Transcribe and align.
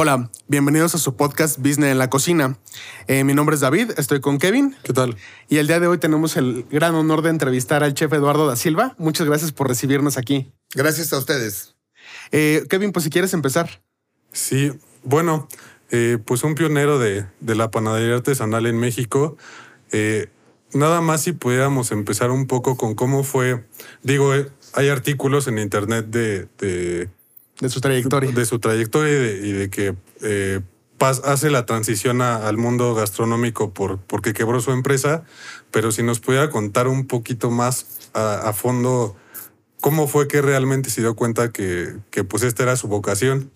Hola, 0.00 0.30
bienvenidos 0.46 0.94
a 0.94 0.98
su 0.98 1.16
podcast 1.16 1.58
Business 1.58 1.90
en 1.90 1.98
la 1.98 2.08
Cocina. 2.08 2.56
Eh, 3.08 3.24
mi 3.24 3.34
nombre 3.34 3.56
es 3.56 3.60
David, 3.60 3.90
estoy 3.96 4.20
con 4.20 4.38
Kevin. 4.38 4.76
¿Qué 4.84 4.92
tal? 4.92 5.16
Y 5.48 5.56
el 5.56 5.66
día 5.66 5.80
de 5.80 5.88
hoy 5.88 5.98
tenemos 5.98 6.36
el 6.36 6.66
gran 6.70 6.94
honor 6.94 7.22
de 7.22 7.30
entrevistar 7.30 7.82
al 7.82 7.94
chef 7.94 8.12
Eduardo 8.12 8.46
da 8.46 8.54
Silva. 8.54 8.94
Muchas 8.96 9.26
gracias 9.26 9.50
por 9.50 9.66
recibirnos 9.66 10.16
aquí. 10.16 10.52
Gracias 10.72 11.12
a 11.12 11.18
ustedes. 11.18 11.74
Eh, 12.30 12.64
Kevin, 12.70 12.92
pues 12.92 13.02
si 13.02 13.10
quieres 13.10 13.34
empezar. 13.34 13.82
Sí, 14.30 14.70
bueno, 15.02 15.48
eh, 15.90 16.18
pues 16.24 16.44
un 16.44 16.54
pionero 16.54 17.00
de, 17.00 17.26
de, 17.40 17.54
la 17.56 17.72
panadería 17.72 18.14
artesanal 18.14 18.66
en 18.66 18.78
México. 18.78 19.36
nada 20.74 21.00
más 21.00 21.22
si 21.22 21.32
pudiéramos 21.32 21.90
empezar 21.90 22.30
un 22.30 22.46
poco 22.46 22.76
con 22.76 22.94
cómo 22.94 23.24
fue, 23.24 23.66
digo, 24.04 24.32
hay 24.74 24.88
artículos 24.90 25.48
en 25.48 25.58
internet 25.58 26.06
de, 26.06 26.46
de 26.58 27.10
de 27.60 27.68
su 27.68 27.80
trayectoria. 27.80 28.30
De 28.32 28.46
su 28.46 28.58
trayectoria 28.58 29.12
y 29.12 29.52
de, 29.52 29.70
que 29.70 29.94
eh, 30.22 30.60
hace 31.00 31.50
la 31.50 31.66
transición 31.66 32.22
al 32.22 32.56
mundo 32.56 32.94
gastronómico 32.94 33.72
por, 33.72 33.98
porque 33.98 34.32
quebró 34.32 34.60
su 34.60 34.72
empresa, 34.72 35.24
pero 35.70 35.92
si 35.92 36.02
nos 36.02 36.20
pudiera 36.20 36.50
contar 36.50 36.88
un 36.88 37.06
poquito 37.06 37.50
más 37.50 38.10
a, 38.14 38.52
fondo 38.52 39.16
cómo 39.80 40.08
fue 40.08 40.28
que 40.28 40.42
realmente 40.42 40.90
se 40.90 41.00
dio 41.00 41.14
cuenta 41.14 41.52
que, 41.52 41.96
que 42.10 42.24
pues 42.24 42.42
esta 42.42 42.64
era 42.64 42.76
su 42.76 42.88
vocación. 42.88 43.50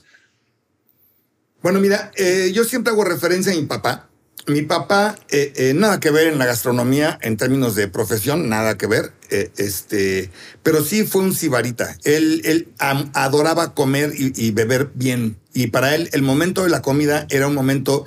Bueno, 1.63 1.81
mira, 1.81 2.11
eh, 2.17 2.51
yo 2.53 2.65
siempre 2.65 2.93
hago 2.93 3.05
referencia 3.05 3.53
a 3.53 3.57
mi 3.57 3.63
papá, 3.63 4.09
mi 4.47 4.63
papá, 4.63 5.17
eh, 5.31 5.53
eh, 5.57 5.75
nada 5.75 6.01
que 6.01 6.11
ver 6.11 6.27
en 6.27 6.39
la 6.39 6.47
gastronomía 6.47 7.19
en 7.23 7.37
términos 7.37 7.77
de 7.77 7.87
profesión, 7.89 8.49
nada 8.49 8.77
que 8.77 8.87
ver, 8.87 9.13
eh, 9.31 9.51
este, 9.57 10.31
pero 10.63 10.85
sí 10.85 11.05
fue 11.05 11.23
un 11.23 11.35
sibarita. 11.35 11.97
Él, 12.05 12.43
él 12.45 12.69
adoraba 12.79 13.75
comer 13.75 14.13
y, 14.17 14.51
beber 14.51 14.91
bien. 14.95 15.37
Y 15.55 15.69
para 15.69 15.95
él 15.95 16.09
el 16.13 16.23
momento 16.23 16.65
de 16.65 16.71
la 16.71 16.83
comida 16.83 17.27
era 17.31 17.47
un 17.47 17.55
momento 17.55 18.05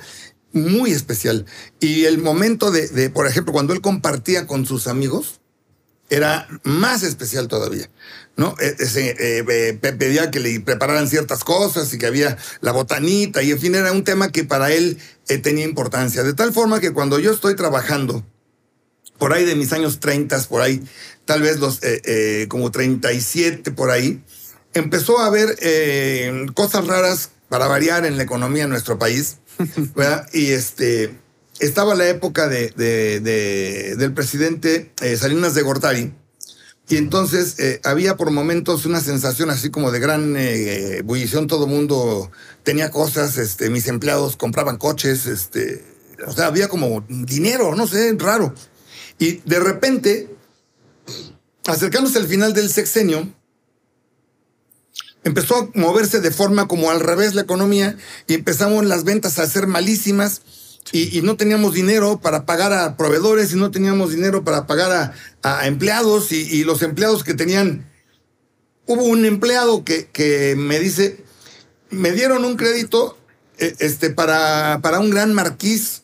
muy 0.52 0.90
especial. 0.92 1.46
Y 1.80 2.04
el 2.04 2.18
momento 2.18 2.70
de, 2.70 2.88
de 2.88 3.08
por 3.10 3.26
ejemplo, 3.26 3.52
cuando 3.52 3.72
él 3.72 3.80
compartía 3.80 4.46
con 4.46 4.66
sus 4.66 4.88
amigos, 4.88 5.40
era 6.10 6.46
más 6.62 7.02
especial 7.02 7.48
todavía. 7.48 7.88
¿no? 8.36 8.54
Eh, 8.60 8.76
eh, 8.78 9.44
eh, 9.48 9.72
pedía 9.80 10.30
que 10.30 10.40
le 10.40 10.60
prepararan 10.60 11.08
ciertas 11.08 11.42
cosas 11.42 11.92
y 11.92 11.98
que 11.98 12.06
había 12.06 12.36
la 12.60 12.72
botanita 12.72 13.42
y 13.42 13.50
en 13.50 13.58
fin, 13.58 13.74
era 13.74 13.92
un 13.92 14.04
tema 14.04 14.30
que 14.30 14.44
para 14.44 14.72
él 14.72 14.98
tenía 15.26 15.64
importancia. 15.64 16.22
De 16.22 16.34
tal 16.34 16.52
forma 16.52 16.80
que 16.80 16.92
cuando 16.92 17.18
yo 17.18 17.32
estoy 17.32 17.56
trabajando, 17.56 18.24
por 19.18 19.32
ahí 19.32 19.44
de 19.44 19.56
mis 19.56 19.72
años 19.72 20.00
30, 20.00 20.40
por 20.48 20.62
ahí, 20.62 20.82
tal 21.24 21.42
vez 21.42 21.58
los 21.58 21.80
como 22.48 22.70
37 22.70 23.70
por 23.72 23.90
ahí, 23.90 24.22
empezó 24.74 25.18
a 25.18 25.26
haber 25.26 25.56
cosas 26.54 26.86
raras 26.86 27.30
para 27.48 27.66
variar 27.66 28.04
en 28.04 28.16
la 28.16 28.22
economía 28.22 28.64
de 28.64 28.68
nuestro 28.68 28.98
país, 28.98 29.38
¿verdad? 29.94 30.28
Y 30.32 30.50
este, 30.50 31.14
estaba 31.60 31.94
la 31.94 32.08
época 32.08 32.48
de, 32.48 32.70
del 33.96 34.12
presidente 34.12 34.92
Salinas 35.16 35.54
de 35.54 35.62
Gortari, 35.62 36.12
y 36.88 36.96
entonces 36.96 37.58
eh, 37.58 37.80
había 37.82 38.16
por 38.16 38.30
momentos 38.30 38.86
una 38.86 39.00
sensación 39.00 39.50
así 39.50 39.70
como 39.70 39.90
de 39.90 39.98
gran 39.98 40.36
eh, 40.36 40.98
ebullición, 40.98 41.48
todo 41.48 41.66
mundo 41.66 42.30
tenía 42.62 42.90
cosas, 42.90 43.38
este, 43.38 43.70
mis 43.70 43.88
empleados 43.88 44.36
compraban 44.36 44.76
coches, 44.76 45.26
este, 45.26 45.84
o 46.24 46.32
sea, 46.32 46.46
había 46.46 46.68
como 46.68 47.04
dinero, 47.08 47.74
no 47.74 47.88
sé, 47.88 48.14
raro. 48.18 48.54
Y 49.18 49.38
de 49.44 49.58
repente, 49.58 50.28
acercándose 51.66 52.18
al 52.18 52.28
final 52.28 52.54
del 52.54 52.70
sexenio, 52.70 53.32
empezó 55.24 55.56
a 55.56 55.68
moverse 55.74 56.20
de 56.20 56.30
forma 56.30 56.68
como 56.68 56.92
al 56.92 57.00
revés 57.00 57.34
la 57.34 57.42
economía 57.42 57.96
y 58.28 58.34
empezamos 58.34 58.84
las 58.84 59.02
ventas 59.02 59.40
a 59.40 59.46
ser 59.48 59.66
malísimas 59.66 60.42
y, 60.92 61.20
no 61.22 61.36
teníamos 61.36 61.74
dinero 61.74 62.20
para 62.20 62.46
pagar 62.46 62.72
a 62.72 62.96
proveedores 62.96 63.52
y 63.52 63.56
no 63.56 63.70
teníamos 63.70 64.10
dinero 64.10 64.44
para 64.44 64.66
pagar 64.66 65.14
a, 65.42 65.66
empleados 65.66 66.32
y, 66.32 66.64
los 66.64 66.82
empleados 66.82 67.24
que 67.24 67.34
tenían... 67.34 67.90
Hubo 68.86 69.02
un 69.02 69.24
empleado 69.24 69.84
que, 69.84 70.06
que 70.06 70.54
me 70.56 70.78
dice, 70.78 71.24
me 71.90 72.12
dieron 72.12 72.44
un 72.44 72.56
crédito 72.56 73.18
eh, 73.58 73.74
este, 73.80 74.10
para, 74.10 74.80
para 74.80 75.00
un 75.00 75.10
gran 75.10 75.34
marquís, 75.34 76.02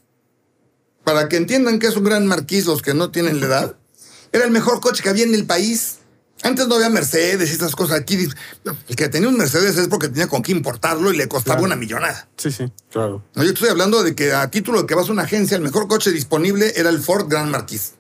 para 1.04 1.28
que 1.28 1.36
entiendan 1.36 1.78
que 1.78 1.86
es 1.86 1.96
un 1.96 2.04
gran 2.04 2.26
marquís 2.26 2.66
los 2.66 2.82
que 2.82 2.92
no 2.92 3.10
tienen 3.10 3.40
la 3.40 3.46
edad. 3.46 3.76
Era 4.32 4.44
el 4.44 4.50
mejor 4.50 4.80
coche 4.80 5.02
que 5.02 5.10
había 5.10 5.24
en 5.24 5.34
el 5.34 5.46
país. 5.46 5.98
Antes 6.42 6.66
no 6.66 6.74
había 6.74 6.90
Mercedes 6.90 7.50
y 7.50 7.54
esas 7.54 7.76
cosas. 7.76 8.00
Aquí 8.00 8.16
el 8.16 8.96
que 8.96 9.08
tenía 9.08 9.28
un 9.28 9.36
Mercedes 9.36 9.78
es 9.78 9.86
porque 9.86 10.08
tenía 10.08 10.26
con 10.26 10.42
qué 10.42 10.50
importarlo 10.50 11.12
y 11.12 11.16
le 11.16 11.28
costaba 11.28 11.60
una 11.60 11.76
millonada. 11.76 12.28
Sí, 12.36 12.50
sí, 12.50 12.70
claro. 12.90 13.24
No, 13.34 13.44
yo 13.44 13.50
estoy 13.52 13.68
hablando 13.68 14.02
de 14.02 14.16
que 14.16 14.32
a 14.32 14.50
título 14.50 14.80
de 14.80 14.86
que 14.86 14.94
vas 14.94 15.08
a 15.08 15.12
una 15.12 15.22
agencia, 15.22 15.56
el 15.56 15.62
mejor 15.62 15.86
coche 15.86 16.10
disponible 16.10 16.72
era 16.74 16.90
el 16.90 17.00
Ford 17.00 17.28
Grand 17.28 17.50
Marquis. 17.50 17.92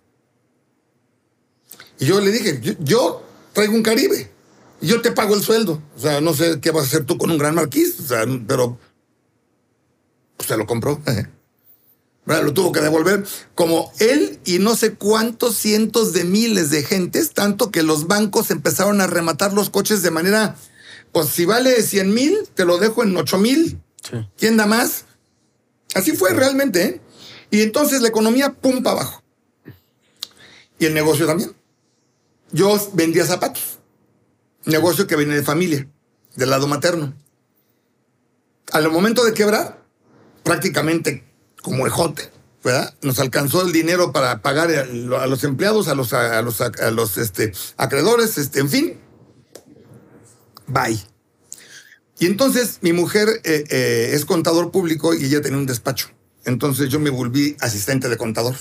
Y 2.00 2.06
yo 2.06 2.20
le 2.20 2.32
dije, 2.32 2.60
yo, 2.80 3.24
traigo 3.52 3.74
un 3.74 3.82
Caribe 3.84 4.28
y 4.80 4.86
yo 4.88 5.00
te 5.00 5.12
pago 5.12 5.36
el 5.36 5.42
sueldo. 5.42 5.80
O 5.96 6.00
sea, 6.00 6.20
no 6.20 6.34
sé 6.34 6.60
qué 6.60 6.72
vas 6.72 6.84
a 6.84 6.86
hacer 6.86 7.04
tú 7.04 7.16
con 7.16 7.30
un 7.30 7.38
Grand 7.38 7.54
Marquis, 7.54 8.00
o 8.00 8.06
sea, 8.06 8.24
pero 8.46 8.76
pues 10.36 10.48
se 10.48 10.56
lo 10.56 10.66
compró. 10.66 11.00
lo 12.24 12.54
tuvo 12.54 12.72
que 12.72 12.80
devolver 12.80 13.24
como 13.54 13.92
él 13.98 14.38
y 14.44 14.58
no 14.58 14.76
sé 14.76 14.94
cuántos 14.94 15.56
cientos 15.56 16.12
de 16.12 16.24
miles 16.24 16.70
de 16.70 16.84
gentes, 16.84 17.32
tanto 17.32 17.70
que 17.70 17.82
los 17.82 18.06
bancos 18.06 18.50
empezaron 18.50 19.00
a 19.00 19.06
rematar 19.06 19.52
los 19.52 19.70
coches 19.70 20.02
de 20.02 20.10
manera, 20.10 20.56
pues 21.10 21.28
si 21.28 21.44
vale 21.44 21.82
100 21.82 22.14
mil, 22.14 22.48
te 22.54 22.64
lo 22.64 22.78
dejo 22.78 23.02
en 23.02 23.16
8 23.16 23.38
mil. 23.38 23.80
¿Quién 24.36 24.56
da 24.56 24.66
más? 24.66 25.04
Así 25.94 26.12
fue 26.12 26.32
realmente. 26.32 26.84
¿eh? 26.84 27.00
Y 27.50 27.62
entonces 27.62 28.00
la 28.00 28.08
economía 28.08 28.52
pum 28.52 28.82
para 28.82 29.00
abajo. 29.00 29.22
Y 30.78 30.86
el 30.86 30.94
negocio 30.94 31.26
también. 31.26 31.54
Yo 32.50 32.76
vendía 32.94 33.24
zapatos. 33.26 33.78
Negocio 34.64 35.06
que 35.06 35.16
viene 35.16 35.34
de 35.34 35.42
familia, 35.42 35.88
del 36.36 36.50
lado 36.50 36.66
materno. 36.66 37.14
Al 38.72 38.90
momento 38.90 39.24
de 39.24 39.34
quebrar, 39.34 39.84
prácticamente 40.44 41.31
como 41.62 41.86
ejote, 41.86 42.30
¿verdad? 42.62 42.94
Nos 43.02 43.18
alcanzó 43.18 43.62
el 43.62 43.72
dinero 43.72 44.12
para 44.12 44.42
pagar 44.42 44.70
a 44.70 45.26
los 45.26 45.44
empleados, 45.44 45.88
a 45.88 45.94
los, 45.94 46.12
a 46.12 46.42
los, 46.42 46.60
a 46.60 46.90
los 46.90 47.16
este, 47.16 47.52
acreedores, 47.76 48.36
este, 48.36 48.60
en 48.60 48.68
fin. 48.68 49.00
Bye. 50.66 51.02
Y 52.18 52.26
entonces 52.26 52.78
mi 52.82 52.92
mujer 52.92 53.28
eh, 53.44 53.64
eh, 53.68 54.10
es 54.12 54.24
contador 54.24 54.70
público 54.70 55.14
y 55.14 55.24
ella 55.24 55.40
tenía 55.40 55.58
un 55.58 55.66
despacho. 55.66 56.08
Entonces 56.44 56.88
yo 56.88 57.00
me 57.00 57.10
volví 57.10 57.56
asistente 57.60 58.08
de 58.08 58.16
contador. 58.16 58.54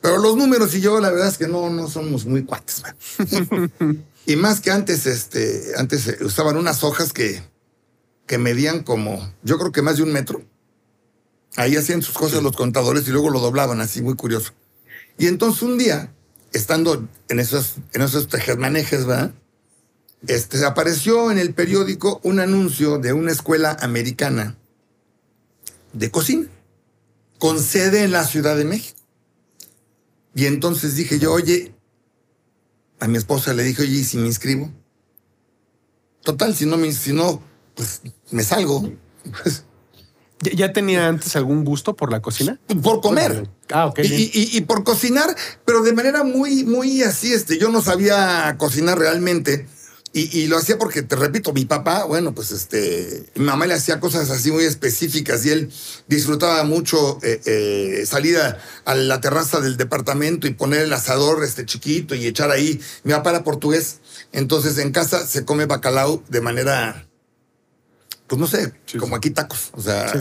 Pero 0.00 0.18
los 0.18 0.36
números 0.36 0.74
y 0.74 0.82
yo, 0.82 1.00
la 1.00 1.10
verdad 1.10 1.28
es 1.28 1.38
que 1.38 1.48
no, 1.48 1.70
no 1.70 1.88
somos 1.88 2.26
muy 2.26 2.44
cuates. 2.44 2.82
y 4.26 4.36
más 4.36 4.60
que 4.60 4.70
antes, 4.70 5.06
este, 5.06 5.72
antes 5.78 6.20
usaban 6.20 6.58
unas 6.58 6.84
hojas 6.84 7.14
que, 7.14 7.42
que 8.26 8.36
medían 8.36 8.82
como, 8.82 9.32
yo 9.42 9.58
creo 9.58 9.72
que 9.72 9.80
más 9.80 9.96
de 9.96 10.02
un 10.02 10.12
metro. 10.12 10.42
Ahí 11.56 11.76
hacían 11.76 12.02
sus 12.02 12.14
cosas 12.14 12.42
los 12.42 12.56
contadores 12.56 13.06
y 13.06 13.10
luego 13.10 13.30
lo 13.30 13.40
doblaban 13.40 13.80
así, 13.80 14.02
muy 14.02 14.14
curioso. 14.14 14.52
Y 15.18 15.28
entonces 15.28 15.62
un 15.62 15.78
día, 15.78 16.12
estando 16.52 17.08
en 17.28 17.40
esos, 17.40 17.76
en 17.92 18.02
esos 18.02 18.28
tejermanejes, 18.28 19.06
¿verdad? 19.06 19.32
Este, 20.26 20.64
apareció 20.64 21.30
en 21.30 21.38
el 21.38 21.54
periódico 21.54 22.20
un 22.24 22.40
anuncio 22.40 22.98
de 22.98 23.12
una 23.12 23.30
escuela 23.30 23.76
americana 23.80 24.56
de 25.92 26.10
cocina, 26.10 26.48
con 27.38 27.60
sede 27.60 28.02
en 28.02 28.12
la 28.12 28.24
Ciudad 28.24 28.56
de 28.56 28.64
México. 28.64 28.98
Y 30.34 30.46
entonces 30.46 30.96
dije 30.96 31.18
yo, 31.18 31.32
oye, 31.32 31.74
a 32.98 33.06
mi 33.06 33.18
esposa 33.18 33.54
le 33.54 33.62
dije, 33.62 33.82
oye, 33.82 33.98
¿y 33.98 34.04
si 34.04 34.16
me 34.16 34.26
inscribo? 34.26 34.72
Total, 36.22 36.54
si 36.54 36.66
no 36.66 36.78
me, 36.78 36.90
si 36.92 37.12
no, 37.12 37.42
pues 37.76 38.00
me 38.30 38.42
salgo. 38.42 38.90
¿Ya 40.40 40.72
tenía 40.72 41.08
antes 41.08 41.36
algún 41.36 41.64
gusto 41.64 41.96
por 41.96 42.10
la 42.10 42.20
cocina? 42.20 42.60
Por 42.82 43.00
comer. 43.00 43.48
Ah, 43.70 43.86
ok. 43.86 44.00
Y, 44.02 44.60
por 44.62 44.84
cocinar, 44.84 45.34
pero 45.64 45.82
de 45.82 45.92
manera 45.92 46.22
muy, 46.22 46.64
muy 46.64 47.02
así, 47.02 47.32
este, 47.32 47.58
yo 47.58 47.70
no 47.70 47.80
sabía 47.80 48.54
cocinar 48.58 48.98
realmente. 48.98 49.66
Y, 50.16 50.46
lo 50.46 50.58
hacía 50.58 50.78
porque, 50.78 51.02
te 51.02 51.16
repito, 51.16 51.52
mi 51.52 51.64
papá, 51.64 52.04
bueno, 52.04 52.36
pues 52.36 52.52
este, 52.52 53.28
mi 53.34 53.46
mamá 53.46 53.66
le 53.66 53.74
hacía 53.74 53.98
cosas 53.98 54.30
así 54.30 54.52
muy 54.52 54.62
específicas 54.62 55.44
y 55.44 55.50
él 55.50 55.72
disfrutaba 56.06 56.62
mucho 56.62 57.18
eh, 57.22 57.40
eh, 57.46 58.06
salir 58.06 58.38
a, 58.38 58.94
la 58.94 59.20
terraza 59.20 59.58
del 59.58 59.76
departamento 59.76 60.46
y 60.46 60.54
poner 60.54 60.82
el 60.82 60.92
asador 60.92 61.42
este 61.42 61.66
chiquito 61.66 62.14
y 62.14 62.28
echar 62.28 62.52
ahí. 62.52 62.80
Mi 63.02 63.12
papá 63.12 63.30
era 63.30 63.42
portugués, 63.42 63.98
entonces 64.30 64.78
en 64.78 64.92
casa 64.92 65.26
se 65.26 65.44
come 65.44 65.66
bacalao 65.66 66.22
de 66.28 66.40
manera 66.40 67.08
pues 68.36 68.52
no 68.52 68.58
sé, 68.58 68.72
como 68.98 69.16
aquí 69.16 69.30
tacos. 69.30 69.70
O 69.72 69.80
sea, 69.80 70.12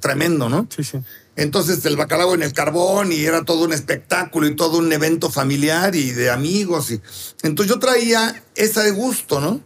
tremendo, 0.00 0.48
¿no? 0.48 0.66
Sí, 0.74 0.82
sí. 0.82 0.98
Entonces 1.36 1.84
el 1.86 1.96
bacalao 1.96 2.34
en 2.34 2.42
el 2.42 2.52
carbón 2.52 3.12
y 3.12 3.24
era 3.24 3.44
todo 3.44 3.64
un 3.64 3.72
espectáculo 3.72 4.46
y 4.46 4.56
todo 4.56 4.78
un 4.78 4.92
evento 4.92 5.30
familiar 5.30 5.94
y 5.94 6.10
de 6.10 6.30
amigos. 6.30 6.90
Y... 6.90 7.00
Entonces 7.42 7.72
yo 7.72 7.78
traía 7.78 8.42
ese 8.54 8.90
gusto, 8.90 9.40
¿no? 9.40 9.60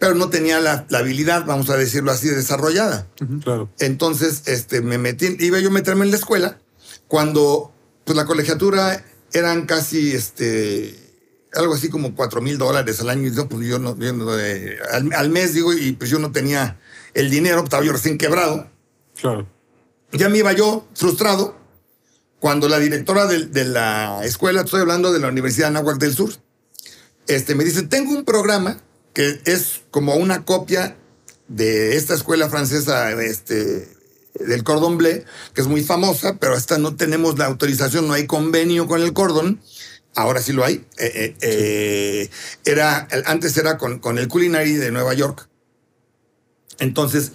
pero 0.00 0.14
no 0.14 0.30
tenía 0.30 0.60
la, 0.60 0.86
la 0.88 1.00
habilidad, 1.00 1.44
vamos 1.44 1.68
a 1.68 1.76
decirlo 1.76 2.10
así, 2.10 2.26
desarrollada. 2.28 3.06
Claro. 3.44 3.68
Entonces, 3.80 4.44
este, 4.46 4.80
me 4.80 4.96
metí, 4.96 5.36
iba 5.40 5.60
yo 5.60 5.68
a 5.68 5.72
meterme 5.72 6.06
en 6.06 6.10
la 6.10 6.16
escuela 6.16 6.58
cuando, 7.06 7.70
pues 8.06 8.16
la 8.16 8.24
colegiatura 8.24 9.04
eran 9.34 9.66
casi, 9.66 10.12
este, 10.12 10.96
algo 11.52 11.74
así 11.74 11.90
como 11.90 12.14
cuatro 12.14 12.40
mil 12.40 12.56
dólares 12.56 12.98
al 13.00 13.10
año. 13.10 13.28
Y 13.28 13.34
yo, 13.34 13.46
pues 13.46 13.68
yo 13.68 13.78
no, 13.78 13.94
yo 13.98 14.14
no, 14.14 14.38
eh, 14.38 14.78
al, 14.90 15.12
al 15.12 15.28
mes 15.28 15.52
digo, 15.52 15.74
y 15.74 15.92
pues 15.92 16.08
yo 16.08 16.18
no 16.18 16.32
tenía 16.32 16.80
el 17.14 17.30
dinero, 17.30 17.64
estaba 17.64 17.84
yo 17.84 17.92
recién 17.92 18.18
quebrado. 18.18 18.70
Claro. 19.20 19.46
Ya 20.12 20.28
me 20.28 20.38
iba 20.38 20.52
yo 20.52 20.88
frustrado 20.94 21.56
cuando 22.40 22.68
la 22.68 22.78
directora 22.78 23.26
de, 23.26 23.46
de 23.46 23.64
la 23.64 24.24
escuela, 24.24 24.62
estoy 24.62 24.80
hablando 24.80 25.12
de 25.12 25.20
la 25.20 25.28
Universidad 25.28 25.70
de 25.70 25.78
Anáhuac 25.78 25.98
del 25.98 26.14
Sur, 26.14 26.32
este, 27.26 27.54
me 27.54 27.64
dice, 27.64 27.82
tengo 27.82 28.12
un 28.12 28.24
programa 28.24 28.82
que 29.12 29.40
es 29.44 29.82
como 29.90 30.16
una 30.16 30.44
copia 30.44 30.96
de 31.48 31.96
esta 31.96 32.14
escuela 32.14 32.48
francesa 32.48 33.12
este, 33.22 33.88
del 34.34 34.64
Cordon 34.64 34.96
Bleu, 34.96 35.24
que 35.54 35.60
es 35.60 35.66
muy 35.66 35.82
famosa, 35.82 36.38
pero 36.38 36.56
esta 36.56 36.78
no 36.78 36.96
tenemos 36.96 37.38
la 37.38 37.46
autorización, 37.46 38.08
no 38.08 38.14
hay 38.14 38.26
convenio 38.26 38.86
con 38.86 39.02
el 39.02 39.12
Cordon. 39.12 39.60
Ahora 40.16 40.42
sí 40.42 40.52
lo 40.52 40.64
hay. 40.64 40.84
Eh, 40.98 41.12
eh, 41.14 41.36
eh, 41.40 42.30
era, 42.64 43.06
antes 43.26 43.56
era 43.56 43.78
con, 43.78 44.00
con 44.00 44.18
el 44.18 44.26
Culinary 44.26 44.74
de 44.74 44.90
Nueva 44.90 45.14
York. 45.14 45.48
Entonces, 46.80 47.32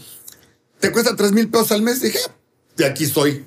te 0.80 0.92
cuesta 0.92 1.16
tres 1.16 1.32
mil 1.32 1.48
pesos 1.50 1.72
al 1.72 1.82
mes. 1.82 2.02
Dije, 2.02 2.20
"Ah, 2.28 2.32
de 2.76 2.86
aquí 2.86 3.06
estoy. 3.06 3.46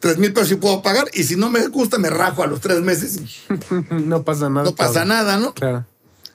Tres 0.00 0.18
mil 0.18 0.32
pesos 0.32 0.50
sí 0.50 0.54
puedo 0.56 0.82
pagar. 0.82 1.06
Y 1.14 1.24
si 1.24 1.36
no 1.36 1.48
me 1.48 1.66
gusta, 1.68 1.98
me 1.98 2.10
rajo 2.10 2.42
a 2.42 2.46
los 2.46 2.60
tres 2.60 2.80
meses. 2.82 3.18
no 3.90 4.22
pasa 4.24 4.50
nada. 4.50 4.64
No 4.66 4.74
pasa 4.74 5.04
nada, 5.04 5.38
¿no? 5.38 5.54
Claro. 5.54 5.86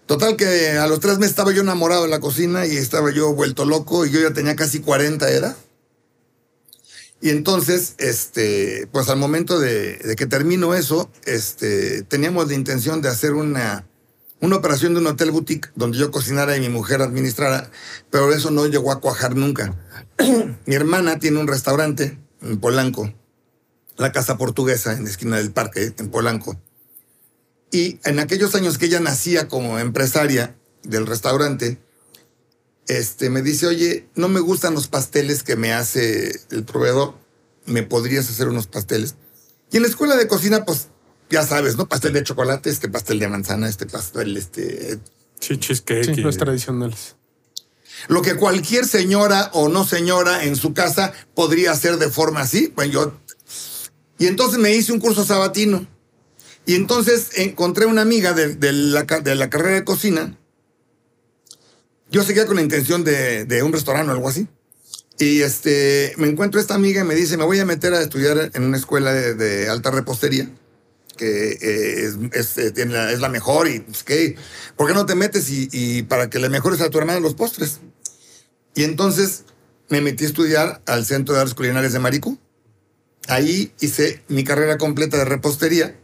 Total 0.08 0.36
que 0.36 0.72
a 0.72 0.88
los 0.88 1.00
tres 1.00 1.20
meses 1.20 1.30
estaba 1.32 1.54
yo 1.54 1.62
enamorado 1.62 2.06
en 2.06 2.12
la 2.12 2.20
cocina 2.20 2.66
y 2.66 2.76
estaba 2.76 3.12
yo 3.12 3.34
vuelto 3.34 3.66
loco 3.66 4.06
y 4.06 4.12
yo 4.12 4.20
ya 4.20 4.34
tenía 4.34 4.56
casi 4.56 4.80
40 4.80 5.30
era. 5.30 5.56
Y 7.22 7.30
entonces, 7.30 7.94
este, 8.00 8.88
pues 8.92 9.08
al 9.10 9.18
momento 9.20 9.60
de, 9.60 9.98
de 9.98 10.16
que 10.16 10.26
termino 10.26 10.74
eso, 10.74 11.10
este, 11.26 12.02
teníamos 12.02 12.48
la 12.48 12.56
intención 12.56 13.02
de 13.02 13.10
hacer 13.10 13.34
una, 13.34 13.86
una 14.42 14.56
operación 14.56 14.94
de 14.94 15.00
un 15.00 15.08
hotel 15.08 15.32
boutique 15.32 15.70
donde 15.76 15.98
yo 15.98 16.12
cocinara 16.12 16.58
y 16.58 16.60
mi 16.60 16.70
mujer 16.70 17.02
administrara, 17.02 17.70
pero 18.10 18.34
eso 18.34 18.52
no 18.52 18.66
llegó 18.66 18.92
a 18.92 19.00
cuajar 19.00 19.36
nunca. 19.36 19.76
mi 20.66 20.76
hermana 20.76 21.20
tiene 21.20 21.40
un 21.40 21.48
restaurante 21.48 22.18
en 22.42 22.60
Polanco, 22.60 23.14
la 23.98 24.12
Casa 24.12 24.38
Portuguesa 24.38 24.94
en 24.94 25.04
la 25.04 25.10
esquina 25.10 25.38
del 25.38 25.52
parque, 25.52 25.94
en 25.98 26.10
Polanco. 26.10 26.60
Y 27.72 28.00
en 28.04 28.20
aquellos 28.20 28.56
años 28.56 28.78
que 28.78 28.88
ella 28.88 29.00
nacía 29.00 29.48
como 29.48 29.80
empresaria 29.80 30.56
del 30.84 31.06
restaurante, 31.06 31.80
este, 32.88 33.30
me 33.30 33.44
dice, 33.44 33.68
oye, 33.68 34.10
no 34.16 34.28
me 34.28 34.40
gustan 34.40 34.74
los 34.74 34.88
pasteles 34.88 35.44
que 35.44 35.56
me 35.56 35.72
hace 35.72 36.42
el 36.50 36.66
proveedor, 36.66 37.16
¿me 37.66 37.84
podrías 37.84 38.30
hacer 38.30 38.50
unos 38.50 38.68
pasteles? 38.68 39.16
Y 39.72 39.78
en 39.78 39.84
la 39.84 39.90
escuela 39.90 40.18
de 40.18 40.28
cocina, 40.28 40.66
pues, 40.66 40.90
ya 41.32 41.46
sabes, 41.46 41.78
¿no? 41.78 41.88
Pastel 41.88 42.14
de 42.14 42.24
chocolate, 42.24 42.70
este 42.70 42.90
pastel 42.90 43.20
de 43.20 43.28
manzana, 43.28 43.70
este 43.70 43.86
pastel, 43.86 44.38
este... 44.38 45.00
Sí, 45.40 45.58
cheesecake. 45.58 46.16
Sí, 46.16 46.22
los 46.22 46.38
tradicionales. 46.38 47.16
Lo 48.08 48.22
que 48.22 48.36
cualquier 48.36 48.86
señora 48.86 49.50
o 49.54 49.70
no 49.70 49.86
señora 49.86 50.44
en 50.44 50.56
su 50.56 50.74
casa 50.74 51.14
podría 51.34 51.72
hacer 51.72 51.98
de 51.98 52.10
forma 52.10 52.42
así, 52.42 52.72
pues 52.76 52.92
yo... 52.92 53.18
Y 54.20 54.28
entonces 54.28 54.60
me 54.60 54.72
hice 54.76 54.92
un 54.92 55.00
curso 55.00 55.26
sabatino. 55.26 55.88
Y 56.66 56.76
entonces 56.76 57.30
encontré 57.38 57.88
una 57.88 58.04
amiga 58.04 58.34
de, 58.34 58.56
de 58.56 58.72
la, 58.72 59.04
de 59.04 59.36
la 59.36 59.50
carrera 59.50 59.76
de 59.76 59.84
cocina. 59.84 60.38
Yo 62.12 62.24
seguía 62.24 62.46
con 62.46 62.58
la 62.58 62.62
intención 62.62 63.04
de, 63.04 63.46
de 63.46 63.64
un 63.64 63.74
restaurante 63.74 64.12
o 64.12 64.14
algo 64.14 64.30
así. 64.30 64.48
Y 65.18 65.42
este, 65.42 66.14
me 66.18 66.28
encuentro 66.28 66.60
esta 66.60 66.76
amiga 66.76 67.02
y 67.02 67.04
me 67.04 67.16
dice, 67.16 67.38
me 67.38 67.46
voy 67.46 67.60
a 67.60 67.66
meter 67.66 67.94
a 67.94 68.02
estudiar 68.02 68.52
en 68.54 68.64
una 68.64 68.78
escuela 68.78 69.14
de, 69.14 69.36
de 69.36 69.70
alta 69.70 69.92
repostería, 69.92 70.50
que 71.22 71.52
eh, 71.52 72.06
es, 72.06 72.18
es, 72.34 72.58
eh, 72.58 72.74
es 72.76 73.20
la 73.20 73.30
mejor 73.30 73.68
y 73.68 73.82
pues, 73.82 74.04
¿qué? 74.04 74.36
¿Por 74.76 74.88
qué 74.88 74.94
no 74.96 75.06
te 75.06 75.14
metes 75.14 75.50
y, 75.52 75.70
y 75.72 76.02
para 76.02 76.30
que 76.30 76.40
le 76.40 76.50
mejores 76.50 76.82
a 76.82 76.90
tu 76.90 76.98
hermana 76.98 77.20
los 77.20 77.36
postres? 77.36 77.80
Y 78.74 78.84
entonces 78.84 79.44
me 79.90 80.02
metí 80.02 80.24
a 80.24 80.28
estudiar 80.28 80.82
al 80.88 81.06
Centro 81.06 81.36
de 81.36 81.42
Artes 81.42 81.54
Culinarias 81.54 81.94
de 81.94 82.00
Maricu. 82.00 82.40
Ahí 83.28 83.72
hice 83.80 84.24
mi 84.30 84.44
carrera 84.44 84.80
completa 84.80 85.18
de 85.18 85.26
repostería. 85.26 85.96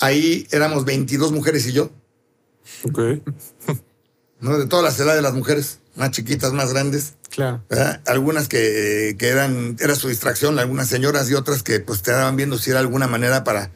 Ahí 0.00 0.48
éramos 0.50 0.84
22 0.84 1.30
mujeres 1.30 1.64
y 1.66 1.72
yo, 1.72 1.92
Ok. 2.84 2.98
¿no? 4.40 4.58
De 4.58 4.66
todas 4.66 4.84
las 4.84 4.98
edades 4.98 5.16
de 5.16 5.22
las 5.22 5.34
mujeres, 5.34 5.78
más 5.94 6.10
chiquitas, 6.10 6.52
más 6.52 6.72
grandes. 6.72 7.14
Claro. 7.30 7.62
¿verdad? 7.70 8.02
Algunas 8.06 8.48
que, 8.48 9.14
que 9.18 9.28
eran, 9.28 9.76
era 9.78 9.94
su 9.94 10.08
distracción, 10.08 10.58
algunas 10.58 10.88
señoras 10.88 11.30
y 11.30 11.34
otras 11.34 11.62
que 11.62 11.80
pues 11.80 12.02
te 12.02 12.10
daban 12.10 12.36
viendo 12.36 12.58
si 12.58 12.70
era 12.70 12.80
alguna 12.80 13.06
manera 13.06 13.44
para 13.44 13.70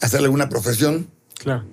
hacer 0.00 0.20
alguna 0.20 0.48
profesión. 0.48 1.08
Claro. 1.38 1.64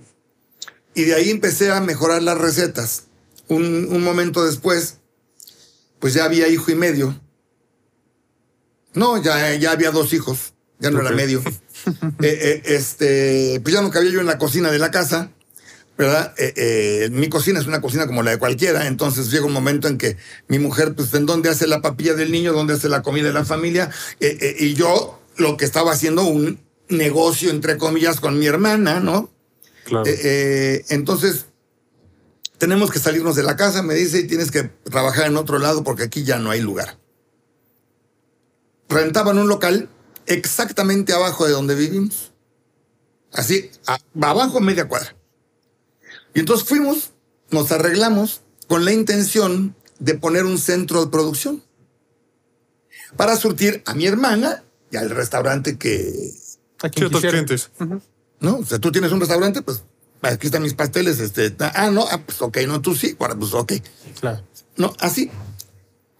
Y 0.93 1.03
de 1.03 1.15
ahí 1.15 1.29
empecé 1.29 1.71
a 1.71 1.79
mejorar 1.79 2.21
las 2.21 2.37
recetas. 2.37 3.05
Un, 3.47 3.87
un 3.89 4.03
momento 4.03 4.45
después, 4.45 4.97
pues 5.99 6.13
ya 6.13 6.25
había 6.25 6.47
hijo 6.47 6.71
y 6.71 6.75
medio. 6.75 7.19
No, 8.93 9.21
ya, 9.21 9.55
ya 9.55 9.71
había 9.71 9.91
dos 9.91 10.13
hijos, 10.13 10.53
ya 10.79 10.91
no 10.91 10.99
era 11.01 11.11
medio. 11.11 11.41
Eh, 12.21 12.37
eh, 12.39 12.61
este, 12.65 13.59
pues 13.63 13.73
ya 13.73 13.81
no 13.81 13.89
cabía 13.89 14.11
yo 14.11 14.19
en 14.19 14.27
la 14.27 14.37
cocina 14.37 14.69
de 14.69 14.77
la 14.77 14.91
casa, 14.91 15.31
¿verdad? 15.97 16.31
Eh, 16.37 17.09
mi 17.11 17.27
cocina 17.27 17.59
es 17.59 17.65
una 17.65 17.81
cocina 17.81 18.05
como 18.05 18.21
la 18.21 18.29
de 18.29 18.37
cualquiera, 18.37 18.85
entonces 18.85 19.31
llega 19.31 19.47
un 19.47 19.51
momento 19.51 19.87
en 19.87 19.97
que 19.97 20.15
mi 20.47 20.59
mujer, 20.59 20.93
pues, 20.93 21.11
¿en 21.15 21.25
dónde 21.25 21.49
hace 21.49 21.65
la 21.65 21.81
papilla 21.81 22.13
del 22.13 22.31
niño? 22.31 22.53
¿Dónde 22.53 22.75
hace 22.75 22.87
la 22.87 23.01
comida 23.01 23.25
de 23.25 23.33
la 23.33 23.45
familia? 23.45 23.89
Y 24.19 24.75
yo 24.75 25.19
lo 25.37 25.57
que 25.57 25.65
estaba 25.65 25.91
haciendo 25.91 26.23
un 26.23 26.59
negocio, 26.91 27.49
entre 27.49 27.77
comillas, 27.77 28.19
con 28.19 28.37
mi 28.39 28.45
hermana, 28.47 28.99
¿no? 28.99 29.31
Claro. 29.85 30.05
Eh, 30.05 30.19
eh, 30.23 30.85
entonces, 30.89 31.45
tenemos 32.57 32.91
que 32.91 32.99
salirnos 32.99 33.35
de 33.35 33.43
la 33.43 33.55
casa, 33.55 33.81
me 33.81 33.95
dice, 33.95 34.19
y 34.19 34.27
tienes 34.27 34.51
que 34.51 34.63
trabajar 34.63 35.25
en 35.27 35.37
otro 35.37 35.57
lado 35.59 35.83
porque 35.83 36.03
aquí 36.03 36.23
ya 36.23 36.37
no 36.37 36.51
hay 36.51 36.61
lugar. 36.61 36.99
Rentaban 38.89 39.37
un 39.37 39.47
local 39.47 39.89
exactamente 40.25 41.13
abajo 41.13 41.45
de 41.45 41.53
donde 41.53 41.75
vivimos. 41.75 42.31
Así, 43.31 43.71
a- 43.87 43.99
abajo 44.21 44.59
media 44.59 44.87
cuadra. 44.87 45.15
Y 46.33 46.41
entonces 46.41 46.67
fuimos, 46.67 47.11
nos 47.49 47.71
arreglamos 47.71 48.41
con 48.67 48.85
la 48.85 48.91
intención 48.93 49.75
de 49.99 50.15
poner 50.15 50.45
un 50.45 50.57
centro 50.57 51.03
de 51.05 51.11
producción 51.11 51.63
para 53.15 53.35
surtir 53.37 53.81
a 53.85 53.93
mi 53.93 54.05
hermana 54.07 54.63
y 54.91 54.97
al 54.97 55.09
restaurante 55.09 55.77
que, 55.77 56.33
A 56.81 56.89
quien 56.89 57.09
Ciertos 57.09 57.21
quisiera. 57.21 57.45
clientes. 57.45 57.69
¿no? 58.39 58.57
O 58.57 58.65
sea, 58.65 58.79
tú 58.79 58.91
tienes 58.91 59.11
un 59.11 59.19
restaurante, 59.19 59.61
pues 59.61 59.83
aquí 60.21 60.47
están 60.47 60.63
mis 60.63 60.73
pasteles, 60.73 61.19
este, 61.19 61.55
ah, 61.59 61.89
no, 61.91 62.05
ah, 62.09 62.21
pues 62.25 62.41
ok, 62.41 62.57
no, 62.67 62.81
tú 62.81 62.95
sí, 62.95 63.15
bueno, 63.17 63.37
pues 63.37 63.53
ok. 63.53 63.73
Claro. 64.19 64.43
No, 64.77 64.93
así. 64.99 65.29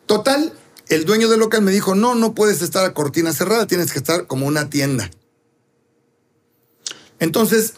Total, 0.06 0.54
el 0.90 1.06
dueño 1.06 1.30
del 1.30 1.40
local 1.40 1.62
me 1.62 1.72
dijo, 1.72 1.96
no, 1.96 2.16
no 2.16 2.34
puedes 2.36 2.62
estar 2.62 2.86
a 2.86 2.94
cortina 2.94 3.34
cerrada, 3.34 3.66
tienes 3.68 3.92
que 3.92 4.00
estar 4.00 4.28
como 4.28 4.46
una 4.46 4.70
tienda. 4.70 5.10
Entonces, 7.20 7.76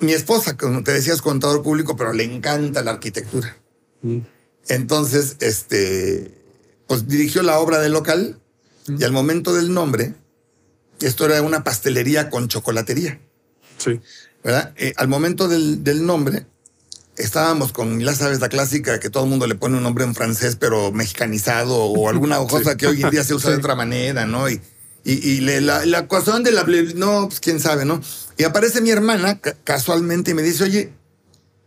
mi 0.00 0.12
esposa, 0.12 0.56
como 0.56 0.82
te 0.82 0.92
decías, 0.92 1.22
contador 1.22 1.62
público, 1.62 1.96
pero 1.96 2.12
le 2.12 2.24
encanta 2.24 2.82
la 2.82 2.92
arquitectura. 2.92 3.56
Entonces, 4.68 5.36
este, 5.40 6.34
pues 6.86 7.06
dirigió 7.06 7.42
la 7.42 7.58
obra 7.58 7.78
del 7.78 7.92
local 7.92 8.40
y 8.88 9.04
al 9.04 9.12
momento 9.12 9.54
del 9.54 9.72
nombre, 9.72 10.14
esto 11.00 11.26
era 11.26 11.42
una 11.42 11.64
pastelería 11.64 12.30
con 12.30 12.48
chocolatería. 12.48 13.20
Sí. 13.78 14.00
¿verdad? 14.44 14.72
Eh, 14.76 14.92
al 14.96 15.08
momento 15.08 15.48
del, 15.48 15.84
del 15.84 16.04
nombre, 16.06 16.46
estábamos 17.16 17.72
con, 17.72 18.00
ya 18.00 18.14
sabes, 18.14 18.40
la 18.40 18.48
clásica 18.48 18.98
que 19.00 19.10
todo 19.10 19.24
el 19.24 19.30
mundo 19.30 19.46
le 19.46 19.54
pone 19.54 19.76
un 19.76 19.82
nombre 19.82 20.04
en 20.04 20.14
francés, 20.14 20.56
pero 20.56 20.92
mexicanizado 20.92 21.76
o 21.76 22.08
alguna 22.10 22.38
cosa 22.46 22.76
que 22.76 22.86
hoy 22.86 23.02
en 23.02 23.10
día 23.10 23.24
se 23.24 23.34
usa 23.34 23.50
de 23.50 23.56
otra 23.56 23.74
manera, 23.74 24.26
¿no? 24.26 24.48
Y, 24.48 24.60
y, 25.04 25.12
y 25.12 25.40
le- 25.40 25.60
la, 25.60 25.84
la 25.86 26.00
ecuación 26.00 26.42
de 26.42 26.52
la... 26.52 26.64
No, 26.94 27.28
pues 27.28 27.40
quién 27.40 27.60
sabe, 27.60 27.84
¿no? 27.84 28.00
Y 28.38 28.44
aparece 28.44 28.80
mi 28.80 28.90
hermana 28.90 29.38
ca- 29.40 29.56
casualmente 29.64 30.30
y 30.30 30.34
me 30.34 30.42
dice, 30.42 30.64
oye, 30.64 30.92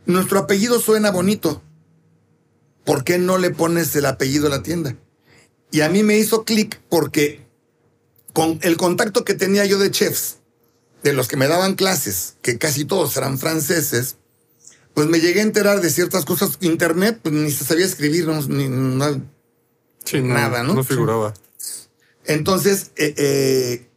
nuestro 0.05 0.39
apellido 0.39 0.79
suena 0.79 1.11
bonito. 1.11 1.61
¿Por 2.85 3.03
qué 3.03 3.17
no 3.17 3.37
le 3.37 3.49
pones 3.51 3.95
el 3.95 4.05
apellido 4.05 4.47
a 4.47 4.49
la 4.49 4.63
tienda? 4.63 4.95
Y 5.71 5.81
a 5.81 5.89
mí 5.89 6.03
me 6.03 6.17
hizo 6.17 6.43
clic 6.43 6.81
porque 6.89 7.42
con 8.33 8.59
el 8.63 8.77
contacto 8.77 9.23
que 9.25 9.33
tenía 9.35 9.65
yo 9.65 9.77
de 9.79 9.91
chefs, 9.91 10.37
de 11.03 11.13
los 11.13 11.27
que 11.27 11.37
me 11.37 11.47
daban 11.47 11.75
clases, 11.75 12.35
que 12.41 12.57
casi 12.57 12.85
todos 12.85 13.15
eran 13.17 13.37
franceses, 13.37 14.17
pues 14.93 15.07
me 15.07 15.19
llegué 15.19 15.39
a 15.39 15.43
enterar 15.43 15.81
de 15.81 15.89
ciertas 15.89 16.25
cosas. 16.25 16.57
Internet, 16.61 17.19
pues 17.21 17.33
ni 17.33 17.51
se 17.51 17.63
sabía 17.65 17.85
escribir, 17.85 18.27
no, 18.27 18.41
ni, 18.43 18.67
no- 18.69 19.21
Sí, 20.05 20.19
no, 20.21 20.33
Nada, 20.33 20.63
¿no? 20.63 20.73
No 20.73 20.83
figuraba. 20.83 21.33
Entonces, 22.25 22.91
eh, 22.97 23.13
eh, 23.17 23.87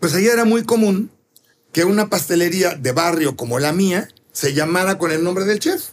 pues 0.00 0.14
ahí 0.14 0.26
era 0.26 0.44
muy 0.44 0.64
común 0.64 1.10
que 1.72 1.84
una 1.84 2.08
pastelería 2.08 2.74
de 2.76 2.92
barrio 2.92 3.36
como 3.36 3.58
la 3.58 3.72
mía 3.72 4.08
se 4.32 4.54
llamara 4.54 4.96
con 4.98 5.10
el 5.10 5.22
nombre 5.24 5.44
del 5.44 5.58
chef. 5.58 5.90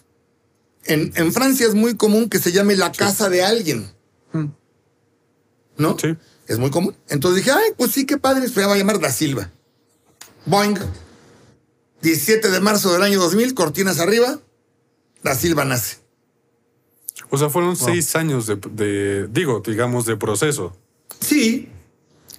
En, 0.84 1.12
en 1.16 1.34
Francia 1.34 1.66
es 1.68 1.74
muy 1.74 1.96
común 1.98 2.30
que 2.30 2.38
se 2.40 2.52
llame 2.52 2.76
la 2.76 2.92
casa 2.92 3.28
de 3.30 3.44
alguien. 3.44 3.92
¿No? 5.78 5.98
Sí. 6.00 6.16
Es 6.48 6.60
muy 6.60 6.70
común. 6.70 6.96
Entonces 7.10 7.44
dije, 7.44 7.52
ay, 7.52 7.72
pues 7.78 7.92
sí, 7.92 8.06
qué 8.06 8.18
padre, 8.18 8.48
se 8.48 8.66
va 8.66 8.74
a 8.74 8.78
llamar 8.78 9.00
Da 9.00 9.12
Silva. 9.12 9.52
Boing. 10.46 10.78
17 12.02 12.52
de 12.52 12.60
marzo 12.60 12.94
del 12.94 13.02
año 13.02 13.20
2000, 13.20 13.56
cortinas 13.56 14.00
arriba, 14.00 14.40
Da 15.24 15.34
Silva 15.34 15.66
nace. 15.66 15.98
O 17.30 17.38
sea, 17.38 17.50
fueron 17.50 17.76
seis 17.76 18.16
años 18.16 18.46
de, 18.46 18.58
de, 18.72 19.28
digo, 19.28 19.64
digamos, 19.66 20.06
de 20.06 20.16
proceso. 20.16 20.78
Sí, 21.20 21.70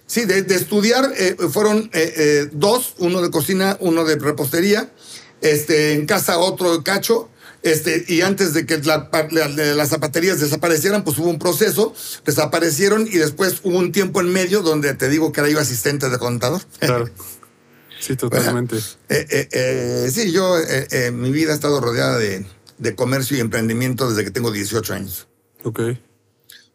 sí, 0.07 0.25
de, 0.25 0.43
de 0.43 0.55
estudiar 0.55 1.13
eh, 1.17 1.37
fueron 1.51 1.91
eh, 1.93 2.15
eh, 2.17 2.49
dos, 2.53 2.95
uno 2.99 3.21
de 3.21 3.31
cocina, 3.31 3.77
uno 3.81 4.05
de 4.05 4.17
repostería, 4.17 4.93
este, 5.41 5.95
en 5.95 6.07
casa 6.07 6.39
otro 6.39 6.77
de 6.77 6.83
cacho, 6.85 7.29
este, 7.71 8.05
y 8.09 8.21
antes 8.23 8.55
de 8.55 8.65
que 8.67 8.79
la- 8.79 9.09
la- 9.31 9.49
las 9.75 9.89
zapaterías 9.89 10.41
desaparecieran, 10.41 11.05
pues 11.05 11.19
hubo 11.19 11.29
un 11.29 11.39
proceso, 11.39 11.95
desaparecieron 12.25 13.07
y 13.07 13.17
después 13.19 13.61
hubo 13.65 13.79
un 13.79 13.93
tiempo 13.93 14.21
en 14.21 14.33
medio 14.33 14.63
donde 14.63 14.95
te 14.95 15.09
digo 15.09 15.33
que 15.33 15.41
era 15.41 15.49
yo 15.51 15.59
asistente 15.61 16.09
de 16.09 16.19
contador. 16.19 16.63
Claro. 16.79 17.09
Sí, 18.01 18.15
totalmente. 18.17 18.77
Eh, 19.09 19.27
eh, 19.31 19.49
eh, 19.53 20.11
sí, 20.13 20.33
yo, 20.33 20.57
mi 21.13 21.31
vida 21.33 21.53
ha 21.53 21.55
estado 21.55 21.81
rodeada 21.81 22.19
de, 22.19 22.47
de 22.79 22.95
comercio 22.95 23.37
y 23.37 23.41
emprendimiento 23.41 24.09
desde 24.09 24.25
que 24.25 24.31
tengo 24.31 24.51
18 24.53 24.95
años. 24.95 25.29
Ok. 25.65 25.81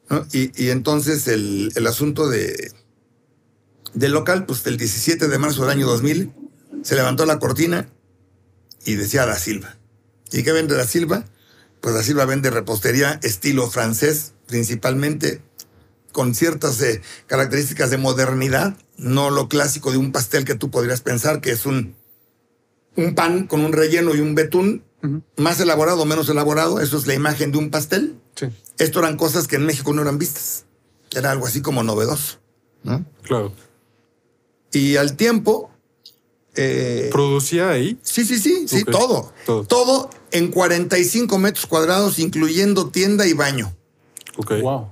¿no? 0.10 0.28
Y, 0.34 0.52
y 0.62 0.70
entonces 0.72 1.28
el, 1.28 1.72
el 1.76 1.88
asunto 1.88 2.28
de 2.28 2.72
del 3.94 4.12
local, 4.14 4.46
pues 4.46 4.66
el 4.68 4.78
17 4.78 5.28
de 5.28 5.38
marzo 5.38 5.62
del 5.62 5.72
año 5.72 5.86
2000, 5.86 6.32
se 6.82 6.96
levantó 6.96 7.26
la 7.26 7.40
cortina 7.40 7.90
y 8.86 8.96
decía 8.96 9.26
Da 9.26 9.38
Silva. 9.38 9.78
¿Y 10.32 10.44
qué 10.44 10.52
vende 10.52 10.76
Da 10.76 10.86
Silva? 10.86 11.26
Pues 11.82 11.96
Da 11.96 12.04
Silva 12.04 12.26
vende 12.26 12.50
repostería 12.50 13.20
estilo 13.24 13.70
francés, 13.70 14.34
principalmente 14.48 15.42
con 16.12 16.36
ciertas 16.36 16.82
eh, 16.82 17.02
características 17.28 17.90
de 17.90 17.98
modernidad, 17.98 18.76
no 18.98 19.30
lo 19.30 19.48
clásico 19.48 19.92
de 19.92 19.98
un 19.98 20.12
pastel 20.12 20.46
que 20.46 20.56
tú 20.56 20.70
podrías 20.70 21.02
pensar 21.02 21.42
que 21.42 21.52
es 21.52 21.66
un, 21.66 21.96
un 22.96 23.16
pan 23.16 23.48
con 23.48 23.62
un 23.62 23.72
relleno 23.72 24.14
y 24.14 24.20
un 24.20 24.36
betún, 24.36 24.84
más 25.38 25.60
elaborado 25.60 26.02
o 26.02 26.06
menos 26.06 26.30
elaborado, 26.30 26.80
eso 26.80 26.98
es 26.98 27.08
la 27.08 27.14
imagen 27.14 27.52
de 27.52 27.58
un 27.58 27.72
pastel. 27.72 28.20
Sí. 28.36 28.48
Esto 28.78 29.00
eran 29.00 29.18
cosas 29.18 29.48
que 29.48 29.56
en 29.56 29.66
México 29.66 29.94
no 29.94 30.02
eran 30.04 30.20
vistas. 30.20 30.66
Era 31.12 31.32
algo 31.32 31.48
así 31.48 31.62
como 31.62 31.82
novedoso. 31.84 32.40
¿no? 32.84 33.06
Claro. 33.24 33.54
Y 34.72 34.98
al 34.98 35.16
tiempo. 35.16 35.71
Eh, 36.56 37.10
¿Producía 37.12 37.70
ahí? 37.70 37.98
sí, 38.02 38.26
sí, 38.26 38.38
sí, 38.40 38.68
sí, 38.68 38.84
todo. 38.84 39.32
Todo. 39.46 39.64
Todo 39.66 40.10
en 40.32 40.50
45 40.50 41.38
metros 41.40 41.66
cuadrados, 41.66 42.20
incluyendo 42.20 42.90
tienda 42.90 43.26
y 43.28 43.34
baño. 43.34 43.74
Ok. 44.38 44.54
Wow. 44.62 44.90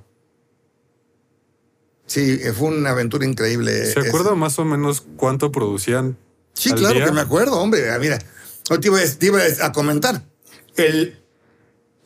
Sí, 2.05 2.39
eh, 2.41 2.53
fue 2.53 2.69
una 2.69 2.89
aventura 2.91 3.25
increíble. 3.25 3.85
¿Se 3.85 3.99
esa. 3.99 4.07
acuerda 4.09 4.33
más 4.35 4.57
o 4.59 4.65
menos 4.65 5.03
cuánto 5.15 5.51
producían? 5.51 6.17
Sí, 6.53 6.71
al 6.71 6.77
claro 6.79 6.95
día? 6.95 7.05
que 7.05 7.11
me 7.11 7.21
acuerdo, 7.21 7.59
hombre. 7.59 7.91
Ah, 7.91 7.99
Mira, 7.99 8.17
te 8.19 8.87
iba, 8.87 8.99
a- 8.99 9.05
te 9.17 9.25
iba 9.27 9.39
a 9.61 9.71
comentar. 9.71 10.23
El, 10.75 11.19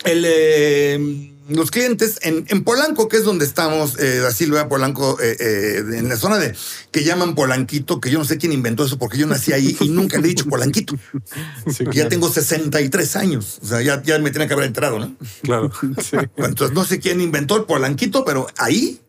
el, 0.04 0.24
eh, 0.28 1.33
los 1.50 1.72
clientes 1.72 2.20
en, 2.22 2.46
en 2.48 2.64
Polanco, 2.64 3.10
que 3.10 3.18
es 3.18 3.24
donde 3.24 3.44
estamos, 3.46 4.00
eh, 4.00 4.20
Da 4.20 4.32
Silva, 4.32 4.70
Polanco, 4.70 5.20
eh, 5.22 5.36
eh, 5.40 5.84
en 5.98 6.08
la 6.08 6.16
zona 6.18 6.38
de 6.38 6.56
que 6.92 7.04
llaman 7.04 7.36
Polanquito, 7.36 8.00
que 8.00 8.10
yo 8.10 8.20
no 8.20 8.26
sé 8.26 8.38
quién 8.38 8.54
inventó 8.54 8.86
eso 8.86 8.98
porque 8.98 9.18
yo 9.18 9.28
nací 9.28 9.52
ahí 9.52 9.76
y 9.82 9.90
nunca 9.90 10.18
le 10.20 10.26
he 10.26 10.30
dicho 10.30 10.46
Polanquito. 10.46 10.96
Sí, 11.70 11.84
Ya 11.92 12.08
tengo 12.08 12.30
63 12.32 13.16
años. 13.18 13.60
O 13.62 13.68
sea, 13.68 13.82
ya, 13.82 14.02
ya 14.04 14.20
me 14.20 14.32
tenía 14.32 14.48
que 14.48 14.54
haber 14.54 14.68
enterado, 14.68 15.00
¿no? 15.00 15.16
claro. 15.42 15.72
Sí. 16.02 16.18
Entonces, 16.38 16.74
no 16.74 16.86
sé 16.86 17.00
quién 17.00 17.20
inventó 17.22 17.58
el 17.58 17.66
Polanquito, 17.66 18.24
pero 18.26 18.48
ahí 18.58 19.02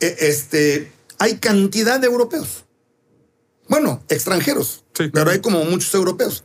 eh, 0.00 0.16
este, 0.20 0.92
hay 1.18 1.38
cantidad 1.38 1.98
de 1.98 2.06
europeos. 2.06 2.64
Bueno, 3.68 4.02
extranjeros, 4.08 4.84
Sí. 4.96 5.08
pero 5.12 5.30
hay 5.30 5.40
como 5.40 5.64
muchos 5.64 5.92
europeos. 5.94 6.44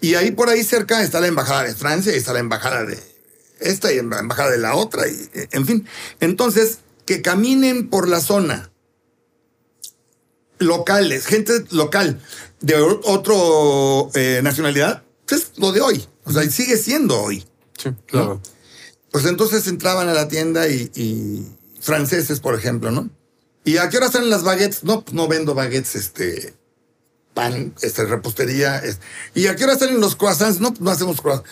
Y 0.00 0.14
ahí 0.14 0.30
por 0.32 0.48
ahí 0.48 0.62
cerca 0.64 1.02
está 1.02 1.20
la 1.20 1.28
embajada 1.28 1.64
de 1.64 1.74
Francia 1.74 2.12
y 2.12 2.16
está 2.16 2.32
la 2.32 2.40
embajada 2.40 2.84
de 2.84 2.98
esta 3.64 3.92
y 3.92 3.96
la 3.96 4.18
embajada 4.18 4.50
de 4.50 4.58
la 4.58 4.74
otra, 4.74 5.08
y, 5.08 5.28
eh, 5.34 5.48
en 5.52 5.66
fin. 5.66 5.88
Entonces, 6.20 6.78
que 7.06 7.22
caminen 7.22 7.88
por 7.88 8.08
la 8.08 8.20
zona 8.20 8.70
locales, 10.58 11.26
gente 11.26 11.64
local 11.70 12.20
de 12.60 12.76
otro 12.80 14.10
eh, 14.14 14.40
nacionalidad, 14.42 15.02
es 15.30 15.52
lo 15.56 15.72
de 15.72 15.80
hoy. 15.80 16.06
O 16.24 16.32
sea, 16.32 16.48
sigue 16.50 16.76
siendo 16.76 17.20
hoy. 17.20 17.44
Sí. 17.76 17.90
Claro. 18.06 18.40
Pues 19.10 19.26
entonces 19.26 19.66
entraban 19.66 20.08
a 20.08 20.14
la 20.14 20.28
tienda 20.28 20.68
y, 20.68 20.90
y 20.94 21.46
franceses, 21.80 22.40
por 22.40 22.54
ejemplo, 22.54 22.90
¿no? 22.90 23.10
¿Y 23.64 23.78
a 23.78 23.88
qué 23.88 23.96
hora 23.96 24.10
salen 24.10 24.30
las 24.30 24.42
baguettes? 24.42 24.84
No, 24.84 25.04
pues 25.04 25.14
no 25.14 25.26
vendo 25.26 25.54
baguettes, 25.54 25.94
este, 25.94 26.54
pan, 27.32 27.74
este, 27.80 28.04
repostería. 28.04 28.82
¿Y 29.34 29.46
a 29.46 29.56
qué 29.56 29.64
hora 29.64 29.78
salen 29.78 30.00
los 30.00 30.16
croissants? 30.16 30.60
No, 30.60 30.70
pues 30.70 30.80
no 30.80 30.90
hacemos 30.90 31.20
croissants. 31.20 31.50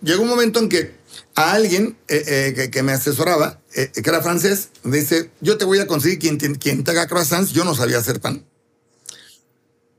Llegó 0.00 0.22
un 0.22 0.28
momento 0.28 0.60
en 0.60 0.68
que 0.68 0.94
a 1.34 1.52
alguien 1.52 1.96
eh, 2.08 2.54
eh, 2.56 2.70
que, 2.70 2.82
me 2.82 2.92
asesoraba, 2.92 3.60
eh, 3.74 3.90
que 3.92 4.08
era 4.08 4.22
francés, 4.22 4.70
me 4.82 4.98
dice, 4.98 5.30
yo 5.40 5.58
te 5.58 5.64
voy 5.64 5.78
a 5.78 5.86
conseguir 5.86 6.18
quien 6.18 6.36
quien 6.56 6.84
te 6.84 6.90
haga 6.90 7.06
croissants, 7.06 7.52
yo 7.52 7.64
no 7.64 7.74
sabía 7.74 7.98
hacer 7.98 8.20
pan. 8.20 8.44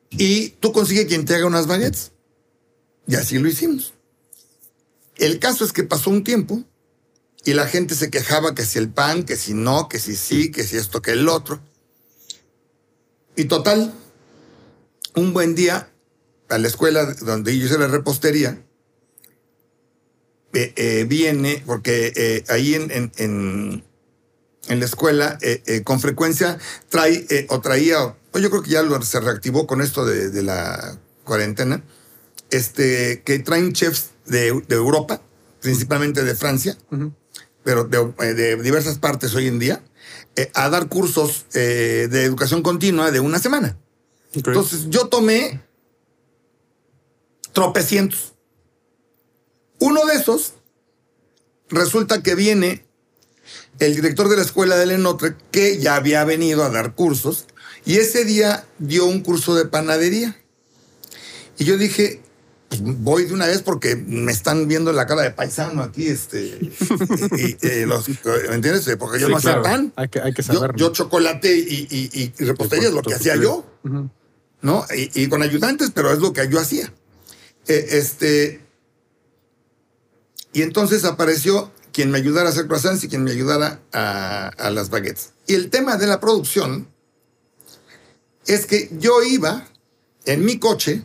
Y 0.10 0.50
tú 0.60 0.72
consigue 0.72 1.06
quien 1.06 1.26
te 1.26 1.36
haga 1.36 1.46
unas 1.46 1.68
baguettes. 1.68 2.12
Y 3.08 3.16
así 3.16 3.38
lo 3.38 3.48
hicimos. 3.48 3.94
El 5.16 5.40
caso 5.40 5.66
es 5.66 5.74
que 5.74 5.84
pasó 5.84 6.10
un 6.10 6.24
tiempo 6.24 6.64
y 7.44 7.54
la 7.54 7.68
gente 7.68 7.96
se 7.96 8.10
quejaba 8.10 8.54
que 8.54 8.66
si 8.66 8.78
el 8.78 8.90
pan, 8.90 9.24
que 9.24 9.36
si 9.36 9.54
no, 9.54 9.90
que 9.90 10.00
si 10.00 10.16
sí, 10.16 10.52
que 10.52 10.64
si 10.64 10.78
esto, 10.78 11.02
que 11.02 11.12
el 11.12 11.30
otro. 11.30 11.62
Y 13.36 13.46
total, 13.46 13.94
un 15.16 15.34
buen 15.34 15.56
día, 15.56 15.92
a 16.50 16.58
la 16.58 16.68
escuela 16.68 17.06
donde 17.22 17.58
yo 17.58 17.66
hice 17.66 17.78
la 17.78 17.88
repostería, 17.88 18.64
eh, 20.58 20.74
eh, 20.76 21.06
viene, 21.08 21.62
porque 21.66 22.12
eh, 22.16 22.44
ahí 22.50 22.74
en, 22.74 22.90
en, 22.90 23.12
en, 23.18 23.84
en 24.68 24.80
la 24.80 24.86
escuela 24.86 25.38
con 25.84 26.00
frecuencia 26.00 26.58
trae 26.90 27.46
o 27.50 27.62
traía, 27.62 28.04
o 28.04 28.40
yo 28.40 28.50
creo 28.50 28.64
que 28.64 28.72
ya 28.72 28.82
lo, 28.82 29.00
se 29.02 29.20
reactivó 29.20 29.68
con 29.68 29.82
esto 29.82 30.04
de, 30.04 30.30
de 30.30 30.42
la 30.42 30.98
cuarentena, 31.24 31.84
este, 32.50 33.22
que 33.24 33.40
traen 33.40 33.74
chefs 33.74 34.12
de, 34.26 34.60
de 34.68 34.76
Europa, 34.76 35.22
principalmente 35.62 36.24
de 36.24 36.36
Francia, 36.36 36.76
pero 37.64 37.84
de, 37.84 38.34
de 38.34 38.56
diversas 38.56 38.98
partes 38.98 39.36
hoy 39.36 39.48
en 39.48 39.60
día, 39.60 39.84
a 40.54 40.70
dar 40.70 40.88
cursos 40.88 41.46
de 41.52 42.24
educación 42.24 42.64
continua 42.64 43.12
de 43.12 43.20
una 43.20 43.40
semana. 43.40 43.78
Entonces 44.34 44.88
yo 44.90 45.08
tomé 45.08 45.62
tropecientos. 47.54 48.37
Uno 49.80 50.06
de 50.06 50.16
esos 50.16 50.54
resulta 51.70 52.24
que 52.24 52.36
viene 52.36 52.86
el 53.80 53.96
director 53.96 54.30
de 54.30 54.38
la 54.38 54.42
escuela 54.42 54.76
de 54.78 54.86
Lenotre 54.86 55.36
que 55.52 55.78
ya 55.78 55.96
había 55.96 56.24
venido 56.24 56.64
a 56.64 56.70
dar 56.70 56.96
cursos 56.96 57.46
y 57.86 57.98
ese 57.98 58.26
día 58.26 58.66
dio 58.80 59.06
un 59.06 59.22
curso 59.22 59.56
de 59.56 59.66
panadería. 59.66 60.36
Y 61.58 61.64
yo 61.66 61.78
dije, 61.78 62.22
pues 62.70 62.82
voy 62.84 63.26
de 63.26 63.34
una 63.34 63.48
vez 63.48 63.62
porque 63.62 63.96
me 63.96 64.32
están 64.32 64.68
viendo 64.68 64.92
la 64.92 65.06
cara 65.08 65.22
de 65.22 65.32
paisano 65.32 65.82
aquí, 65.84 66.08
este, 66.08 66.60
y, 67.38 67.58
eh, 67.66 67.86
los- 67.88 68.08
¿me 68.10 68.56
entiendes? 68.56 68.90
Porque 69.00 69.20
yo 69.20 69.28
Sí, 69.28 69.32
no 69.32 69.38
hacía 69.38 69.62
pan. 69.64 69.94
Hay 69.96 70.10
que, 70.10 70.20
hay 70.20 70.34
que 70.34 70.44
Yo, 70.76 70.92
chocolate 70.92 71.56
y, 71.56 71.88
y, 71.90 72.10
y- 72.12 72.34
y 72.38 72.46
repostería 72.46 72.90
es 72.90 72.94
lo 72.94 73.02
que 73.02 73.14
hacía 73.16 73.36
yo, 73.38 73.66
¿no? 74.62 74.86
Y, 74.96 75.24
y 75.24 75.30
con 75.30 75.42
ayudantes, 75.44 75.92
pero 75.94 76.12
es 76.12 76.20
lo 76.20 76.34
que 76.34 76.48
yo 76.50 76.60
hacía. 76.60 76.92
Eh, 77.68 77.88
este. 77.92 78.62
Y 80.58 80.64
entonces 80.64 81.06
apareció 81.06 81.72
quien 81.92 82.10
me 82.10 82.18
ayudara 82.18 82.50
a 82.50 82.52
hacer 82.52 82.66
croissants 82.66 83.04
y 83.04 83.08
quien 83.08 83.24
me 83.24 83.30
ayudara 83.30 83.80
a, 83.94 84.72
las 84.72 84.90
baguettes. 84.90 85.34
Y 85.46 85.54
el 85.54 85.70
tema 85.70 85.98
de 85.98 86.08
la 86.08 86.20
producción 86.20 86.88
es 88.48 88.66
que 88.66 88.90
yo 88.94 89.22
iba 89.22 89.68
en 90.26 90.44
mi 90.44 90.58
coche 90.58 91.04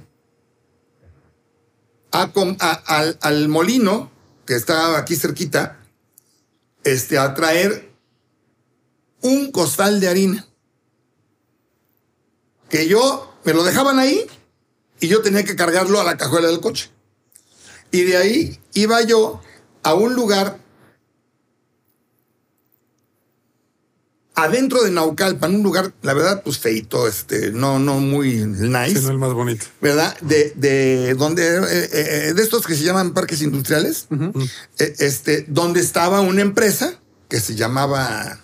a 2.13 2.33
al, 3.21 3.49
molino 3.49 4.11
que 4.47 4.55
está 4.55 4.97
aquí 4.97 5.17
cerquita 5.17 5.79
este, 6.83 7.19
a 7.19 7.35
traer 7.35 7.93
un 9.21 9.53
costal 9.53 10.01
de 10.01 10.09
harina. 10.09 10.49
Que 12.71 12.89
yo 12.89 13.35
me 13.45 13.53
lo 13.53 13.65
dejaban 13.65 13.99
ahí 13.99 14.27
y 14.99 15.09
yo 15.09 15.21
tenía 15.21 15.45
que 15.45 15.57
cargarlo 15.57 16.01
a 16.01 16.05
la 16.05 16.17
cajuela 16.17 16.49
del 16.49 16.61
coche. 16.61 16.91
Y 17.93 18.03
de 18.03 18.17
ahí 18.17 18.61
iba 18.75 19.03
yo 19.03 19.41
a 19.83 19.95
un 19.95 20.15
lugar 20.15 20.59
adentro 24.35 24.83
de 24.83 24.91
Naucalpan, 24.91 25.55
un 25.57 25.63
lugar, 25.63 25.93
la 26.03 26.15
verdad, 26.15 26.43
pues 26.43 26.59
feito, 26.59 27.07
este, 27.07 27.53
no, 27.53 27.79
no 27.79 28.01
muy 28.01 28.47
nice. 28.47 28.99
Sí, 28.99 29.05
no 29.05 29.11
el 29.11 29.19
más 29.19 29.35
bonito. 29.35 29.67
¿verdad? 29.81 30.19
De, 30.21 30.53
de 30.57 31.15
donde, 31.15 31.59
eh, 31.59 31.89
eh, 31.93 32.33
de 32.35 32.43
estos 32.43 32.67
que 32.67 32.75
se 32.75 32.85
llaman 32.85 33.13
parques 33.13 33.43
industriales, 33.43 34.07
eh, 34.79 34.95
este, 34.99 35.45
donde 35.49 35.81
estaba 35.81 36.21
una 36.21 36.41
empresa 36.41 36.99
que 37.29 37.41
se 37.41 37.55
llamaba 37.55 38.41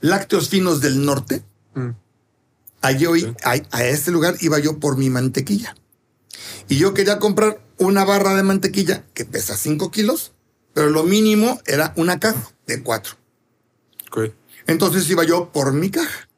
Lácteos 0.00 0.48
Finos 0.48 0.80
del 0.80 1.04
Norte. 1.04 1.42
Mm. 1.74 1.90
Allí 2.80 3.06
hoy, 3.06 3.34
a, 3.44 3.56
a 3.72 3.84
este 3.84 4.10
lugar 4.10 4.36
iba 4.40 4.58
yo 4.58 4.78
por 4.78 4.96
mi 4.96 5.10
mantequilla. 5.10 5.74
Y 6.68 6.76
yo 6.78 6.94
quería 6.94 7.18
comprar 7.18 7.60
una 7.78 8.04
barra 8.04 8.34
de 8.34 8.42
mantequilla 8.42 9.04
que 9.14 9.24
pesa 9.24 9.56
5 9.56 9.90
kilos, 9.90 10.32
pero 10.74 10.90
lo 10.90 11.02
mínimo 11.04 11.60
era 11.66 11.92
una 11.96 12.18
caja 12.20 12.52
de 12.66 12.82
4. 12.82 13.14
Ok. 14.10 14.32
Entonces 14.66 15.08
iba 15.10 15.24
yo 15.24 15.50
por 15.52 15.72
mi 15.72 15.90
caja. 15.90 16.28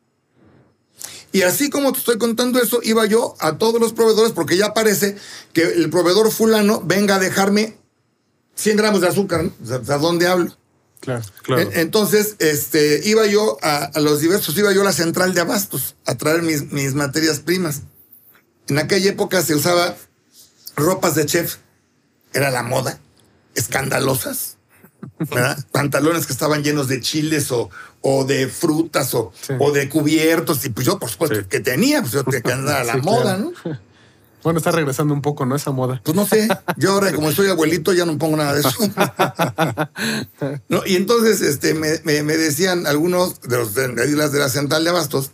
Y 1.33 1.43
así 1.43 1.71
como 1.71 1.93
te 1.93 1.99
estoy 2.01 2.19
contando 2.19 2.61
eso, 2.61 2.81
iba 2.83 3.07
yo 3.07 3.37
a 3.39 3.57
todos 3.57 3.81
los 3.81 3.93
proveedores 3.93 4.33
porque 4.33 4.57
ya 4.57 4.75
parece 4.75 5.17
que 5.53 5.63
el 5.63 5.89
proveedor 5.89 6.31
fulano 6.33 6.81
venga 6.85 7.17
a 7.17 7.19
dejarme 7.21 7.77
100 8.57 8.77
gramos 8.77 9.01
de 9.01 9.09
azúcar, 9.09 9.45
¿no? 9.45 9.53
¿A 9.95 9.99
dónde 9.99 10.27
hablo? 10.27 10.57
Claro. 10.99 11.23
Claro. 11.43 11.63
En- 11.63 11.79
Entonces, 11.79 12.35
este, 12.41 13.01
iba 13.09 13.27
yo 13.27 13.59
a, 13.63 13.85
a 13.85 14.01
los 14.01 14.21
diversos, 14.21 14.57
iba 14.59 14.73
yo 14.73 14.83
a 14.83 14.85
la 14.85 14.93
central 14.93 15.33
de 15.33 15.41
abastos 15.41 15.95
a 16.05 16.17
traer 16.17 16.43
mis, 16.43 16.73
mis 16.73 16.95
materias 16.95 17.39
primas. 17.41 17.83
En 18.71 18.79
aquella 18.79 19.11
época 19.11 19.43
se 19.43 19.55
usaba 19.55 19.97
ropas 20.77 21.15
de 21.17 21.27
chef, 21.27 21.57
era 22.33 22.51
la 22.51 22.63
moda, 22.63 22.99
escandalosas, 23.55 24.57
¿verdad? 25.19 25.59
Pantalones 25.73 26.27
que 26.27 26.33
estaban 26.33 26.63
llenos 26.63 26.89
de 26.89 27.01
chiles 27.01 27.51
o, 27.51 27.69
o 28.01 28.25
de 28.25 28.47
frutas 28.49 29.13
o, 29.15 29.33
Sí. 29.41 29.55
o 29.59 29.73
de 29.73 29.89
cubiertos, 29.89 30.65
y 30.65 30.71
pues 30.71 30.87
yo, 30.87 30.99
por 30.99 31.11
supuesto, 31.11 31.37
Sí. 31.41 31.47
que 31.51 31.61
tenía, 31.61 32.01
pues 32.01 32.13
yo 32.13 32.25
tenía 32.25 32.41
que 32.43 32.53
andar 32.53 32.83
a 32.83 32.85
la 32.85 32.93
Sí, 32.95 33.01
moda, 33.03 33.23
claro. 33.37 33.53
¿no? 33.65 33.81
Bueno, 34.43 34.57
está 34.59 34.71
regresando 34.71 35.13
un 35.13 35.21
poco, 35.21 35.45
¿no? 35.45 35.55
Esa 35.55 35.71
moda. 35.71 36.01
Pues 36.03 36.17
no 36.17 36.27
sé, 36.27 36.49
yo 36.79 36.93
ahora 36.93 37.13
como 37.13 37.31
soy 37.31 37.49
abuelito 37.51 37.93
ya 37.93 38.07
no 38.07 38.17
pongo 38.17 38.39
nada 38.39 38.55
de 38.55 38.61
eso. 38.61 38.71
No, 40.71 40.81
y 40.87 40.97
entonces 40.97 41.43
este, 41.43 41.75
me, 41.75 42.01
me- 42.05 42.23
me 42.23 42.39
decían 42.39 42.87
algunos 42.87 43.41
de 43.43 43.59
los 43.59 43.75
de, 43.75 43.89
de 43.89 44.07
las 44.17 44.33
de 44.33 44.39
la 44.39 44.49
central 44.49 44.83
de 44.85 44.89
abastos, 44.89 45.33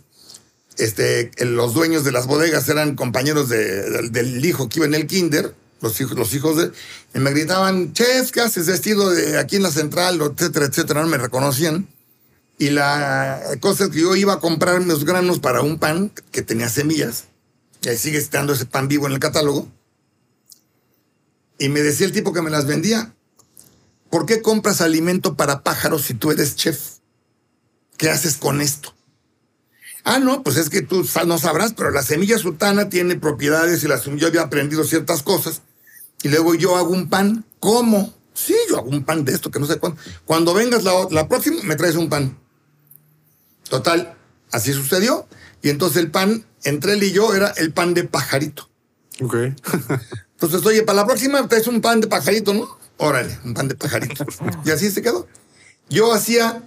este, 0.77 1.31
los 1.45 1.73
dueños 1.73 2.03
de 2.03 2.11
las 2.11 2.27
bodegas 2.27 2.67
eran 2.69 2.95
compañeros 2.95 3.49
de- 3.49 4.09
del, 4.09 4.43
hijo 4.45 4.69
que 4.69 4.79
iba 4.79 4.85
en 4.85 4.95
el 4.95 5.07
kinder, 5.07 5.53
los 5.81 5.99
hijos, 6.01 6.17
los 6.17 6.33
hijos 6.33 6.57
de, 6.57 6.71
y 7.13 7.19
me 7.19 7.31
gritaban, 7.31 7.93
chef, 7.93 8.31
¿qué 8.31 8.41
haces 8.41 8.67
vestido 8.67 9.11
aquí 9.39 9.57
en 9.57 9.63
la 9.63 9.71
central? 9.71 10.19
etcétera, 10.21 10.65
etcétera, 10.65 11.01
no 11.01 11.07
me 11.07 11.17
reconocían. 11.17 11.87
Y 12.59 12.71
la 12.71 13.39
cosa 13.59 13.85
es 13.85 13.89
que 13.91 14.01
yo 14.01 14.15
iba 14.15 14.33
a 14.33 14.39
comprar 14.39 14.79
mis 14.81 15.03
granos 15.05 15.39
para 15.39 15.61
un 15.61 15.77
pan 15.77 16.11
que 16.31 16.41
tenía 16.41 16.69
semillas, 16.69 17.25
y 17.83 17.89
ahí 17.89 17.97
sigue 17.97 18.17
estando 18.17 18.53
ese 18.53 18.65
pan 18.65 18.87
vivo 18.87 19.05
en 19.05 19.13
el 19.13 19.19
catálogo. 19.19 19.67
Y 21.59 21.69
me 21.69 21.81
decía 21.81 22.07
el 22.07 22.13
tipo 22.13 22.33
que 22.33 22.41
me 22.41 22.49
las 22.49 22.65
vendía, 22.65 23.13
¿por 24.09 24.25
qué 24.25 24.41
compras 24.41 24.81
alimento 24.81 25.35
para 25.35 25.63
pájaros 25.63 26.03
si 26.03 26.13
tú 26.15 26.31
eres 26.31 26.55
chef? 26.55 26.79
¿Qué 27.97 28.09
haces 28.09 28.37
con 28.37 28.61
esto? 28.61 28.96
Ah, 30.09 30.19
no, 30.19 30.41
pues 30.41 30.55
es 30.55 30.69
que 30.69 30.81
tú 30.81 31.05
no 31.25 31.37
sabrás, 31.37 31.73
pero 31.73 31.91
la 31.91 32.01
semilla 32.01 32.37
sultana 32.37 32.87
tiene 32.87 33.17
propiedades 33.17 33.83
y 33.83 33.89
la 33.89 34.01
yo 34.01 34.27
había 34.27 34.43
aprendido 34.43 34.85
ciertas 34.85 35.21
cosas. 35.21 35.63
Y 36.23 36.29
luego 36.29 36.55
yo 36.55 36.77
hago 36.77 36.91
un 36.91 37.09
pan. 37.09 37.43
¿Cómo? 37.59 38.13
Sí, 38.33 38.55
yo 38.69 38.77
hago 38.77 38.87
un 38.87 39.03
pan 39.03 39.25
de 39.25 39.33
esto 39.33 39.51
que 39.51 39.59
no 39.59 39.65
sé 39.65 39.79
cuándo. 39.79 39.99
Cuando 40.23 40.53
vengas 40.53 40.85
la, 40.85 40.93
la 41.11 41.27
próxima, 41.27 41.61
me 41.63 41.75
traes 41.75 41.95
un 41.95 42.07
pan. 42.07 42.39
Total, 43.69 44.15
así 44.53 44.71
sucedió. 44.71 45.27
Y 45.61 45.71
entonces 45.71 45.97
el 45.97 46.09
pan, 46.09 46.45
entre 46.63 46.93
él 46.93 47.03
y 47.03 47.11
yo, 47.11 47.35
era 47.35 47.49
el 47.57 47.73
pan 47.73 47.93
de 47.93 48.05
pajarito. 48.05 48.69
Ok. 49.21 49.35
Entonces, 50.39 50.65
oye, 50.65 50.83
para 50.83 51.01
la 51.01 51.05
próxima 51.05 51.45
traes 51.49 51.67
un 51.67 51.81
pan 51.81 51.99
de 51.99 52.07
pajarito, 52.07 52.53
¿no? 52.53 52.79
Órale, 52.95 53.37
un 53.43 53.53
pan 53.53 53.67
de 53.67 53.75
pajarito. 53.75 54.25
Y 54.63 54.71
así 54.71 54.89
se 54.89 55.01
quedó. 55.01 55.27
Yo 55.89 56.13
hacía 56.13 56.63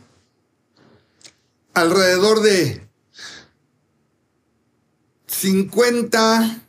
alrededor 1.73 2.43
de 2.43 2.90
50, 5.31 6.61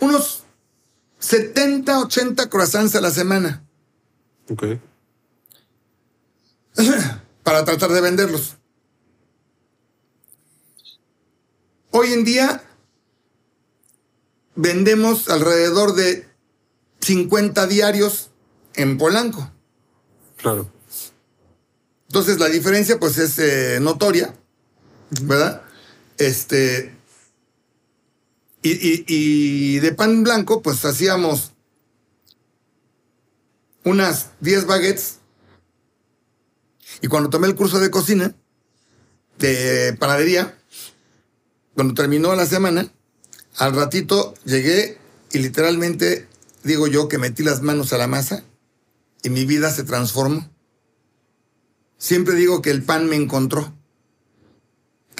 unos 0.00 0.42
70, 1.20 2.00
80 2.00 2.50
croissants 2.50 2.94
a 2.96 3.00
la 3.00 3.10
semana 3.10 3.62
Ok. 4.50 4.64
para 7.44 7.64
tratar 7.64 7.90
de 7.90 8.00
venderlos. 8.00 8.56
Hoy 11.92 12.12
en 12.12 12.24
día 12.24 12.62
vendemos 14.56 15.28
alrededor 15.28 15.94
de 15.94 16.28
50 17.00 17.66
diarios 17.66 18.30
en 18.74 18.98
Polanco. 18.98 19.50
Claro. 20.36 20.70
Entonces 22.08 22.40
la 22.40 22.48
diferencia 22.48 22.98
pues 22.98 23.18
es 23.18 23.38
eh, 23.38 23.78
notoria, 23.80 24.34
¿verdad? 25.22 25.62
Este... 26.20 26.94
Y, 28.62 28.72
y- 28.72 29.04
y 29.06 29.78
de 29.80 29.92
pan 29.94 30.22
blanco 30.22 30.60
pues 30.60 30.84
hacíamos 30.84 31.52
unas 33.84 34.30
10 34.40 34.66
baguettes. 34.66 35.16
Y 37.00 37.08
cuando 37.08 37.30
tomé 37.30 37.46
el 37.46 37.54
curso 37.54 37.80
de 37.80 37.90
cocina, 37.90 38.34
de 39.38 39.96
panadería, 39.98 40.58
cuando 41.74 41.94
terminó 41.94 42.34
la 42.34 42.44
semana, 42.44 42.92
al 43.56 43.74
ratito 43.74 44.34
llegué 44.44 44.98
y 45.32 45.38
literalmente 45.38 46.28
digo 46.62 46.86
yo 46.86 47.08
que 47.08 47.16
metí 47.16 47.42
las 47.42 47.62
manos 47.62 47.94
a 47.94 47.98
la 47.98 48.06
masa 48.08 48.44
y 49.22 49.30
mi 49.30 49.46
vida 49.46 49.70
se 49.70 49.84
transformó. 49.84 50.50
Siempre 51.96 52.34
digo 52.34 52.60
que 52.60 52.70
el 52.70 52.82
pan 52.82 53.08
me 53.08 53.16
encontró. 53.16 53.72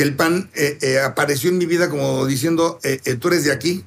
Que 0.00 0.04
el 0.04 0.16
pan 0.16 0.48
eh, 0.54 0.78
eh, 0.80 0.98
apareció 0.98 1.50
en 1.50 1.58
mi 1.58 1.66
vida 1.66 1.90
como 1.90 2.24
diciendo, 2.24 2.80
eh, 2.84 3.16
tú 3.20 3.28
eres 3.28 3.44
de 3.44 3.52
aquí. 3.52 3.84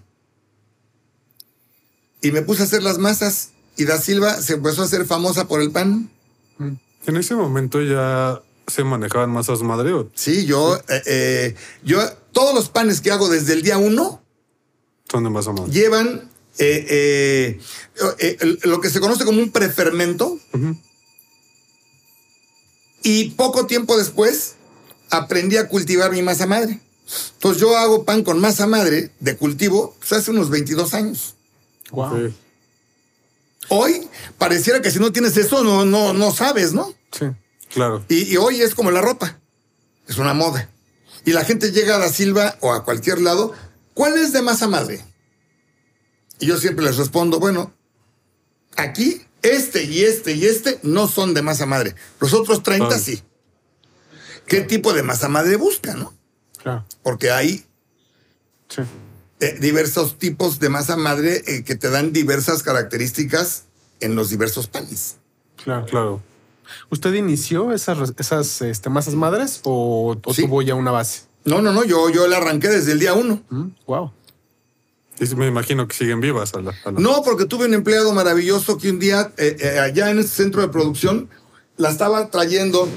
Y 2.22 2.32
me 2.32 2.44
puse 2.44 2.62
a 2.62 2.66
hacer 2.66 2.84
las 2.84 3.00
masas 3.00 3.50
y 3.78 3.86
Da 3.86 3.98
Silva 3.98 4.40
se 4.40 4.54
empezó 4.54 4.84
a 4.84 4.86
hacer 4.86 5.08
famosa 5.08 5.48
por 5.48 5.60
el 5.60 5.72
pan. 5.72 6.12
En 6.60 7.18
ese 7.18 7.34
momento 7.34 7.82
ya 7.82 8.40
se 8.68 8.84
manejaban 8.84 9.32
masas 9.32 9.64
madre 9.64 9.92
o 9.94 10.12
Sí, 10.14 10.46
yo, 10.46 10.80
yo, 11.84 12.08
todos 12.32 12.54
los 12.54 12.70
panes 12.70 13.02
que 13.02 13.10
hago 13.10 13.28
desde 13.28 13.54
el 13.54 13.64
día 13.64 13.80
uno 13.80 14.22
son 15.12 15.24
de 15.24 15.32
masa 15.32 15.52
madre. 15.52 15.72
llevan 15.72 16.30
lo 18.66 18.82
que 18.82 18.90
se 18.92 19.00
conoce 19.00 19.26
como 19.26 19.42
un 19.42 19.50
prefermento. 19.52 20.38
Y 23.02 23.32
poco 23.32 23.66
tiempo 23.66 23.98
después 23.98 24.58
aprendí 25.18 25.58
a 25.58 25.68
cultivar 25.68 26.12
mi 26.12 26.22
masa 26.22 26.48
madre. 26.48 26.80
Entonces 27.34 27.62
yo 27.62 27.78
hago 27.78 28.04
pan 28.06 28.24
con 28.24 28.40
masa 28.40 28.66
madre 28.66 29.12
de 29.20 29.38
cultivo 29.38 29.96
pues, 30.00 30.14
hace 30.14 30.32
unos 30.32 30.50
22 30.50 30.94
años. 30.94 31.36
Wow. 31.92 32.34
Hoy 33.70 34.08
pareciera 34.38 34.82
que 34.82 34.92
si 34.92 35.00
no 35.00 35.12
tienes 35.12 35.38
eso 35.38 35.64
no, 35.64 35.86
no, 35.86 36.14
no 36.14 36.32
sabes, 36.32 36.74
¿no? 36.74 36.94
Sí. 37.12 37.26
Claro. 37.70 38.04
Y, 38.10 38.34
y 38.34 38.38
hoy 38.38 38.62
es 38.62 38.74
como 38.76 38.92
la 38.92 39.02
ropa. 39.02 39.40
Es 40.08 40.18
una 40.18 40.34
moda. 40.34 40.70
Y 41.26 41.32
la 41.32 41.46
gente 41.46 41.72
llega 41.72 41.96
a 41.96 42.00
Da 42.00 42.10
Silva 42.10 42.58
o 42.62 42.74
a 42.74 42.84
cualquier 42.84 43.22
lado. 43.22 43.54
¿Cuál 43.94 44.18
es 44.18 44.34
de 44.34 44.42
masa 44.42 44.68
madre? 44.68 45.04
Y 46.40 46.48
yo 46.48 46.58
siempre 46.58 46.84
les 46.84 46.98
respondo, 46.98 47.40
bueno, 47.40 47.72
aquí 48.76 49.22
este 49.44 49.84
y 49.84 50.04
este 50.04 50.34
y 50.34 50.46
este 50.46 50.80
no 50.84 51.08
son 51.08 51.34
de 51.34 51.42
masa 51.42 51.66
madre. 51.66 51.96
Los 52.20 52.34
otros 52.34 52.64
30 52.64 52.88
Claro. 52.88 53.02
sí. 53.02 53.22
¿Qué 54.48 54.62
tipo 54.62 54.94
de 54.94 55.04
masa 55.04 55.30
madre 55.30 55.56
buscan, 55.56 56.00
no? 56.00 56.14
Claro. 56.62 56.86
Porque 57.02 57.32
hay 57.32 57.66
Sí. 58.70 58.82
eh, 59.40 59.58
diversos 59.60 60.18
tipos 60.18 60.60
de 60.60 60.70
masa 60.70 60.96
madre 60.98 61.44
eh, 61.48 61.64
que 61.64 61.76
te 61.76 61.90
dan 61.90 62.14
diversas 62.14 62.64
características 62.64 63.64
en 64.00 64.16
los 64.16 64.30
diversos 64.30 64.68
panes. 64.68 65.18
Claro. 65.64 65.86
Claro. 65.86 66.22
¿Usted 66.90 67.14
inició 67.14 67.72
esas, 67.74 68.14
esas 68.18 68.62
este, 68.62 68.90
masas 68.90 69.16
madres 69.16 69.60
o, 69.64 70.18
o 70.24 70.34
Sí. 70.34 70.44
tuvo 70.44 70.62
ya 70.62 70.76
una 70.76 70.92
base? 70.92 71.22
No, 71.46 71.62
no, 71.62 71.72
no, 71.74 71.84
yo, 71.84 72.10
yo 72.10 72.26
la 72.28 72.38
arranqué 72.38 72.70
desde 72.70 72.94
el 72.94 73.00
día 73.00 73.14
uno. 73.14 73.44
Wow. 73.86 74.12
Y 75.20 75.28
sí 75.28 75.36
me 75.36 75.46
imagino 75.48 75.88
que 75.88 75.96
siguen 75.96 76.22
vivas 76.22 76.54
a 76.56 76.62
la. 76.62 76.72
a 76.86 76.92
la- 76.92 77.00
No, 77.00 77.22
porque 77.24 77.46
tuve 77.46 77.66
un 77.66 77.74
empleado 77.74 78.14
maravilloso 78.14 78.78
que 78.78 78.90
un 78.90 78.98
día, 79.00 79.32
eh, 79.38 79.56
eh, 79.60 79.80
allá 79.80 80.10
en 80.10 80.20
ese 80.20 80.30
centro 80.30 80.62
de 80.62 80.70
producción, 80.70 81.30
la 81.78 81.90
estaba 81.90 82.30
trayendo 82.32 82.88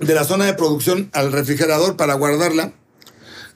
de 0.00 0.14
la 0.14 0.24
zona 0.24 0.46
de 0.46 0.54
producción 0.54 1.10
al 1.12 1.32
refrigerador 1.32 1.96
para 1.96 2.14
guardarla. 2.14 2.72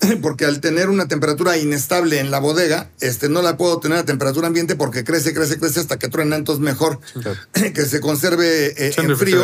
porque 0.22 0.44
al 0.44 0.60
tener 0.60 0.90
una 0.90 1.08
temperatura 1.08 1.58
inestable 1.58 2.20
en 2.20 2.30
la 2.30 2.38
bodega, 2.38 2.88
este, 3.00 3.28
no 3.28 3.42
la 3.42 3.56
puedo 3.56 3.80
tener 3.80 3.98
a 3.98 4.04
temperatura 4.04 4.46
ambiente 4.46 4.76
porque 4.76 5.02
crece, 5.02 5.34
crece, 5.34 5.58
crece 5.58 5.80
hasta 5.80 5.98
que 5.98 6.06
truena, 6.06 6.36
entonces 6.36 6.62
mejor 6.62 7.00
que 7.52 7.84
se 7.84 8.00
conserve 8.00 8.66
eh, 8.76 8.92
en 9.02 9.08
frío 9.18 9.40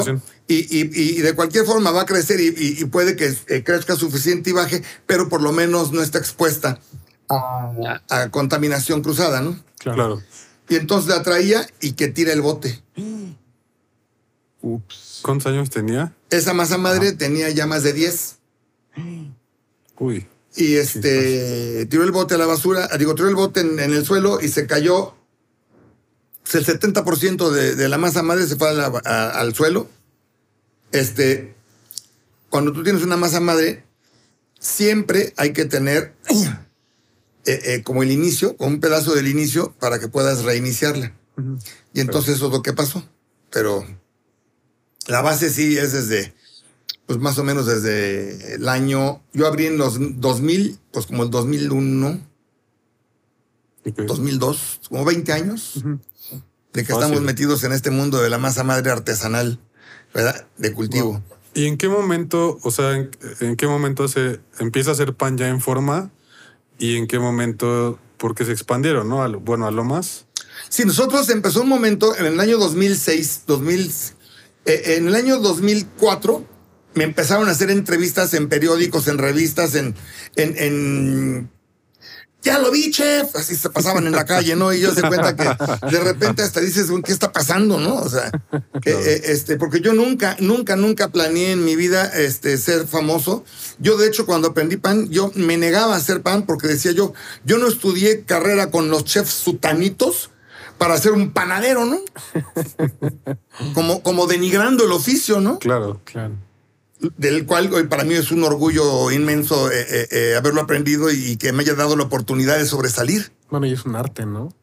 y, 0.46 0.54
y- 0.54 0.90
y 1.18 1.20
de 1.22 1.34
cualquier 1.34 1.64
forma 1.66 1.90
va 1.90 2.02
a 2.02 2.06
crecer 2.06 2.40
y, 2.40 2.54
y- 2.56 2.80
y 2.80 2.84
puede 2.84 3.16
que 3.16 3.34
eh, 3.48 3.64
crezca 3.64 3.96
suficiente 3.96 4.50
y 4.50 4.52
baje, 4.52 4.84
pero 5.06 5.28
por 5.28 5.42
lo 5.42 5.50
menos 5.50 5.90
no 5.90 6.02
está 6.02 6.18
expuesta 6.18 6.78
a, 7.28 8.00
a 8.08 8.30
contaminación 8.30 9.02
cruzada, 9.02 9.40
¿no? 9.40 9.58
Claro. 9.78 10.22
Y 10.68 10.76
entonces 10.76 11.10
la 11.10 11.24
traía 11.24 11.66
y 11.80 11.94
que 11.94 12.06
tira 12.06 12.32
el 12.32 12.42
bote. 12.42 12.80
Ups. 14.62 15.03
¿Cuántos 15.24 15.50
años 15.50 15.70
tenía? 15.70 16.12
Esa 16.28 16.52
masa 16.52 16.76
madre 16.76 17.12
tenía 17.12 17.48
ya 17.48 17.66
más 17.66 17.82
de 17.82 17.94
10. 17.94 18.36
Uy. 19.98 20.26
Y 20.54 20.74
este 20.76 21.86
tiró 21.86 22.04
el 22.04 22.12
bote 22.12 22.34
a 22.34 22.38
la 22.38 22.44
basura, 22.44 22.88
digo, 22.98 23.14
tiró 23.14 23.28
el 23.30 23.34
bote 23.34 23.60
en, 23.60 23.78
en 23.80 23.94
el 23.94 24.04
suelo 24.04 24.40
y 24.42 24.48
se 24.48 24.66
cayó. 24.66 25.14
Pues 26.42 26.54
El 26.56 26.66
70% 26.66 27.50
de, 27.50 27.74
de 27.74 27.88
la 27.88 27.96
masa 27.96 28.22
madre 28.22 28.46
se 28.46 28.56
fue 28.56 28.68
a 28.68 28.72
la- 28.74 29.00
a- 29.04 29.30
al 29.40 29.54
suelo. 29.54 29.88
Este, 30.92 31.54
cuando 32.50 32.72
tú 32.74 32.82
tienes 32.82 33.02
una 33.02 33.16
masa 33.16 33.40
madre, 33.40 33.82
siempre 34.60 35.32
hay 35.38 35.54
que 35.54 35.64
tener 35.64 36.14
eh, 37.46 37.60
eh, 37.64 37.82
como 37.82 38.02
el 38.02 38.10
inicio, 38.12 38.58
como 38.58 38.70
un 38.72 38.80
pedazo 38.80 39.14
del 39.14 39.26
inicio 39.26 39.72
para 39.80 39.98
que 39.98 40.08
puedas 40.08 40.44
reiniciarla. 40.44 41.14
Y 41.94 42.00
entonces 42.00 42.36
eso 42.36 42.46
es 42.48 42.52
lo 42.52 42.60
que 42.62 42.74
pasó. 42.74 43.02
Pero 43.50 43.84
la 45.06 45.20
base 45.22 45.50
sí 45.50 45.76
es 45.76 45.92
desde, 45.92 46.34
pues 47.06 47.18
más 47.18 47.38
o 47.38 47.44
menos 47.44 47.66
desde 47.66 48.54
el 48.54 48.68
año, 48.68 49.22
yo 49.32 49.46
abrí 49.46 49.66
en 49.66 49.78
los 49.78 49.96
2000, 50.20 50.78
pues 50.92 51.06
como 51.06 51.22
el 51.24 51.30
2001, 51.30 52.20
Ok. 53.86 53.98
2002, 54.06 54.80
como 54.88 55.04
20 55.04 55.32
años, 55.32 55.74
de 56.72 56.82
que 56.82 56.86
Fácil. 56.86 57.02
estamos 57.02 57.20
metidos 57.22 57.64
en 57.64 57.72
este 57.72 57.90
mundo 57.90 58.20
de 58.22 58.30
la 58.30 58.38
masa 58.38 58.64
madre 58.64 58.90
artesanal, 58.90 59.60
¿verdad? 60.14 60.46
De 60.56 60.72
cultivo. 60.72 61.22
¿Y 61.52 61.66
en 61.66 61.76
qué 61.76 61.88
momento, 61.88 62.58
o 62.62 62.70
sea, 62.70 62.92
en, 62.96 63.10
en 63.40 63.56
qué 63.56 63.66
momento 63.66 64.08
se 64.08 64.40
empieza 64.58 64.90
a 64.90 64.92
hacer 64.94 65.14
pan 65.14 65.36
ya 65.36 65.48
en 65.48 65.60
forma? 65.60 66.10
¿Y 66.78 66.96
en 66.96 67.06
qué 67.06 67.18
momento, 67.18 67.98
porque 68.16 68.44
se 68.44 68.52
expandieron, 68.52 69.08
¿no? 69.08 69.22
A 69.22 69.28
lo- 69.28 69.38
bueno, 69.40 69.66
a 69.66 69.70
lo 69.70 69.84
más. 69.84 70.26
Sí, 70.70 70.84
nosotros 70.84 71.28
empezó 71.28 71.60
un 71.62 71.68
momento 71.68 72.16
en 72.16 72.24
el 72.26 72.40
año 72.40 72.58
2006, 72.58 73.42
2000, 73.46 73.92
eh, 74.66 74.96
en 74.96 75.08
el 75.08 75.14
año 75.14 75.38
2004 75.38 76.44
me 76.94 77.04
empezaron 77.04 77.48
a 77.48 77.52
hacer 77.52 77.70
entrevistas 77.70 78.34
en 78.34 78.48
periódicos, 78.48 79.08
en 79.08 79.18
revistas, 79.18 79.74
en, 79.74 79.94
en, 80.36 80.54
en- 80.58 81.50
ya 82.42 82.58
lo 82.58 82.70
vi, 82.70 82.90
chef, 82.90 83.34
así 83.36 83.56
se 83.56 83.70
pasaban 83.70 84.06
en 84.06 84.12
la 84.12 84.26
calle, 84.26 84.54
¿no? 84.54 84.70
Y 84.74 84.78
yo 84.80 84.94
se 84.94 85.00
cuenta 85.00 85.34
que 85.34 85.44
de 85.90 85.98
repente 86.04 86.42
hasta 86.42 86.60
dices, 86.60 86.90
"Uy, 86.90 87.00
¿qué 87.02 87.10
está 87.10 87.32
pasando, 87.32 87.80
no? 87.80 87.94
O 87.94 88.08
sea, 88.10 88.30
que, 88.82 88.90
eh, 88.90 89.22
este, 89.32 89.56
porque 89.56 89.80
yo 89.80 89.94
nunca, 89.94 90.36
nunca, 90.40 90.76
nunca 90.76 91.08
planeé 91.08 91.52
en 91.52 91.64
mi 91.64 91.74
vida 91.74 92.04
este, 92.14 92.58
ser 92.58 92.86
famoso. 92.86 93.44
Yo, 93.78 93.96
de 93.96 94.08
hecho, 94.08 94.26
cuando 94.26 94.48
aprendí 94.48 94.76
pan, 94.76 95.08
yo 95.08 95.32
me 95.36 95.56
negaba 95.56 95.94
a 95.94 95.96
hacer 95.96 96.20
pan 96.20 96.44
porque 96.44 96.68
decía 96.68 96.92
yo, 96.92 97.14
yo 97.46 97.56
no 97.56 97.66
estudié 97.66 98.24
carrera 98.24 98.70
con 98.70 98.90
los 98.90 99.04
chefs 99.06 99.32
sutanitos 99.32 100.28
para 100.78 100.98
ser 100.98 101.12
un 101.12 101.30
panadero, 101.32 101.84
¿no? 101.84 101.98
Como, 103.74 104.02
como 104.02 104.26
denigrando 104.26 104.84
el 104.84 104.92
oficio, 104.92 105.40
¿no? 105.40 105.58
Claro. 105.58 106.00
Claro. 106.04 106.34
Del 107.18 107.44
cual 107.46 107.72
hoy 107.72 107.84
para 107.84 108.04
mí 108.04 108.14
es 108.14 108.30
un 108.30 108.44
orgullo 108.44 109.10
inmenso 109.10 109.70
eh, 109.70 109.86
eh, 109.88 110.08
eh, 110.10 110.36
haberlo 110.36 110.60
aprendido 110.62 111.10
y 111.10 111.36
que 111.36 111.52
me 111.52 111.62
haya 111.62 111.74
dado 111.74 111.96
la 111.96 112.04
oportunidad 112.04 112.56
de 112.58 112.66
sobresalir. 112.66 113.32
Bueno, 113.50 113.66
y 113.66 113.72
es 113.72 113.84
un 113.84 113.94
arte, 113.96 114.24
¿no? 114.26 114.54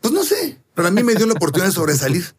Pues 0.00 0.12
no 0.12 0.24
sé, 0.24 0.58
pero 0.74 0.88
a 0.88 0.90
mí 0.90 1.02
me 1.02 1.14
dio 1.14 1.26
la 1.26 1.34
oportunidad 1.34 1.68
de 1.68 1.74
sobresalir. 1.74 2.34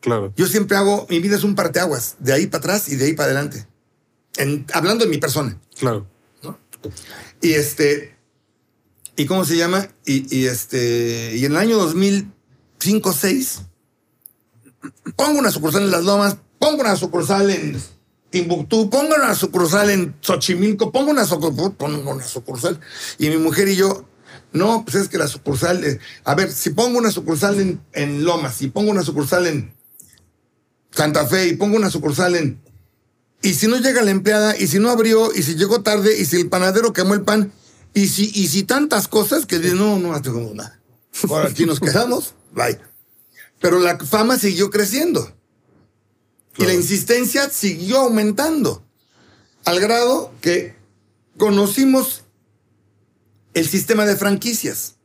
Claro. 0.00 0.32
Yo 0.36 0.46
siempre 0.46 0.76
hago, 0.76 1.06
mi 1.10 1.18
vida 1.20 1.36
es 1.36 1.44
un 1.44 1.54
parteaguas, 1.54 2.16
de 2.18 2.32
ahí 2.32 2.46
para 2.46 2.58
atrás 2.60 2.88
y 2.88 2.96
de 2.96 3.04
ahí 3.06 3.12
para 3.12 3.26
adelante. 3.32 3.66
En- 4.36 4.64
hablando 4.72 5.04
de 5.04 5.10
mi 5.10 5.18
persona. 5.18 5.58
Claro. 5.78 6.06
Y 7.42 7.52
este, 7.52 8.16
¿y 9.16 9.26
cómo 9.26 9.44
se 9.44 9.56
llama? 9.56 9.88
Y, 10.04 10.46
este, 10.46 11.36
y 11.36 11.44
en 11.44 11.52
el 11.52 11.58
año 11.58 11.78
2005-6, 11.78 13.66
pongo 15.16 15.38
una 15.38 15.50
sucursal 15.50 15.82
en 15.82 15.90
Las 15.90 16.04
Lomas, 16.04 16.36
pongo 16.58 16.80
una 16.80 16.96
sucursal 16.96 17.50
en 17.50 17.80
Timbuktu, 18.30 18.90
pongo 18.90 19.14
una 19.14 19.34
sucursal 19.34 19.90
en 19.90 20.16
Xochimilco, 20.20 20.92
pongo 20.92 21.10
una 21.10 21.24
sucursal, 21.24 21.72
pongo 21.72 22.10
una 22.10 22.24
sucursal. 22.24 22.80
Y 23.18 23.28
mi 23.28 23.36
mujer 23.36 23.68
y 23.68 23.76
yo, 23.76 24.08
no, 24.52 24.84
pues 24.84 24.96
es 24.96 25.08
que 25.08 25.18
la 25.18 25.28
sucursal, 25.28 26.00
a 26.24 26.34
ver, 26.34 26.50
si 26.50 26.70
pongo 26.70 26.98
una 26.98 27.10
sucursal 27.10 27.60
en, 27.60 27.80
en 27.92 28.24
Lomas, 28.24 28.62
y 28.62 28.68
pongo 28.68 28.90
una 28.90 29.02
sucursal 29.02 29.46
en 29.46 29.74
Santa 30.90 31.26
Fe, 31.26 31.48
y 31.48 31.56
pongo 31.56 31.76
una 31.76 31.90
sucursal 31.90 32.36
en 32.36 32.60
y 33.42 33.54
si 33.54 33.68
no 33.68 33.78
llega 33.78 34.02
la 34.02 34.10
empleada, 34.10 34.56
y 34.58 34.66
si 34.66 34.78
no 34.78 34.90
abrió, 34.90 35.34
y 35.34 35.42
si 35.42 35.54
llegó 35.54 35.82
tarde, 35.82 36.18
y 36.18 36.26
si 36.26 36.36
el 36.36 36.48
panadero 36.48 36.92
quemó 36.92 37.14
el 37.14 37.22
pan, 37.22 37.52
y 37.94 38.08
si, 38.08 38.30
y 38.34 38.48
si 38.48 38.62
tantas 38.62 39.08
cosas 39.08 39.46
que 39.46 39.58
de, 39.58 39.74
no, 39.74 39.98
no 39.98 40.12
hacemos 40.14 40.54
nada. 40.54 40.80
Ahora 41.28 41.48
aquí 41.48 41.66
nos 41.66 41.80
quedamos, 41.80 42.34
bye. 42.52 42.78
Pero 43.60 43.78
la 43.78 43.98
fama 43.98 44.38
siguió 44.38 44.70
creciendo. 44.70 45.20
Y 46.56 46.62
la 46.62 46.66
Claro. 46.66 46.72
insistencia 46.80 47.48
siguió 47.50 47.98
aumentando. 48.00 48.84
Al 49.64 49.80
grado 49.80 50.32
que 50.40 50.74
conocimos 51.38 52.22
el 53.54 53.68
sistema 53.68 54.06
de 54.06 54.16
franquicias. 54.16 54.96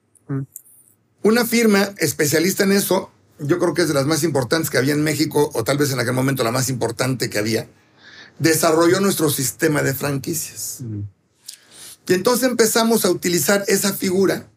Una 1.23 1.45
firma 1.45 1.93
especialista 1.97 2.63
en 2.63 2.71
eso, 2.71 3.09
yo 3.39 3.57
creo 3.57 3.73
que 3.73 3.81
es 3.81 3.87
de 3.87 3.93
las 3.95 4.05
más 4.05 4.23
importantes 4.23 4.69
que 4.69 4.77
había 4.77 4.93
en 4.93 5.03
México, 5.03 5.49
o 5.53 5.63
tal 5.63 5.77
vez 5.77 5.91
en 5.91 5.99
aquel 5.99 6.13
momento 6.13 6.43
la 6.43 6.51
más 6.51 6.69
importante 6.69 7.29
que 7.29 7.39
había, 7.39 7.67
desarrolló 8.39 8.99
nuestro 8.99 9.29
sistema 9.29 9.81
de 9.81 9.93
franquicias. 9.95 10.83
Y 12.07 12.13
entonces 12.13 12.47
empezamos 12.49 13.05
a 13.05 13.09
utilizar 13.11 13.63
esa 13.67 13.93
figura 13.93 14.47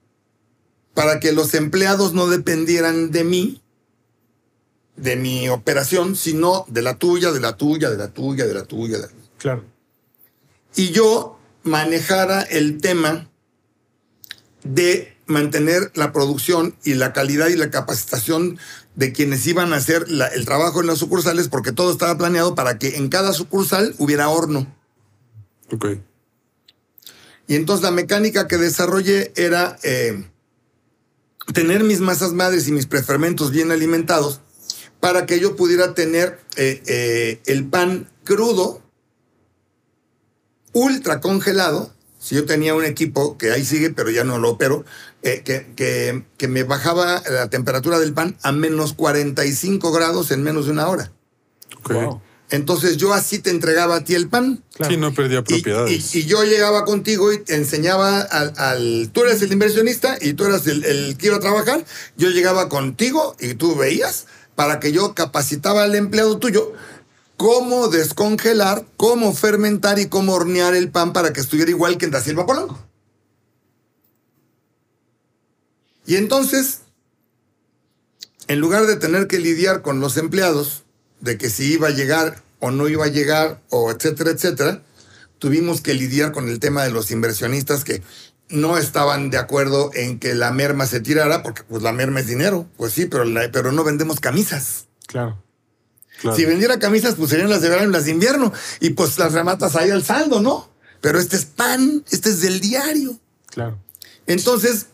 para 0.94 1.20
que 1.20 1.32
los 1.32 1.54
empleados 1.54 2.12
no 2.12 2.26
dependieran 2.28 3.10
de 3.10 3.24
mí, 3.24 3.62
de 4.96 5.16
mi 5.16 5.48
operación, 5.48 6.16
sino 6.16 6.64
de 6.68 6.82
la 6.82 6.98
tuya, 6.98 7.30
de 7.32 7.40
la 7.40 7.56
tuya, 7.56 7.88
de 7.90 7.96
la 7.96 8.08
tuya, 8.08 8.46
de 8.46 8.54
la 8.54 8.64
tuya. 8.64 8.96
de 8.98 9.02
la- 9.06 9.12
Claro. 9.38 9.64
Y 10.74 10.90
yo 10.90 11.38
manejara 11.62 12.42
el 12.42 12.80
tema 12.80 13.30
de 14.64 15.16
mantener 15.26 15.92
la 15.94 16.12
producción 16.12 16.74
y 16.84 16.94
la 16.94 17.12
calidad 17.12 17.48
y 17.48 17.56
la 17.56 17.70
capacitación 17.70 18.58
de 18.96 19.12
quienes 19.12 19.46
iban 19.46 19.72
a 19.72 19.76
hacer 19.76 20.10
la- 20.10 20.26
el 20.26 20.44
trabajo 20.44 20.80
en 20.80 20.88
las 20.88 20.98
sucursales, 20.98 21.48
porque 21.48 21.70
todo 21.72 21.92
estaba 21.92 22.18
planeado 22.18 22.54
para 22.56 22.78
que 22.78 22.96
en 22.96 23.08
cada 23.08 23.32
sucursal 23.32 23.94
hubiera 23.98 24.28
horno. 24.28 24.66
Ok. 25.70 25.86
Y 27.48 27.56
entonces 27.56 27.82
la 27.82 27.90
mecánica 27.90 28.46
que 28.46 28.58
desarrollé 28.58 29.32
era 29.34 29.78
eh, 29.82 30.24
tener 31.54 31.82
mis 31.82 32.00
masas 32.00 32.32
madres 32.34 32.68
y 32.68 32.72
mis 32.72 32.86
prefermentos 32.86 33.50
bien 33.50 33.70
alimentados 33.72 34.40
para 35.00 35.26
que 35.26 35.40
yo 35.40 35.56
pudiera 35.56 35.94
tener 35.94 36.38
eh, 36.56 36.82
eh, 36.86 37.40
el 37.46 37.64
pan 37.66 38.08
crudo, 38.24 38.82
ultra 40.72 41.20
congelado. 41.20 41.92
Si 42.20 42.34
yo 42.34 42.44
tenía 42.44 42.74
un 42.74 42.84
equipo 42.84 43.38
que 43.38 43.52
ahí 43.52 43.64
sigue, 43.64 43.90
pero 43.90 44.10
ya 44.10 44.24
no 44.24 44.38
lo 44.38 44.50
opero, 44.50 44.84
eh, 45.22 45.42
que, 45.44 45.72
que- 45.76 46.24
que 46.36 46.48
me 46.48 46.64
bajaba 46.64 47.22
la 47.30 47.48
temperatura 47.48 47.98
del 48.00 48.12
pan 48.12 48.36
a 48.42 48.52
menos 48.52 48.92
45 48.92 49.92
grados 49.92 50.30
en 50.32 50.42
menos 50.42 50.66
de 50.66 50.72
una 50.72 50.88
hora. 50.88 51.12
Wow. 52.04 52.20
Entonces 52.50 52.96
yo 52.96 53.12
así 53.12 53.38
te 53.40 53.50
entregaba 53.50 53.96
a 53.96 54.04
ti 54.04 54.14
el 54.14 54.28
pan. 54.28 54.62
Claro. 54.74 54.90
Sí, 54.92 54.98
no 54.98 55.12
perdía 55.12 55.40
Y, 55.40 55.42
propiedades. 55.42 56.14
y- 56.14 56.20
y 56.20 56.24
yo 56.24 56.44
llegaba 56.44 56.84
contigo 56.86 57.32
y 57.32 57.38
te 57.44 57.54
enseñaba 57.54 58.20
al, 58.22 58.54
al- 58.56 59.10
Tú 59.12 59.22
eres 59.24 59.42
el 59.42 59.52
inversionista 59.52 60.16
y 60.20 60.32
tú 60.32 60.44
eras 60.46 60.66
el, 60.66 60.82
el 60.84 61.16
que 61.18 61.26
iba 61.26 61.36
a 61.36 61.40
trabajar. 61.40 61.84
Yo 62.16 62.30
llegaba 62.30 62.68
contigo 62.70 63.36
y 63.38 63.54
tú 63.54 63.76
veías 63.76 64.26
para 64.54 64.80
que 64.80 64.92
yo 64.92 65.14
capacitaba 65.14 65.82
al 65.84 65.94
empleado 65.94 66.38
tuyo 66.38 66.72
cómo 67.36 67.88
descongelar, 67.88 68.84
cómo 68.96 69.32
fermentar 69.34 69.98
y 69.98 70.06
cómo 70.06 70.32
hornear 70.32 70.74
el 70.74 70.90
pan 70.90 71.12
para 71.12 71.32
que 71.32 71.40
estuviera 71.40 71.70
igual 71.70 71.98
que 71.98 72.06
en 72.06 72.10
Da 72.12 72.20
Silva 72.22 72.46
Polanco. 72.46 72.78
Y 76.06 76.16
entonces, 76.16 76.80
en 78.46 78.60
lugar 78.60 78.86
de 78.86 78.96
tener 78.96 79.26
que 79.28 79.38
lidiar 79.38 79.82
con 79.82 80.00
los 80.00 80.16
empleados, 80.16 80.84
de 81.20 81.38
que 81.38 81.50
si 81.50 81.72
iba 81.72 81.88
a 81.88 81.92
llegar 81.92 82.42
o 82.60 82.70
no 82.70 82.88
iba 82.88 83.04
a 83.04 83.08
llegar, 83.08 83.60
o 83.70 83.90
etcétera, 83.90 84.30
etcétera, 84.30 84.82
tuvimos 85.38 85.80
que 85.80 85.94
lidiar 85.94 86.32
con 86.32 86.48
el 86.48 86.58
tema 86.58 86.82
de 86.84 86.90
los 86.90 87.10
inversionistas 87.10 87.84
que 87.84 88.02
no 88.48 88.78
estaban 88.78 89.30
de 89.30 89.38
acuerdo 89.38 89.90
en 89.94 90.18
que 90.18 90.34
la 90.34 90.50
merma 90.52 90.86
se 90.86 91.00
tirara, 91.00 91.42
porque 91.42 91.62
pues 91.64 91.82
la 91.82 91.92
merma 91.92 92.20
es 92.20 92.26
dinero, 92.26 92.66
pues 92.76 92.92
sí, 92.94 93.06
pero, 93.06 93.24
la- 93.24 93.50
pero 93.52 93.72
no 93.72 93.84
vendemos 93.84 94.20
camisas. 94.20 94.86
Claro. 95.06 95.42
Claro. 96.20 96.36
Si 96.36 96.44
vendiera 96.44 96.78
camisas, 96.80 97.14
pues 97.14 97.30
serían 97.30 97.50
las 97.50 97.60
de 97.62 97.68
verano 97.68 97.90
y 97.90 97.92
las 97.92 98.06
de 98.06 98.10
invierno, 98.10 98.52
y 98.80 98.90
pues 98.90 99.18
las 99.18 99.32
rematas 99.34 99.76
ahí 99.76 99.90
al 99.90 100.02
saldo, 100.04 100.40
¿no? 100.40 100.68
Pero 101.00 101.20
este 101.20 101.36
es 101.36 101.44
pan, 101.44 102.04
este 102.10 102.30
es 102.30 102.40
del 102.40 102.58
diario. 102.60 103.20
Claro. 103.50 103.78
Entonces, 104.26 104.86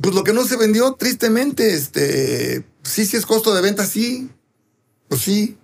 pues 0.00 0.14
lo 0.14 0.22
que 0.22 0.32
no 0.32 0.44
se 0.44 0.56
vendió, 0.56 0.92
tristemente, 0.94 1.74
este, 1.74 2.64
sí, 2.84 3.06
sí 3.06 3.16
es 3.16 3.26
costo 3.26 3.52
de 3.54 3.62
venta, 3.62 3.86
sí, 3.86 4.30
pues 5.08 5.22
sí, 5.22 5.58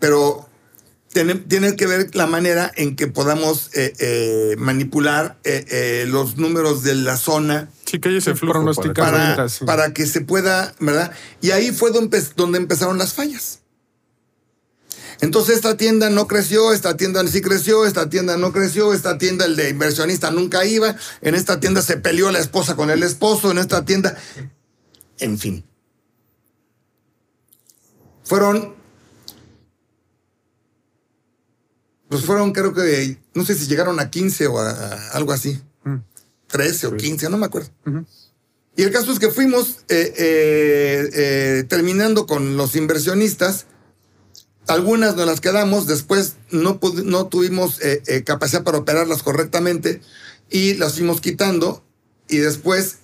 pero 0.00 0.48
tiene, 1.12 1.36
tiene 1.36 1.76
que 1.76 1.86
ver 1.86 2.14
la 2.14 2.26
manera 2.26 2.72
en 2.76 2.96
que 2.96 3.06
podamos 3.06 3.70
eh, 3.74 3.92
eh, 3.98 4.56
manipular 4.58 5.38
eh, 5.44 6.04
los 6.08 6.36
números 6.36 6.82
de 6.82 6.94
la 6.96 7.16
zona 7.16 7.68
Sí, 7.84 7.98
que 7.98 8.08
hay 8.08 8.16
ese 8.18 8.34
flujo. 8.36 8.64
Para 8.64 8.82
que- 8.94 9.00
para, 9.00 9.26
ventas, 9.28 9.52
sí. 9.52 9.64
para 9.64 9.92
que 9.92 10.06
se 10.06 10.20
pueda, 10.20 10.74
¿verdad? 10.78 11.12
Y 11.40 11.50
ahí 11.50 11.72
fue 11.72 11.90
donde 11.90 12.58
empezaron 12.58 12.98
las 12.98 13.14
fallas. 13.14 13.58
Entonces 15.20 15.56
esta 15.56 15.76
tienda 15.76 16.08
no 16.08 16.26
creció, 16.26 16.72
esta 16.72 16.96
tienda 16.96 17.26
sí 17.26 17.42
creció, 17.42 17.84
esta 17.84 18.08
tienda 18.08 18.38
no 18.38 18.52
creció, 18.52 18.94
esta 18.94 19.18
tienda 19.18 19.44
el 19.44 19.54
de 19.56 19.68
inversionista 19.68 20.30
nunca 20.30 20.64
iba, 20.64 20.96
en 21.20 21.34
esta 21.34 21.60
tienda 21.60 21.82
se 21.82 21.98
peleó 21.98 22.30
la 22.30 22.38
esposa 22.38 22.74
con 22.74 22.88
el 22.88 23.02
esposo, 23.02 23.50
en 23.50 23.58
esta 23.58 23.84
tienda, 23.84 24.16
en 25.18 25.38
fin. 25.38 25.64
Fueron, 28.24 28.74
pues 32.10 32.24
fueron 32.24 32.52
creo 32.52 32.74
que, 32.74 33.18
no 33.34 33.44
sé 33.44 33.54
si 33.54 33.68
llegaron 33.68 34.00
a 34.00 34.10
15 34.10 34.48
o 34.48 34.58
a, 34.58 34.70
a 34.70 35.10
algo 35.12 35.32
así, 35.32 35.62
13 36.48 36.88
o 36.88 36.96
15, 36.96 37.30
no 37.30 37.38
me 37.38 37.46
acuerdo. 37.46 37.70
Y 38.76 38.82
el 38.82 38.90
caso 38.90 39.12
es 39.12 39.20
que 39.20 39.30
fuimos 39.30 39.84
eh, 39.88 40.12
eh, 40.18 41.10
eh, 41.12 41.64
terminando 41.68 42.26
con 42.26 42.56
los 42.56 42.74
inversionistas. 42.74 43.66
Algunas 44.66 45.14
nos 45.14 45.26
las 45.26 45.40
quedamos, 45.40 45.86
después 45.86 46.34
no, 46.50 46.80
no 47.04 47.26
tuvimos 47.28 47.78
capacidad 48.24 48.64
para 48.64 48.78
operarlas 48.78 49.22
correctamente 49.22 50.00
y 50.50 50.74
las 50.74 50.94
fuimos 50.94 51.20
quitando. 51.20 51.84
Y 52.28 52.38
después 52.38 52.98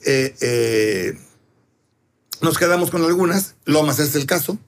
nos 2.40 2.58
quedamos 2.58 2.90
con 2.90 3.04
algunas, 3.04 3.54
Lomas 3.66 4.00
es 4.00 4.16
el 4.16 4.26
caso. 4.26 4.58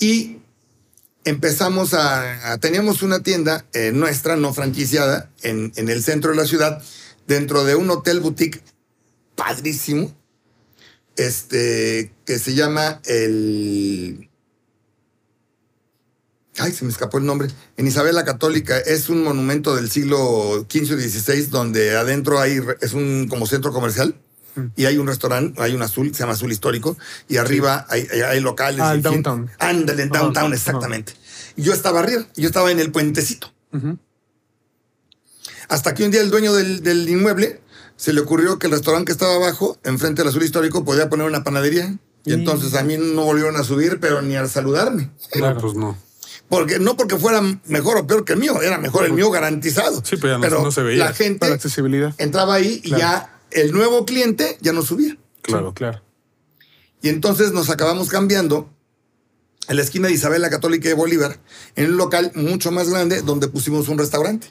Y 0.00 0.38
empezamos 1.26 1.92
a, 1.92 2.56
Teníamos 2.60 3.02
una 3.02 3.22
tienda 3.22 3.66
eh, 3.74 3.92
nuestra, 3.92 4.36
no 4.36 4.54
franquiciada, 4.54 5.30
en, 5.42 5.72
en 5.76 5.90
el 5.90 6.02
centro 6.02 6.30
de 6.30 6.36
la 6.36 6.46
ciudad, 6.46 6.82
dentro 7.26 7.64
de 7.64 7.74
un 7.74 7.90
hotel 7.90 8.20
boutique 8.20 8.62
padrísimo, 9.34 10.16
este, 11.16 12.12
que 12.24 12.38
se 12.38 12.54
llama 12.54 13.00
el... 13.04 14.30
Ay, 16.58 16.72
se 16.72 16.84
me 16.86 16.90
escapó 16.90 17.18
el 17.18 17.26
nombre. 17.26 17.48
En 17.76 17.86
Isabel 17.86 18.14
la 18.14 18.24
Católica 18.24 18.78
es 18.78 19.10
un 19.10 19.22
monumento 19.22 19.76
del 19.76 19.90
siglo 19.90 20.66
XV 20.70 20.94
o 20.94 20.98
XVI 20.98 21.42
donde 21.50 21.96
adentro 21.96 22.40
hay, 22.40 22.60
es 22.80 22.94
un 22.94 23.26
como 23.28 23.46
centro 23.46 23.72
comercial 23.72 24.14
y 24.76 24.84
hay 24.86 24.98
un 24.98 25.06
restaurante, 25.06 25.60
hay 25.62 25.74
un 25.74 25.82
azul, 25.82 26.12
se 26.14 26.20
llama 26.20 26.32
Azul 26.32 26.50
Histórico, 26.52 26.96
y 27.28 27.36
arriba 27.36 27.86
hay, 27.88 28.06
hay- 28.12 28.20
hay 28.22 28.40
locales. 28.40 28.80
Ah, 28.80 28.94
el 28.94 29.02
downtown. 29.02 29.50
Ándale, 29.58 30.02
en 30.04 30.08
downtown, 30.10 30.52
exactamente. 30.54 31.12
Y 31.56 31.62
yo 31.62 31.72
estaba 31.72 32.00
arriba, 32.00 32.26
yo 32.36 32.46
estaba 32.48 32.70
en 32.70 32.80
el 32.80 32.90
puentecito. 32.92 33.52
Hasta 35.68 35.94
que 35.94 36.04
un 36.04 36.10
día 36.10 36.20
el 36.20 36.30
dueño 36.30 36.52
del, 36.54 36.82
del 36.82 37.08
inmueble 37.08 37.60
se 37.96 38.12
le 38.12 38.20
ocurrió 38.20 38.58
que 38.58 38.66
el 38.66 38.72
restaurante 38.72 39.06
que 39.06 39.12
estaba 39.12 39.34
abajo, 39.34 39.78
enfrente 39.84 40.22
del 40.22 40.28
azul 40.28 40.42
histórico, 40.42 40.84
podía 40.84 41.08
poner 41.08 41.26
una 41.26 41.42
panadería. 41.44 41.96
Y 42.24 42.30
Y- 42.30 42.34
entonces 42.34 42.74
a 42.74 42.82
mí 42.82 42.96
no 42.98 43.24
volvieron 43.24 43.56
a 43.56 43.64
subir, 43.64 43.98
pero 44.00 44.22
ni 44.22 44.36
a 44.36 44.46
saludarme. 44.48 45.10
No, 45.38 45.56
pues 45.58 45.74
no. 45.74 45.96
Porque 46.48 46.78
no 46.78 46.96
porque 46.96 47.16
fuera 47.16 47.42
mejor 47.66 47.96
o 47.96 48.06
peor 48.06 48.24
que 48.24 48.34
el 48.34 48.38
mío, 48.38 48.62
era 48.62 48.78
mejor 48.78 49.04
el 49.04 49.12
mío 49.12 49.30
garantizado. 49.30 50.00
Sí, 50.04 50.16
pero 50.16 50.38
ya 50.40 50.48
no- 50.48 50.62
no 50.62 50.70
se 50.70 50.82
veía. 50.82 51.06
La 51.06 51.12
gente 51.12 51.40
Para 51.40 51.54
accesibilidad. 51.54 52.14
entraba 52.18 52.54
ahí 52.54 52.80
y 52.84 52.88
Claro. 52.90 53.00
ya 53.00 53.35
el 53.50 53.72
nuevo 53.72 54.04
cliente 54.04 54.58
ya 54.60 54.72
no 54.72 54.82
subía. 54.82 55.16
Claro. 55.42 55.68
Sí, 55.68 55.74
claro. 55.74 56.02
Y 57.02 57.08
entonces 57.08 57.52
nos 57.52 57.70
acabamos 57.70 58.08
cambiando 58.08 58.68
en 59.68 59.76
la 59.76 59.82
esquina 59.82 60.08
de 60.08 60.14
Isabel 60.14 60.42
la 60.42 60.50
Católica 60.50 60.88
y 60.88 60.92
Bolívar, 60.92 61.38
en 61.74 61.90
un 61.90 61.96
local 61.96 62.32
mucho 62.34 62.70
más 62.70 62.88
grande 62.88 63.22
donde 63.22 63.48
pusimos 63.48 63.88
un 63.88 63.98
restaurante. 63.98 64.48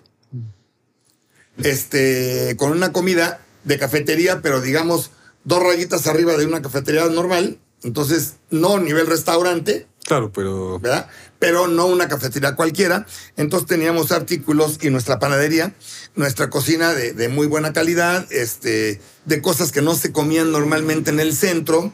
Este, 1.58 2.56
con 2.58 2.72
una 2.72 2.92
comida 2.92 3.42
de 3.64 3.80
cafetería, 3.80 4.42
pero 4.42 4.60
digamos 4.60 5.12
dos 5.46 5.64
rayitas 5.64 6.08
arriba 6.08 6.36
de 6.38 6.46
una 6.46 6.62
cafetería 6.62 7.06
normal. 7.06 7.60
Entonces, 7.84 8.36
no 8.50 8.80
nivel 8.80 9.08
restaurante, 9.08 9.88
Claro, 10.06 10.32
pero 10.32 10.80
¿verdad? 10.80 11.10
Pero 11.40 11.68
no 11.68 11.88
una 11.88 12.08
cafetería 12.08 12.56
cualquiera. 12.56 13.08
Entonces 13.38 13.68
teníamos 13.68 14.12
artículos 14.12 14.78
y 14.82 14.92
nuestra 14.92 15.18
panadería, 15.18 15.74
nuestra 16.16 16.50
cocina 16.50 16.94
de, 16.94 17.14
de 17.14 17.30
muy 17.30 17.48
buena 17.48 17.74
calidad, 17.74 18.26
este, 18.32 19.02
de 19.26 19.42
cosas 19.42 19.72
que 19.72 19.82
no 19.82 19.96
se 19.96 20.12
comían 20.12 20.52
normalmente 20.52 21.12
en 21.12 21.20
el 21.20 21.36
centro, 21.36 21.94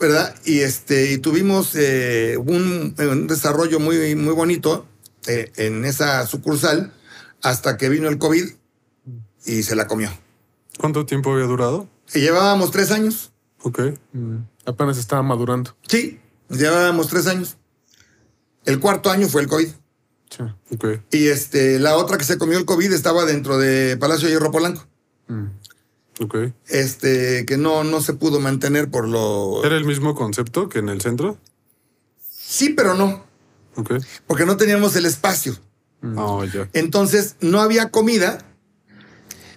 ¿verdad? 0.00 0.34
Y 0.44 0.60
este, 0.60 1.12
y 1.12 1.18
tuvimos 1.18 1.74
eh, 1.74 2.36
un, 2.38 2.94
un 2.98 3.26
desarrollo 3.26 3.78
muy, 3.80 4.14
muy 4.16 4.34
bonito 4.34 4.86
eh, 5.26 5.52
en 5.56 5.84
esa 5.84 6.26
sucursal 6.26 6.92
hasta 7.42 7.76
que 7.76 7.88
vino 7.88 8.08
el 8.08 8.18
COVID 8.18 8.44
y 9.46 9.62
se 9.62 9.76
la 9.76 9.86
comió. 9.86 10.10
¿cuánto 10.78 11.06
tiempo 11.06 11.32
había 11.32 11.46
durado? 11.46 11.88
Llevábamos 12.12 12.70
tres 12.70 12.90
años. 12.90 13.32
Ok. 13.62 13.80
Mm, 14.12 14.38
Apenas 14.66 14.98
estaba 14.98 15.22
madurando. 15.22 15.76
Sí, 15.86 16.20
llevábamos 16.48 17.08
tres 17.08 17.26
años. 17.26 17.56
El 18.64 18.80
cuarto 18.80 19.10
año 19.10 19.28
fue 19.28 19.42
el 19.42 19.48
COVID. 19.48 19.68
Sí. 20.36 20.86
Y 21.12 21.28
este, 21.28 21.78
la 21.78 21.96
otra 21.96 22.18
que 22.18 22.24
se 22.24 22.38
comió 22.38 22.58
el 22.58 22.64
COVID 22.64 22.92
estaba 22.92 23.24
dentro 23.24 23.58
de 23.58 23.96
Palacio 23.96 24.26
de 24.26 24.34
Hierro 24.34 24.50
Polanco. 24.50 24.84
Mm. 25.28 25.46
Ok. 26.20 26.36
Este, 26.68 27.44
que 27.46 27.56
no, 27.56 27.84
no 27.84 28.00
se 28.00 28.14
pudo 28.14 28.40
mantener 28.40 28.90
por 28.90 29.08
lo. 29.08 29.64
¿Era 29.64 29.76
el 29.76 29.84
mismo 29.84 30.14
concepto 30.14 30.68
que 30.68 30.80
en 30.80 30.88
el 30.88 31.00
centro? 31.00 31.38
Sí, 32.28 32.70
pero 32.70 32.94
no. 32.94 33.24
Ok. 33.76 33.94
Porque 34.26 34.46
no 34.46 34.56
teníamos 34.56 34.96
el 34.96 35.06
espacio. 35.06 35.56
Ah, 36.02 36.44
ya. 36.52 36.68
Entonces, 36.72 37.36
no 37.40 37.60
había 37.60 37.90
comida, 37.90 38.38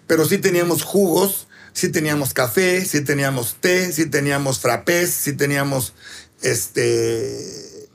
pero 0.06 0.26
sí 0.26 0.38
teníamos 0.38 0.84
jugos, 0.84 1.48
sí 1.74 1.92
teníamos 1.92 2.34
café, 2.34 2.86
sí 2.86 3.04
teníamos 3.04 3.56
té, 3.56 3.92
sí 3.92 4.06
teníamos 4.10 4.60
frappés, 4.60 5.10
sí 5.10 5.34
teníamos 5.34 5.94
este 6.42 7.90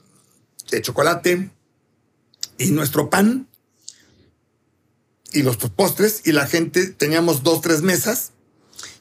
de 0.71 0.83
chocolate 0.83 1.51
y 2.59 2.71
nuestro 2.71 3.11
pan 3.11 3.49
y 5.33 5.43
los 5.43 5.57
postres 5.57 6.23
y 6.25 6.33
la 6.33 6.47
gente 6.47 6.87
teníamos 6.89 7.43
dos 7.43 7.61
tres 7.61 7.83
mesas 7.83 8.33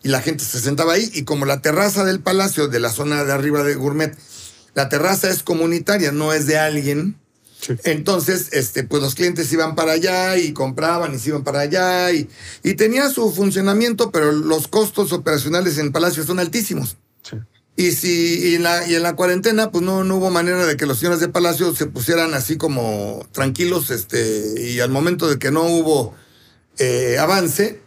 y 0.04 0.10
la 0.10 0.22
gente 0.22 0.44
se 0.44 0.60
sentaba 0.60 0.94
ahí 0.94 1.10
y 1.14 1.24
como 1.24 1.46
la 1.46 1.62
terraza 1.62 2.04
del 2.06 2.22
palacio 2.22 2.68
de 2.68 2.80
la 2.80 2.90
zona 2.90 3.24
de 3.24 3.32
arriba 3.32 3.64
de 3.64 3.76
Gourmet 3.76 4.18
la 4.74 4.90
terraza 4.90 5.30
es 5.30 5.44
comunitaria 5.44 6.12
no 6.12 6.34
es 6.34 6.48
de 6.48 6.58
alguien 6.58 7.18
Sí. 7.62 7.76
entonces, 7.84 8.50
este, 8.54 8.84
pues 8.84 9.04
los 9.04 9.14
clientes 9.14 9.54
iban 9.54 9.76
para 9.76 9.92
allá 9.92 10.36
y 10.36 10.52
compraban 10.52 11.14
y 11.14 11.20
se 11.20 11.30
iban 11.30 11.44
para 11.44 11.60
allá 11.60 12.12
y, 12.12 12.28
y 12.64 12.74
tenía 12.74 13.08
su 13.12 13.32
funcionamiento, 13.32 14.10
pero 14.10 14.32
los 14.32 14.68
costos 14.68 15.14
operacionales 15.14 15.78
en 15.78 15.92
Palacio 15.92 16.24
son 16.24 16.40
altísimos. 16.40 16.98
Y 17.78 17.92
si 17.94 18.50
y 18.52 18.56
en, 18.56 18.64
la, 18.64 18.88
y 18.88 18.96
en 18.96 19.02
la 19.04 19.16
cuarentena, 19.16 19.72
pues 19.72 19.84
no, 19.84 20.04
no 20.04 20.18
hubo 20.18 20.30
manera 20.30 20.66
de 20.66 20.76
que 20.78 20.86
los 20.86 21.00
señores 21.00 21.20
de 21.20 21.30
Palacio 21.30 21.74
se 21.74 21.86
pusieran 21.88 22.34
así 22.34 22.58
como 22.58 23.26
tranquilos, 23.32 23.90
este, 23.92 24.54
y 24.62 24.80
al 24.82 24.90
momento 24.92 25.28
de 25.30 25.40
que 25.40 25.52
no 25.52 25.64
hubo 25.64 26.14
eh, 26.78 27.18
avance, 27.20 27.80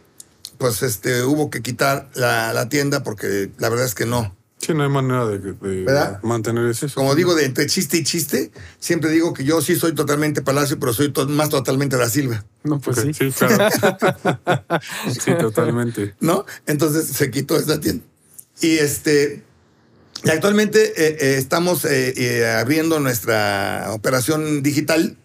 pues 0.57 0.81
este, 0.83 1.23
hubo 1.23 1.49
que 1.49 1.61
quitar 1.61 2.09
la, 2.15 2.51
la 2.53 2.67
tienda 2.67 3.03
porque 3.03 3.51
la 3.57 3.69
verdad 3.69 3.85
es 3.85 3.93
que 3.95 4.05
no. 4.05 4.35
Sí, 4.57 4.73
no 4.73 4.81
hay 4.83 4.89
manera 4.89 5.27
de, 5.27 5.37
de 5.37 6.17
mantener 6.23 6.65
eso. 6.67 6.87
Como 6.95 7.13
digo, 7.13 7.35
de 7.35 7.45
entre 7.45 7.67
chiste 7.67 7.97
y 7.97 8.03
chiste, 8.03 8.51
siempre 8.79 9.11
digo 9.11 9.33
que 9.33 9.43
yo 9.43 9.61
sí 9.61 9.75
soy 9.75 9.93
totalmente 9.93 10.41
Palacio, 10.41 10.79
pero 10.79 10.91
soy 10.93 11.11
to- 11.11 11.27
más 11.27 11.49
totalmente 11.49 11.97
da 11.97 12.09
Silva. 12.09 12.43
No, 12.63 12.79
pues 12.79 12.97
sí. 13.01 13.13
sí, 13.13 13.29
claro. 13.31 13.69
sí, 15.11 15.31
totalmente. 15.39 16.15
¿no? 16.19 16.45
Entonces 16.65 17.05
se 17.07 17.29
quitó 17.29 17.57
esta 17.57 17.79
tienda. 17.79 18.03
Y 18.61 18.77
este, 18.77 19.43
y 20.25 20.29
actualmente 20.31 20.83
eh, 20.97 21.17
eh, 21.19 21.37
estamos 21.37 21.85
eh, 21.85 22.47
abriendo 22.59 22.99
nuestra 22.99 23.87
operación 23.91 24.63
digital. 24.63 25.17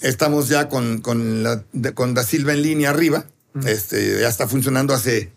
Estamos 0.00 0.48
ya 0.48 0.68
con, 0.68 1.00
con, 1.00 1.42
la, 1.42 1.64
de- 1.72 1.92
con 1.92 2.14
Da 2.14 2.22
Silva 2.22 2.52
en 2.52 2.62
línea 2.62 2.90
arriba. 2.90 3.26
Este, 3.66 4.20
ya 4.20 4.28
está 4.28 4.46
funcionando 4.46 4.92
hace 4.94 5.32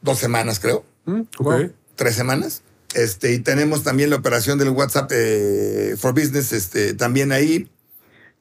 dos 0.00 0.18
semanas, 0.18 0.60
creo. 0.60 0.84
Mm, 1.04 1.22
wow. 1.40 1.72
Tres 1.96 2.14
semanas. 2.14 2.62
Este, 2.94 3.32
y 3.34 3.40
tenemos 3.40 3.82
también 3.82 4.10
la 4.10 4.16
operación 4.16 4.58
del 4.58 4.70
WhatsApp 4.70 5.10
for 5.98 6.12
Business 6.14 6.52
este, 6.52 6.94
también 6.94 7.32
ahí. 7.32 7.68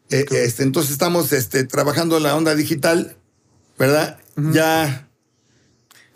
Este, 0.09 0.63
entonces 0.63 0.91
estamos 0.93 1.33
este, 1.33 1.65
trabajando 1.65 2.19
la 2.19 2.35
onda 2.35 2.55
digital, 2.55 3.17
¿verdad? 3.77 4.19
Ya, 4.53 5.06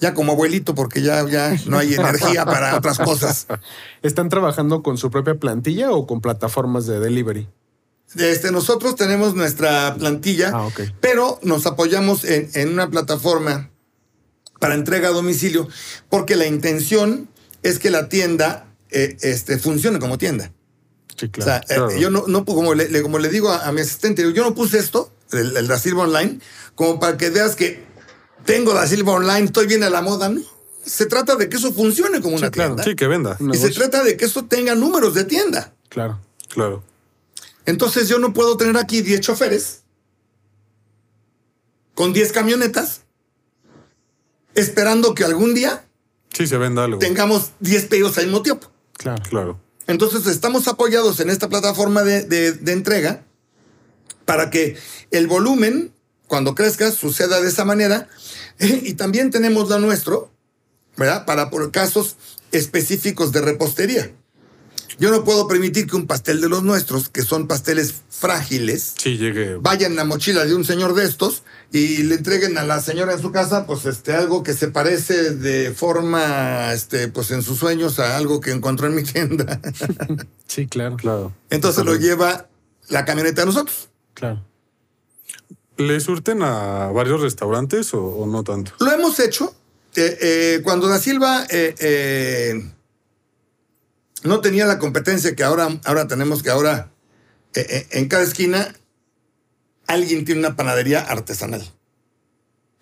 ya 0.01 0.13
como 0.13 0.33
abuelito, 0.33 0.75
porque 0.75 1.01
ya, 1.01 1.25
ya 1.29 1.55
no 1.67 1.77
hay 1.77 1.93
energía 1.93 2.43
para 2.43 2.75
otras 2.75 2.97
cosas. 2.97 3.47
¿Están 4.01 4.27
trabajando 4.29 4.83
con 4.83 4.97
su 4.97 5.09
propia 5.11 5.35
plantilla 5.35 5.91
o 5.91 6.05
con 6.07 6.19
plataformas 6.19 6.85
de 6.87 6.99
delivery? 6.99 7.47
Este, 8.17 8.51
nosotros 8.51 8.97
tenemos 8.97 9.35
nuestra 9.35 9.95
plantilla, 9.95 10.51
Ah, 10.53 10.67
pero 10.99 11.39
nos 11.43 11.65
apoyamos 11.65 12.25
en, 12.25 12.49
en 12.55 12.69
una 12.73 12.89
plataforma 12.89 13.69
para 14.59 14.75
entrega 14.75 15.07
a 15.09 15.11
domicilio, 15.11 15.67
porque 16.09 16.35
la 16.35 16.45
intención 16.45 17.29
es 17.63 17.79
que 17.79 17.89
la 17.89 18.09
tienda 18.09 18.67
eh, 18.89 19.15
este, 19.21 19.57
funcione 19.57 19.99
como 19.99 20.17
tienda. 20.17 20.51
Sí, 21.15 21.29
O 21.37 21.41
sea, 21.41 21.61
claro. 21.61 21.89
eh, 21.91 21.99
yo 22.01 22.09
no, 22.09 22.25
no 22.27 22.43
como, 22.43 22.73
le, 22.73 22.89
le- 22.89 23.01
como 23.01 23.17
le 23.19 23.29
digo 23.29 23.49
a, 23.49 23.67
a 23.67 23.71
mi 23.71 23.81
asistente, 23.81 24.23
yo 24.33 24.43
no 24.43 24.53
puse 24.55 24.79
esto, 24.79 25.13
el, 25.31 25.55
el 25.55 25.67
Da 25.67 25.79
Silva 25.79 26.03
Online, 26.03 26.39
como 26.75 26.99
para 26.99 27.15
que 27.17 27.29
veas 27.29 27.55
que 27.55 27.83
tengo 28.45 28.73
Da 28.73 28.87
Silva 28.87 29.13
Online, 29.13 29.45
estoy 29.45 29.67
bien 29.67 29.83
a 29.83 29.89
la 29.89 30.01
moda. 30.01 30.29
No, 30.29 30.41
se 30.85 31.05
trata 31.05 31.35
de 31.35 31.47
que 31.49 31.57
eso 31.57 31.71
funcione 31.73 32.21
como 32.21 32.35
una 32.37 32.49
claro. 32.51 32.75
tienda. 32.75 32.83
Sí, 32.83 32.95
que 32.95 33.07
venda. 33.07 33.37
Y 33.53 33.57
se 33.57 33.69
trata 33.69 34.03
de 34.03 34.17
que 34.17 34.25
esto 34.25 34.45
tenga 34.45 34.75
números 34.75 35.13
de 35.13 35.23
tienda. 35.25 35.73
Claro. 35.89 36.19
Claro. 36.49 36.83
Entonces 37.65 38.07
yo 38.09 38.17
no 38.19 38.33
puedo 38.33 38.57
tener 38.57 38.77
aquí 38.77 39.01
10 39.01 39.21
choferes 39.21 39.83
con 41.93 42.13
10 42.13 42.31
camionetas 42.31 43.01
esperando 44.55 45.13
que 45.13 45.23
algún 45.23 45.53
día 45.53 45.85
Sí, 46.33 46.47
se 46.47 46.57
venda 46.57 46.85
algo. 46.85 46.99
tengamos 46.99 47.51
10 47.59 47.85
pedidos 47.85 48.17
al 48.17 48.25
mismo 48.25 48.41
tiempo. 48.41 48.67
Claro. 48.93 49.21
Claro. 49.29 49.59
Entonces 49.87 50.25
estamos 50.27 50.67
apoyados 50.67 51.19
en 51.19 51.29
esta 51.29 51.49
plataforma 51.49 52.03
de, 52.03 52.23
de- 52.23 52.53
de 52.53 52.71
entrega 52.71 53.23
para 54.25 54.49
que 54.49 54.77
el 55.11 55.27
volumen, 55.27 55.93
cuando 56.31 56.55
crezca, 56.55 56.89
suceda 56.93 57.41
de 57.41 57.49
esa 57.49 57.65
manera. 57.65 58.07
Y 58.57 58.93
también 58.93 59.31
tenemos 59.31 59.67
lo 59.67 59.79
nuestro, 59.79 60.31
¿verdad? 60.95 61.25
Para 61.25 61.49
por 61.49 61.69
casos 61.71 62.15
específicos 62.53 63.33
de 63.33 63.41
repostería. 63.41 64.13
Yo 64.97 65.11
no 65.11 65.25
puedo 65.25 65.49
permitir 65.49 65.87
que 65.87 65.97
un 65.97 66.07
pastel 66.07 66.39
de 66.39 66.47
los 66.47 66.63
nuestros, 66.63 67.09
que 67.09 67.23
son 67.23 67.47
pasteles 67.49 67.95
frágiles, 68.09 68.93
Sí, 68.97 69.17
llegue. 69.17 69.55
vaya 69.59 69.87
en 69.87 69.97
la 69.97 70.05
mochila 70.05 70.45
de 70.45 70.55
un 70.55 70.63
señor 70.63 70.93
de 70.93 71.03
estos 71.03 71.43
y 71.73 72.03
le 72.03 72.15
entreguen 72.15 72.57
a 72.57 72.63
la 72.63 72.79
señora 72.79 73.11
en 73.11 73.21
su 73.21 73.33
casa, 73.33 73.65
pues 73.65 73.85
este, 73.85 74.13
algo 74.13 74.41
que 74.41 74.53
se 74.53 74.69
parece 74.69 75.31
de 75.31 75.71
forma, 75.73 76.71
este, 76.71 77.09
pues 77.09 77.31
en 77.31 77.41
sus 77.43 77.59
sueños 77.59 77.99
a 77.99 78.15
algo 78.15 78.39
que 78.39 78.51
encontró 78.51 78.87
en 78.87 78.95
mi 78.95 79.03
tienda. 79.03 79.59
Sí, 80.47 80.67
claro. 80.67 80.95
Claro. 80.95 81.33
Entonces 81.49 81.83
lo 81.83 81.95
lleva 81.95 82.47
la 82.87 83.03
camioneta 83.03 83.41
de 83.41 83.47
nosotros. 83.47 83.89
Claro. 84.13 84.45
¿Le 85.77 85.99
surten 85.99 86.43
a 86.43 86.91
varios 86.91 87.21
restaurantes 87.21 87.93
o, 87.93 88.03
o 88.03 88.27
no 88.27 88.43
tanto? 88.43 88.73
Lo 88.79 88.91
hemos 88.91 89.19
hecho. 89.19 89.55
eh, 89.95 90.17
eh, 90.21 90.61
cuando 90.63 90.87
Da 90.87 90.99
Silva 90.99 91.45
eh, 91.49 92.71
no 94.23 94.41
tenía 94.41 94.65
la 94.65 94.79
competencia 94.79 95.35
que 95.35 95.43
ahora, 95.43 95.79
ahora 95.85 96.07
tenemos, 96.07 96.43
que 96.43 96.49
ahora 96.49 96.91
en 97.53 98.07
cada 98.07 98.23
esquina 98.23 98.73
alguien 99.87 100.23
tiene 100.23 100.39
una 100.39 100.55
panadería 100.55 101.01
artesanal. 101.01 101.63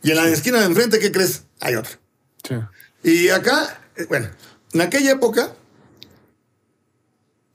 Y 0.04 0.12
en 0.12 0.18
la 0.18 0.28
esquina 0.28 0.60
de 0.60 0.66
enfrente, 0.66 1.00
¿qué 1.00 1.12
crees? 1.12 1.44
Hay 1.60 1.76
otra. 1.76 2.00
Sí. 2.48 2.56
Y 3.04 3.30
acá, 3.30 3.82
bueno, 4.10 4.30
en 4.74 4.82
aquella 4.82 5.12
época 5.12 5.56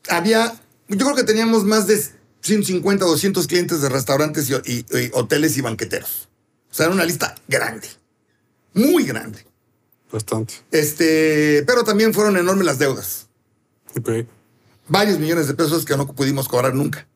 había, 0.09 0.55
yo 0.89 0.99
creo 0.99 1.15
que 1.15 1.25
teníamos 1.25 1.65
más 1.65 1.87
de 1.87 2.03
150, 2.45 3.05
200 3.05 3.47
clientes 3.47 3.81
de 3.81 3.89
restaurantes 3.89 4.49
y, 4.51 4.55
y- 4.71 4.85
y 4.99 5.11
hoteles 5.15 5.57
y 5.57 5.61
banqueteros. 5.63 6.29
O 6.71 6.75
sea, 6.75 6.87
era 6.87 6.95
una 6.95 7.05
lista 7.05 7.35
grande, 7.49 7.89
muy 8.75 9.05
grande. 9.05 9.45
Bastante. 10.13 10.55
Este, 10.71 11.65
pero 11.67 11.83
también 11.85 12.13
fueron 12.15 12.37
enormes 12.37 12.67
las 12.67 12.79
deudas. 12.79 13.27
Ok. 13.99 14.11
Varios 14.89 15.19
millones 15.19 15.49
de 15.49 15.55
pesos 15.55 15.85
que 15.85 15.97
no 15.97 16.07
pudimos 16.07 16.47
cobrar 16.47 16.75
nunca. 16.75 17.07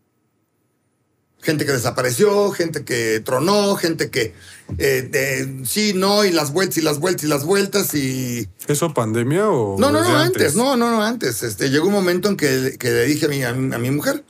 Gente 1.40 1.64
que 1.64 1.72
desapareció, 1.72 2.50
gente 2.50 2.84
que 2.84 3.20
tronó, 3.20 3.76
gente 3.76 4.10
que 4.10 4.34
eh, 4.78 5.02
de- 5.10 5.64
sí, 5.66 5.92
no, 5.94 6.24
y 6.24 6.32
las 6.32 6.52
vueltas 6.52 6.78
y 6.78 6.80
las 6.82 6.98
vueltas 6.98 7.24
y 7.24 7.26
las 7.28 7.44
vueltas 7.44 7.94
y 7.94 8.48
¿Eso 8.66 8.92
pandemia 8.92 9.48
o.? 9.48 9.78
No, 9.78 9.92
no, 9.92 10.02
no, 10.02 10.16
antes, 10.18 10.56
no, 10.56 10.76
no, 10.76 10.90
no, 10.90 11.02
antes. 11.02 11.42
Este, 11.44 11.70
llegó 11.70 11.86
un 11.86 11.92
momento 11.92 12.28
en 12.28 12.36
que, 12.36 12.76
que 12.78 12.90
le 12.90 13.04
dije 13.04 13.26
a 13.26 13.28
mi, 13.28 13.44
a, 13.44 13.52
mi, 13.52 13.72
a 13.74 13.78
mi 13.78 13.90
mujer, 13.92 14.24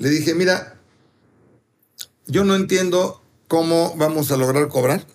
le 0.00 0.08
dije, 0.08 0.34
mira, 0.34 0.80
yo 2.26 2.42
no 2.42 2.56
entiendo 2.56 3.22
cómo 3.48 3.94
vamos 3.98 4.32
a 4.32 4.38
lograr 4.38 4.66
cobrar. 4.68 5.06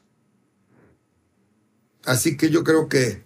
Así 2.06 2.38
que 2.38 2.52
yo 2.52 2.63
creo 2.63 2.88
que 2.88 3.26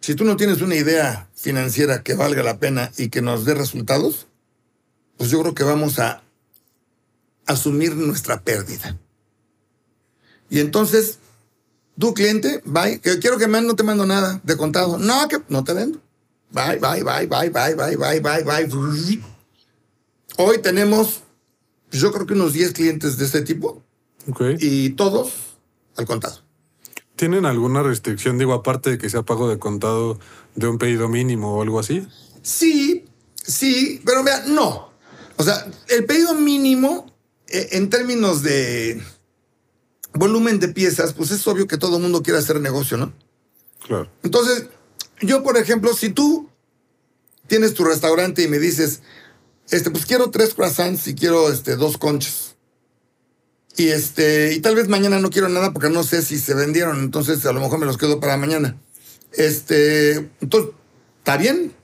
si 0.00 0.14
tú 0.14 0.24
no 0.24 0.38
tienes 0.38 0.62
una 0.62 0.74
idea 0.74 1.28
financiera 1.34 2.02
que 2.02 2.14
valga 2.14 2.42
la 2.42 2.58
pena 2.58 2.90
y 2.96 3.10
que 3.10 3.20
nos 3.20 3.44
dé 3.44 3.52
resultados, 3.52 4.28
pues 5.18 5.28
yo 5.28 5.42
creo 5.42 5.54
que 5.54 5.62
vamos 5.62 5.98
a 5.98 6.22
asumir 7.44 7.94
nuestra 7.94 8.42
pérdida. 8.42 8.98
Y 10.48 10.60
entonces 10.60 11.18
tu 11.98 12.14
cliente, 12.14 12.62
bye, 12.64 12.98
que 12.98 13.18
quiero 13.18 13.36
que 13.36 13.46
me 13.46 13.60
no 13.60 13.76
te 13.76 13.82
mando 13.82 14.06
nada 14.06 14.40
de 14.42 14.56
contado. 14.56 14.96
No, 14.96 15.28
que 15.28 15.36
no 15.50 15.64
te 15.64 15.74
vendo. 15.74 16.00
Bye, 16.50 16.78
bye, 16.78 17.02
bye, 17.02 17.26
bye, 17.26 17.50
bye, 17.50 17.74
bye, 17.74 17.96
bye, 17.96 18.20
bye, 18.20 18.66
bye. 18.66 19.31
Hoy 20.38 20.60
tenemos, 20.62 21.20
yo 21.90 22.12
creo 22.12 22.26
que 22.26 22.34
unos 22.34 22.52
10 22.52 22.72
clientes 22.72 23.16
de 23.18 23.24
este 23.24 23.42
tipo 23.42 23.82
Ok. 24.28 24.42
y 24.58 24.90
todos 24.90 25.32
al 25.96 26.06
contado. 26.06 26.40
¿Tienen 27.16 27.44
alguna 27.46 27.82
restricción, 27.82 28.38
digo, 28.38 28.52
aparte 28.52 28.90
de 28.90 28.98
que 28.98 29.10
sea 29.10 29.22
pago 29.22 29.48
de 29.48 29.58
contado 29.58 30.18
de 30.54 30.68
un 30.68 30.78
pedido 30.78 31.08
mínimo 31.08 31.56
o 31.56 31.62
algo 31.62 31.78
así? 31.78 32.06
Sí, 32.42 33.04
sí, 33.34 34.00
pero 34.04 34.24
vea, 34.24 34.44
no. 34.46 34.90
O 35.36 35.44
sea, 35.44 35.66
el 35.88 36.04
pedido 36.04 36.34
mínimo 36.34 37.12
eh, 37.48 37.68
en 37.72 37.90
términos 37.90 38.42
de 38.42 39.02
volumen 40.14 40.58
de 40.58 40.68
piezas, 40.68 41.12
pues 41.12 41.30
es 41.30 41.46
obvio 41.46 41.66
que 41.66 41.78
todo 41.78 41.96
el 41.96 42.02
mundo 42.02 42.22
quiere 42.22 42.38
hacer 42.38 42.60
negocio, 42.60 42.96
¿no? 42.96 43.12
Claro. 43.86 44.08
Entonces, 44.22 44.66
yo, 45.20 45.42
por 45.42 45.56
ejemplo, 45.56 45.94
si 45.94 46.10
tú 46.10 46.48
tienes 47.46 47.74
tu 47.74 47.84
restaurante 47.84 48.42
y 48.42 48.48
me 48.48 48.58
dices, 48.58 49.02
este, 49.72 49.90
pues 49.90 50.06
quiero 50.06 50.30
tres 50.30 50.54
croissants 50.54 51.08
y 51.08 51.14
quiero 51.14 51.50
este, 51.50 51.76
dos 51.76 51.96
conchas. 51.98 52.56
Y 53.76 53.88
este, 53.88 54.52
y 54.52 54.60
tal 54.60 54.76
vez 54.76 54.88
mañana 54.88 55.18
no 55.18 55.30
quiero 55.30 55.48
nada 55.48 55.72
porque 55.72 55.88
no 55.88 56.04
sé 56.04 56.20
si 56.20 56.38
se 56.38 56.52
vendieron, 56.54 57.00
entonces 57.00 57.44
a 57.46 57.52
lo 57.52 57.60
mejor 57.60 57.78
me 57.78 57.86
los 57.86 57.96
quedo 57.96 58.20
para 58.20 58.36
mañana. 58.36 58.76
Este, 59.32 60.30
entonces, 60.42 60.72
está 61.18 61.38
bien. 61.38 61.74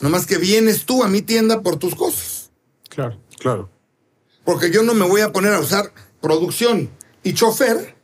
Nomás 0.00 0.26
que 0.26 0.38
vienes 0.38 0.84
tú 0.84 1.04
a 1.04 1.08
mi 1.08 1.22
tienda 1.22 1.62
por 1.62 1.76
tus 1.76 1.94
cosas. 1.94 2.50
Claro. 2.88 3.18
Claro. 3.38 3.70
Porque 4.44 4.70
yo 4.70 4.82
no 4.82 4.94
me 4.94 5.06
voy 5.06 5.20
a 5.20 5.32
poner 5.32 5.54
a 5.54 5.60
usar 5.60 5.92
producción 6.20 6.90
y 7.22 7.34
chofer 7.34 7.94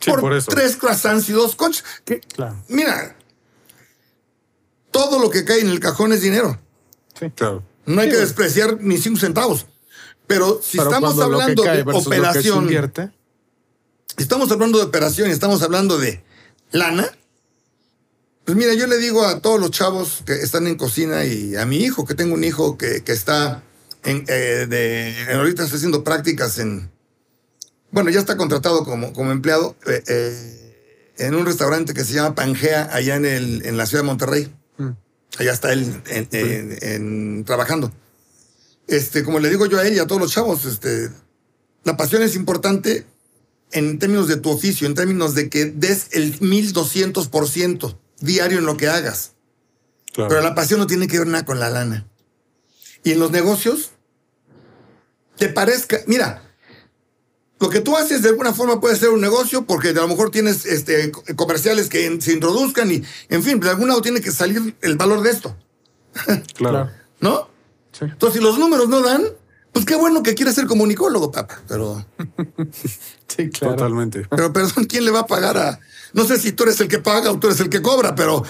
Sí, 0.00 0.10
por, 0.10 0.20
por, 0.20 0.34
eso. 0.34 0.50
tres 0.50 0.76
croissants 0.76 1.28
y 1.28 1.32
dos 1.32 1.54
conchas. 1.54 1.84
Que, 2.04 2.20
Claro. 2.20 2.62
Mira, 2.68 3.16
todo 4.90 5.18
lo 5.20 5.30
que 5.30 5.44
cae 5.44 5.60
en 5.60 5.68
el 5.68 5.80
cajón 5.80 6.12
es 6.12 6.20
dinero. 6.20 6.58
Sí. 7.18 7.30
Claro. 7.30 7.62
No 7.86 8.00
hay 8.00 8.08
Sí, 8.08 8.10
que 8.10 8.16
güey. 8.16 8.26
despreciar 8.26 8.78
ni 8.80 8.98
cinco 8.98 9.18
centavos. 9.18 9.66
Pero 10.26 10.60
si 10.62 10.76
Pero 10.76 10.90
estamos 10.90 11.18
hablando 11.20 11.62
de 11.62 11.88
operación, 11.88 12.68
estamos 14.16 14.50
hablando 14.50 14.78
de 14.78 14.84
operación 14.84 15.28
y 15.28 15.32
estamos 15.32 15.62
hablando 15.62 15.98
de 15.98 16.24
lana, 16.72 17.08
pues 18.44 18.56
mira, 18.56 18.74
yo 18.74 18.86
le 18.86 18.98
digo 18.98 19.24
a 19.24 19.40
todos 19.40 19.60
los 19.60 19.70
chavos 19.70 20.22
que 20.24 20.34
están 20.34 20.66
en 20.66 20.76
cocina 20.76 21.24
y 21.24 21.56
a 21.56 21.66
mi 21.66 21.78
hijo, 21.78 22.04
que 22.04 22.14
tengo 22.14 22.34
un 22.34 22.44
hijo 22.44 22.78
que, 22.78 23.02
que 23.02 23.12
está 23.12 23.62
en, 24.04 24.24
eh, 24.28 24.66
de, 24.68 25.34
ahorita 25.34 25.64
está 25.64 25.76
haciendo 25.76 26.04
prácticas 26.04 26.58
en, 26.58 26.90
bueno, 27.90 28.10
ya 28.10 28.20
está 28.20 28.36
contratado 28.36 28.84
como, 28.84 29.12
como 29.12 29.32
empleado 29.32 29.76
eh, 29.86 30.02
eh, 30.06 31.14
en 31.18 31.34
un 31.34 31.44
restaurante 31.46 31.94
que 31.94 32.04
se 32.04 32.14
llama 32.14 32.34
Pangea, 32.34 32.88
allá 32.92 33.16
en, 33.16 33.24
el, 33.26 33.66
en 33.66 33.76
la 33.76 33.86
ciudad 33.86 34.02
de 34.02 34.06
Monterrey. 34.08 34.54
Allá 35.38 35.52
está 35.52 35.72
él 35.72 36.02
en- 36.08 36.28
en- 36.32 36.78
en- 36.82 37.44
trabajando. 37.44 37.92
Este, 38.86 39.24
como 39.24 39.38
le 39.40 39.50
digo 39.50 39.66
yo 39.66 39.78
a 39.78 39.86
él 39.86 39.94
y 39.94 39.98
a 39.98 40.06
todos 40.06 40.20
los 40.20 40.32
chavos, 40.32 40.64
este, 40.64 41.10
la 41.84 41.96
pasión 41.96 42.22
es 42.22 42.34
importante 42.36 43.04
en 43.72 43.98
términos 43.98 44.28
de 44.28 44.36
tu 44.36 44.50
oficio, 44.50 44.86
en 44.86 44.94
términos 44.94 45.34
de 45.34 45.50
que 45.50 45.64
des 45.66 46.06
el 46.12 46.38
1200% 46.40 47.98
diario 48.20 48.58
en 48.58 48.64
lo 48.66 48.76
que 48.76 48.88
hagas. 48.88 49.32
Claro. 50.12 50.28
Pero 50.30 50.40
la 50.40 50.54
pasión 50.54 50.78
no 50.80 50.86
tiene 50.86 51.08
que 51.08 51.18
ver 51.18 51.26
nada 51.26 51.44
con 51.44 51.58
la 51.60 51.68
lana. 51.68 52.06
Y 53.02 53.12
en 53.12 53.18
los 53.18 53.30
negocios, 53.32 53.90
te 55.36 55.48
parezca, 55.48 55.98
mira, 56.06 56.45
lo 57.58 57.70
que 57.70 57.80
tú 57.80 57.96
haces 57.96 58.22
de 58.22 58.28
alguna 58.30 58.52
forma 58.52 58.80
puede 58.80 58.96
ser 58.96 59.08
un 59.10 59.20
negocio 59.20 59.64
porque 59.64 59.88
a 59.88 59.92
lo 59.92 60.08
mejor 60.08 60.30
tienes 60.30 60.66
este, 60.66 61.10
co- 61.10 61.24
comerciales 61.36 61.88
que 61.88 62.20
se 62.20 62.32
introduzcan 62.32 62.90
y, 62.92 63.02
en 63.28 63.42
fin, 63.42 63.58
de 63.60 63.70
algún 63.70 63.88
lado 63.88 64.02
tiene 64.02 64.20
que 64.20 64.30
salir 64.30 64.76
el 64.82 64.96
valor 64.96 65.22
de 65.22 65.30
esto, 65.30 65.56
claro. 66.12 66.42
claro. 66.54 66.90
¿no? 67.20 67.48
Sí. 67.92 68.04
Entonces, 68.04 68.38
si 68.40 68.44
los 68.44 68.58
números 68.58 68.88
no 68.90 69.00
dan, 69.00 69.24
pues 69.72 69.86
qué 69.86 69.94
bueno 69.96 70.22
que 70.22 70.34
quieres 70.34 70.54
ser 70.54 70.66
comunicólogo, 70.66 71.30
papá. 71.32 71.62
Pero, 71.66 72.04
Sí, 73.28 73.48
claro. 73.50 73.74
Totalmente. 73.76 74.26
pero 74.30 74.52
perdón, 74.52 74.84
¿quién 74.84 75.04
le 75.04 75.10
va 75.10 75.20
a 75.20 75.26
pagar 75.26 75.56
a...? 75.58 75.80
No 76.12 76.24
sé 76.24 76.38
si 76.38 76.52
tú 76.52 76.62
eres 76.64 76.80
el 76.80 76.88
que 76.88 76.98
paga 76.98 77.30
o 77.30 77.38
tú 77.38 77.46
eres 77.48 77.60
el 77.60 77.68
que 77.70 77.82
cobra, 77.82 78.14
pero 78.14 78.42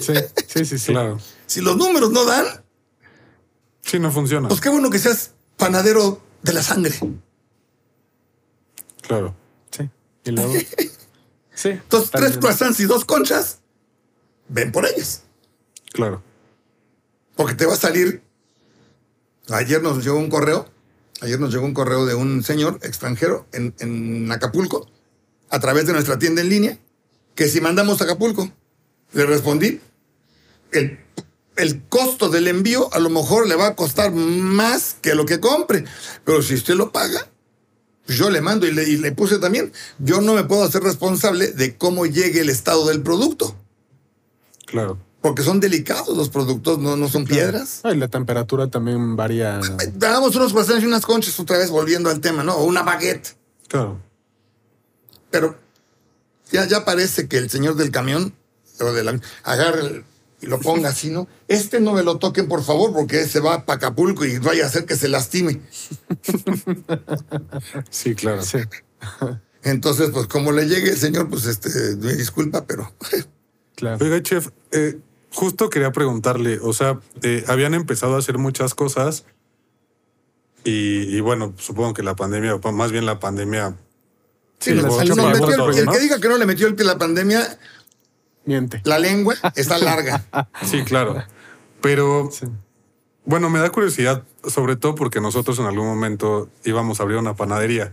Sí, 0.00 0.14
sí, 0.48 0.64
sí. 0.64 0.78
sí. 0.78 0.92
Claro. 0.92 1.18
si 1.46 1.60
los 1.60 1.76
números 1.76 2.10
no 2.12 2.24
dan, 2.24 2.44
Sí, 3.84 3.98
no 3.98 4.12
funciona. 4.12 4.48
pues 4.48 4.60
qué 4.60 4.68
bueno 4.68 4.90
que 4.90 4.98
seas 4.98 5.32
panadero 5.56 6.20
de 6.42 6.52
la 6.52 6.62
sangre. 6.62 6.94
Claro. 9.12 9.36
Sí. 9.70 9.90
Y 10.24 10.30
luego. 10.30 10.54
Sí. 11.54 11.68
Entonces, 11.68 12.10
tres 12.10 12.38
croissants 12.38 12.80
y 12.80 12.86
dos 12.86 13.04
conchas, 13.04 13.58
ven 14.48 14.72
por 14.72 14.86
ellas. 14.86 15.22
Claro. 15.92 16.22
Porque 17.36 17.54
te 17.54 17.66
va 17.66 17.74
a 17.74 17.76
salir. 17.76 18.22
Ayer 19.50 19.82
nos 19.82 20.02
llegó 20.02 20.16
un 20.16 20.30
correo. 20.30 20.66
Ayer 21.20 21.38
nos 21.38 21.52
llegó 21.52 21.66
un 21.66 21.74
correo 21.74 22.06
de 22.06 22.14
un 22.14 22.42
señor 22.42 22.78
extranjero 22.82 23.46
en, 23.52 23.74
en 23.80 24.32
Acapulco, 24.32 24.88
a 25.50 25.60
través 25.60 25.86
de 25.86 25.92
nuestra 25.92 26.18
tienda 26.18 26.40
en 26.40 26.48
línea, 26.48 26.78
que 27.34 27.48
si 27.48 27.60
mandamos 27.60 28.00
a 28.00 28.04
Acapulco, 28.04 28.50
le 29.12 29.26
respondí, 29.26 29.78
el, 30.72 30.98
el 31.56 31.82
costo 31.82 32.30
del 32.30 32.48
envío 32.48 32.88
a 32.94 32.98
lo 32.98 33.10
mejor 33.10 33.46
le 33.46 33.56
va 33.56 33.66
a 33.66 33.76
costar 33.76 34.10
más 34.10 34.96
que 35.02 35.14
lo 35.14 35.26
que 35.26 35.38
compre, 35.38 35.84
pero 36.24 36.40
si 36.40 36.54
usted 36.54 36.74
lo 36.74 36.92
paga, 36.92 37.28
yo 38.08 38.30
le 38.30 38.40
mando 38.40 38.66
y 38.66 38.72
le, 38.72 38.88
y 38.88 38.96
le 38.96 39.12
puse 39.12 39.38
también, 39.38 39.72
yo 39.98 40.20
no 40.20 40.34
me 40.34 40.44
puedo 40.44 40.64
hacer 40.64 40.82
responsable 40.82 41.48
de 41.52 41.76
cómo 41.76 42.06
llegue 42.06 42.40
el 42.40 42.48
estado 42.50 42.86
del 42.88 43.02
producto, 43.02 43.54
Claro. 44.66 44.98
porque 45.20 45.42
son 45.42 45.60
delicados 45.60 46.16
los 46.16 46.28
productos, 46.28 46.78
no, 46.78 46.96
no 46.96 47.08
son 47.08 47.24
piedras. 47.24 47.80
Ah, 47.84 47.92
y 47.92 47.96
la 47.96 48.08
temperatura 48.08 48.68
también 48.68 49.14
varía. 49.16 49.60
Damos 49.94 50.34
unos 50.36 50.52
croissants 50.52 50.82
y 50.82 50.86
unas 50.86 51.04
conchas 51.06 51.38
otra 51.38 51.58
vez 51.58 51.70
volviendo 51.70 52.10
al 52.10 52.20
tema, 52.20 52.42
¿no? 52.42 52.54
O 52.56 52.64
una 52.64 52.82
baguette. 52.82 53.36
Claro. 53.68 54.00
Pero 55.30 55.56
ya, 56.50 56.66
ya 56.66 56.84
parece 56.84 57.28
que 57.28 57.38
el 57.38 57.48
señor 57.50 57.76
del 57.76 57.90
camión 57.90 58.34
o 58.80 58.92
de 58.92 59.04
la, 59.04 59.20
agarre 59.44 59.80
el- 59.80 60.04
y 60.42 60.46
lo 60.46 60.58
ponga 60.60 60.88
así, 60.90 61.08
¿no? 61.10 61.28
Este 61.48 61.80
no 61.80 61.92
me 61.94 62.02
lo 62.02 62.18
toquen, 62.18 62.48
por 62.48 62.62
favor, 62.64 62.92
porque 62.92 63.26
se 63.26 63.40
va 63.40 63.64
para 63.64 63.76
Acapulco 63.76 64.24
y 64.24 64.38
vaya 64.38 64.64
a 64.64 64.66
hacer 64.66 64.84
que 64.84 64.96
se 64.96 65.08
lastime. 65.08 65.60
Sí, 67.90 68.14
claro. 68.14 68.42
Sí. 68.42 68.58
Entonces, 69.62 70.10
pues 70.12 70.26
como 70.26 70.52
le 70.52 70.66
llegue 70.66 70.90
el 70.90 70.96
señor, 70.98 71.28
pues 71.28 71.46
este, 71.46 71.70
me 71.96 72.14
disculpa, 72.14 72.64
pero 72.66 72.92
Claro. 73.76 74.04
Oiga, 74.04 74.22
chef, 74.22 74.48
eh, 74.70 74.98
justo 75.32 75.70
quería 75.70 75.92
preguntarle, 75.92 76.58
o 76.60 76.72
sea, 76.72 77.00
eh, 77.22 77.44
habían 77.48 77.74
empezado 77.74 78.16
a 78.16 78.18
hacer 78.18 78.38
muchas 78.38 78.74
cosas 78.74 79.24
y, 80.62 81.16
y 81.16 81.20
bueno, 81.20 81.54
supongo 81.56 81.94
que 81.94 82.02
la 82.02 82.14
pandemia, 82.14 82.54
o 82.56 82.72
más 82.72 82.92
bien 82.92 83.06
la 83.06 83.18
pandemia, 83.18 83.74
sí, 84.60 84.72
Sí, 84.74 84.80
para 84.80 85.02
el- 85.02 85.78
el 85.78 85.88
que 85.88 85.98
diga 86.00 86.20
que 86.20 86.28
no 86.28 86.38
le 86.38 86.46
metió 86.46 86.66
el 86.66 86.74
pie 86.76 86.84
a 86.84 86.88
la 86.92 86.98
pandemia, 86.98 87.58
Miente. 88.44 88.80
la 88.84 88.98
lengua 88.98 89.34
está 89.54 89.78
larga. 89.78 90.24
sí, 90.64 90.82
claro. 90.82 91.22
Pero 91.80 92.28
Sí. 92.32 92.46
bueno, 93.24 93.50
me 93.50 93.58
da 93.58 93.70
curiosidad, 93.70 94.24
sobre 94.48 94.76
todo 94.76 94.94
porque 94.94 95.20
nosotros 95.20 95.58
en 95.58 95.66
algún 95.66 95.86
momento 95.86 96.48
íbamos 96.64 97.00
a 97.00 97.02
abrir 97.04 97.18
una 97.18 97.34
panadería 97.36 97.92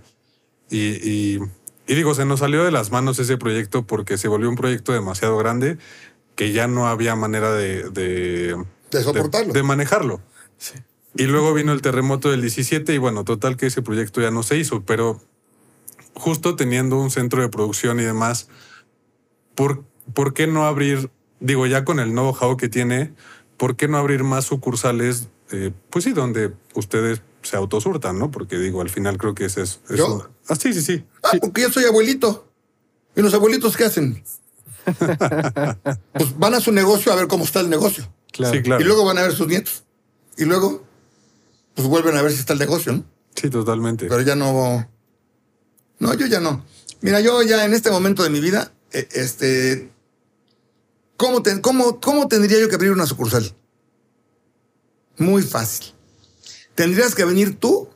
y, 0.70 0.78
y, 1.08 1.40
y 1.88 1.96
digo, 1.96 2.14
se 2.16 2.26
nos 2.26 2.40
salió 2.40 2.64
de 2.64 2.72
las 2.72 2.92
manos 2.92 3.18
ese 3.20 3.38
proyecto 3.38 3.86
porque 3.86 4.18
se 4.18 4.28
volvió 4.28 4.50
un 4.50 4.56
proyecto 4.56 4.92
demasiado 4.94 5.38
grande 5.38 5.78
que 6.36 6.52
ya 6.52 6.68
no 6.68 6.88
había 6.88 7.16
manera 7.16 7.52
de, 7.52 7.90
de, 7.90 8.56
De 8.92 9.04
soportarlo. 9.04 9.54
de 9.54 9.64
manejarlo. 9.64 10.22
Sí. 10.58 10.76
Y 11.16 11.24
luego 11.24 11.54
vino 11.56 11.74
el 11.74 11.82
terremoto 11.82 12.30
del 12.30 12.42
17 12.42 12.94
y 12.94 12.98
bueno, 13.00 13.24
total 13.24 13.58
que 13.58 13.66
ese 13.66 13.82
proyecto 13.82 14.22
ya 14.22 14.30
no 14.32 14.44
se 14.44 14.58
hizo, 14.58 14.84
pero 14.84 15.20
justo 16.14 16.56
teniendo 16.56 16.98
un 16.98 17.10
centro 17.12 17.42
de 17.42 17.50
producción 17.50 18.00
y 18.00 18.04
demás, 18.04 18.48
¿por, 19.56 19.84
por 20.14 20.34
qué 20.34 20.48
no 20.48 20.66
abrir, 20.66 21.10
digo, 21.40 21.66
ya 21.68 21.86
con 21.86 22.00
el 22.00 22.10
know-how 22.12 22.58
que 22.58 22.70
tiene, 22.70 23.14
¿por 23.58 23.76
qué 23.76 23.88
no 23.88 23.98
abrir 23.98 24.24
más 24.24 24.46
sucursales? 24.46 25.28
eh, 25.52 25.72
pues 25.90 26.04
sí, 26.06 26.12
donde 26.12 26.54
ustedes 26.76 27.24
se 27.42 27.56
autosurtan, 27.58 28.20
¿no? 28.20 28.30
Porque 28.30 28.58
digo, 28.60 28.82
al 28.82 28.90
final 28.90 29.18
creo 29.18 29.34
que 29.34 29.46
ese 29.46 29.64
es... 29.64 29.80
es 29.90 29.98
¿Yo? 29.98 30.14
un- 30.14 30.24
Ah, 30.48 30.56
sí, 30.56 30.74
sí, 30.74 30.82
sí. 30.82 31.04
Ah, 31.24 31.32
porque 31.42 31.62
yo 31.64 31.72
soy 31.72 31.86
abuelito. 31.86 32.48
¿Y 33.16 33.22
los 33.22 33.34
abuelitos 33.34 33.76
qué 33.76 33.86
hacen? 33.86 34.24
pues 36.14 36.38
van 36.38 36.54
a 36.54 36.60
su 36.60 36.72
negocio 36.72 37.12
a 37.12 37.16
ver 37.16 37.28
cómo 37.28 37.44
está 37.44 37.60
el 37.62 37.70
negocio. 37.70 38.12
Claro. 38.32 38.54
Sí, 38.56 38.62
claro. 38.62 38.82
Y 38.82 38.86
luego 38.86 39.06
van 39.06 39.18
a 39.18 39.22
ver 39.24 39.34
sus 39.34 39.48
nietos. 39.48 39.84
Y 40.38 40.46
luego, 40.46 40.84
pues 41.76 41.88
vuelven 41.88 42.16
a 42.18 42.22
ver 42.22 42.32
si 42.32 42.40
está 42.40 42.54
el 42.54 42.60
negocio, 42.60 42.94
¿no? 42.94 43.04
Sí, 43.36 43.50
totalmente. 43.50 44.08
Pero 44.08 44.22
ya 44.22 44.36
no. 44.36 44.88
No, 46.00 46.14
yo 46.14 46.26
ya 46.28 46.40
no. 46.40 46.64
Mira, 47.02 47.20
yo 47.22 47.42
ya 47.44 47.64
en 47.66 47.74
este 47.74 47.92
momento 47.92 48.24
de 48.24 48.30
mi 48.30 48.40
vida, 48.40 48.72
eh, 48.92 49.08
este. 49.14 49.90
¿Cómo, 51.20 51.44
te- 51.44 51.62
cómo, 51.62 52.00
¿Cómo 52.00 52.28
tendría 52.28 52.60
yo 52.60 52.70
que 52.70 52.76
abrir 52.76 52.92
una 52.92 53.06
sucursal? 53.06 53.54
Muy 55.18 55.44
fácil. 55.44 55.94
Tendrías 56.74 57.14
que 57.14 57.26
venir 57.26 57.60
tú 57.60 57.90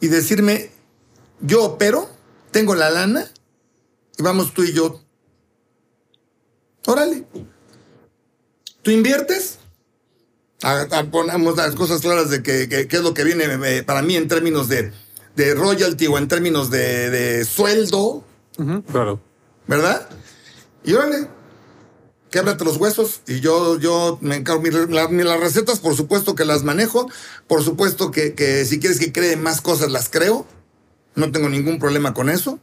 y 0.00 0.08
decirme, 0.08 0.70
yo 1.40 1.64
opero, 1.64 2.08
tengo 2.50 2.74
la 2.74 2.88
lana, 2.90 3.30
y 4.18 4.22
vamos 4.22 4.54
tú 4.54 4.64
y 4.64 4.72
yo. 4.72 5.02
Órale. 6.86 7.26
¿Tú 8.82 8.90
inviertes? 8.90 9.58
A- 10.62 10.86
a- 10.90 11.04
ponemos 11.10 11.56
las 11.56 11.74
cosas 11.74 12.00
claras 12.00 12.30
de 12.30 12.42
que, 12.42 12.68
que- 12.68 12.88
qué 12.88 12.96
es 12.96 13.02
lo 13.02 13.12
que 13.12 13.24
viene 13.24 13.44
eh, 13.64 13.82
para 13.82 14.00
mí 14.00 14.16
en 14.16 14.28
términos 14.28 14.68
de, 14.68 14.92
de 15.36 15.54
royalty 15.54 16.06
o 16.06 16.16
en 16.16 16.28
términos 16.28 16.70
de, 16.70 17.10
de 17.10 17.44
sueldo, 17.44 18.24
Claro. 18.90 19.20
¿verdad? 19.66 20.08
Y 20.82 20.94
órale, 20.94 21.28
québrate 22.36 22.64
los 22.64 22.76
huesos 22.76 23.22
y 23.26 23.40
yo, 23.40 23.78
yo 23.78 24.18
me 24.20 24.36
encargo. 24.36 24.62
la- 24.90 25.08
mi- 25.08 25.22
las 25.22 25.40
recetas, 25.40 25.78
por 25.78 25.96
supuesto 25.96 26.34
que 26.34 26.44
las 26.44 26.64
manejo. 26.64 27.08
Por 27.46 27.62
supuesto 27.62 28.10
que, 28.10 28.34
que 28.34 28.64
si 28.66 28.78
quieres 28.78 28.98
que 28.98 29.10
cree 29.10 29.36
más 29.36 29.60
cosas, 29.62 29.90
las 29.90 30.10
creo. 30.10 30.46
No 31.14 31.32
tengo 31.32 31.48
ningún 31.48 31.78
problema 31.78 32.12
con 32.12 32.28
eso. 32.28 32.58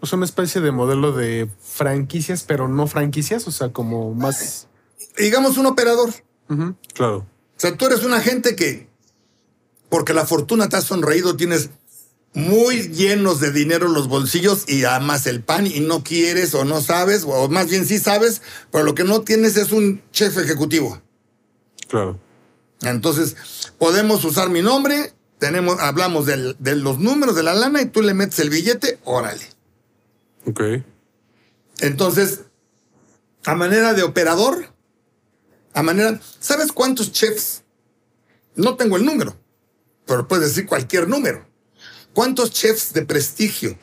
Es 0.00 0.12
una 0.12 0.24
especie 0.24 0.60
de 0.60 0.70
modelo 0.70 1.10
de 1.10 1.48
franquicias, 1.60 2.44
pero 2.46 2.68
no 2.68 2.86
franquicias, 2.86 3.48
o 3.48 3.50
sea, 3.50 3.70
como 3.72 4.14
más. 4.14 4.68
Digamos 5.18 5.58
un 5.58 5.66
operador. 5.66 6.10
Claro. 6.94 7.16
O 7.18 7.60
sea, 7.60 7.76
tú 7.76 7.86
eres 7.86 8.04
una 8.04 8.20
gente 8.20 8.54
que, 8.54 8.88
porque 9.88 10.14
la 10.14 10.26
fortuna 10.26 10.68
te 10.68 10.76
ha 10.76 10.80
sonreído, 10.80 11.36
tienes 11.36 11.70
muy 12.38 12.88
llenos 12.88 13.40
de 13.40 13.50
dinero 13.52 13.88
los 13.88 14.08
bolsillos 14.08 14.64
y 14.68 14.84
amas 14.84 15.26
el 15.26 15.42
pan 15.42 15.66
y 15.66 15.80
no 15.80 16.02
quieres 16.04 16.54
o 16.54 16.64
no 16.64 16.80
sabes, 16.80 17.24
o 17.26 17.48
más 17.48 17.68
bien 17.68 17.84
sí 17.84 17.98
sabes, 17.98 18.42
pero 18.70 18.84
lo 18.84 18.94
que 18.94 19.04
no 19.04 19.22
tienes 19.22 19.56
es 19.56 19.72
un 19.72 20.02
chef 20.12 20.38
ejecutivo. 20.38 21.02
Claro. 21.88 22.18
Entonces, 22.82 23.36
podemos 23.78 24.24
usar 24.24 24.50
mi 24.50 24.62
nombre, 24.62 25.12
tenemos, 25.38 25.80
hablamos 25.80 26.26
del- 26.26 26.54
de 26.60 26.76
los 26.76 26.98
números 26.98 27.34
de 27.34 27.42
la 27.42 27.54
lana 27.54 27.82
y 27.82 27.86
tú 27.86 28.02
le 28.02 28.14
metes 28.14 28.38
el 28.38 28.50
billete, 28.50 28.98
órale. 29.04 29.44
Ok. 30.46 30.62
Entonces, 31.80 32.42
a 33.44 33.54
manera 33.54 33.94
de 33.94 34.02
operador, 34.04 34.72
a 35.74 35.82
manera, 35.82 36.20
¿sabes 36.40 36.70
cuántos 36.72 37.10
chefs? 37.12 37.62
No 38.54 38.76
tengo 38.76 38.96
el 38.96 39.04
número, 39.04 39.36
pero 40.06 40.26
puedes 40.28 40.48
decir 40.50 40.66
cualquier 40.66 41.08
número. 41.08 41.47
¿Cuántos 42.14 42.50
chefs 42.50 42.92
de 42.92 43.04
prestigio? 43.04 43.78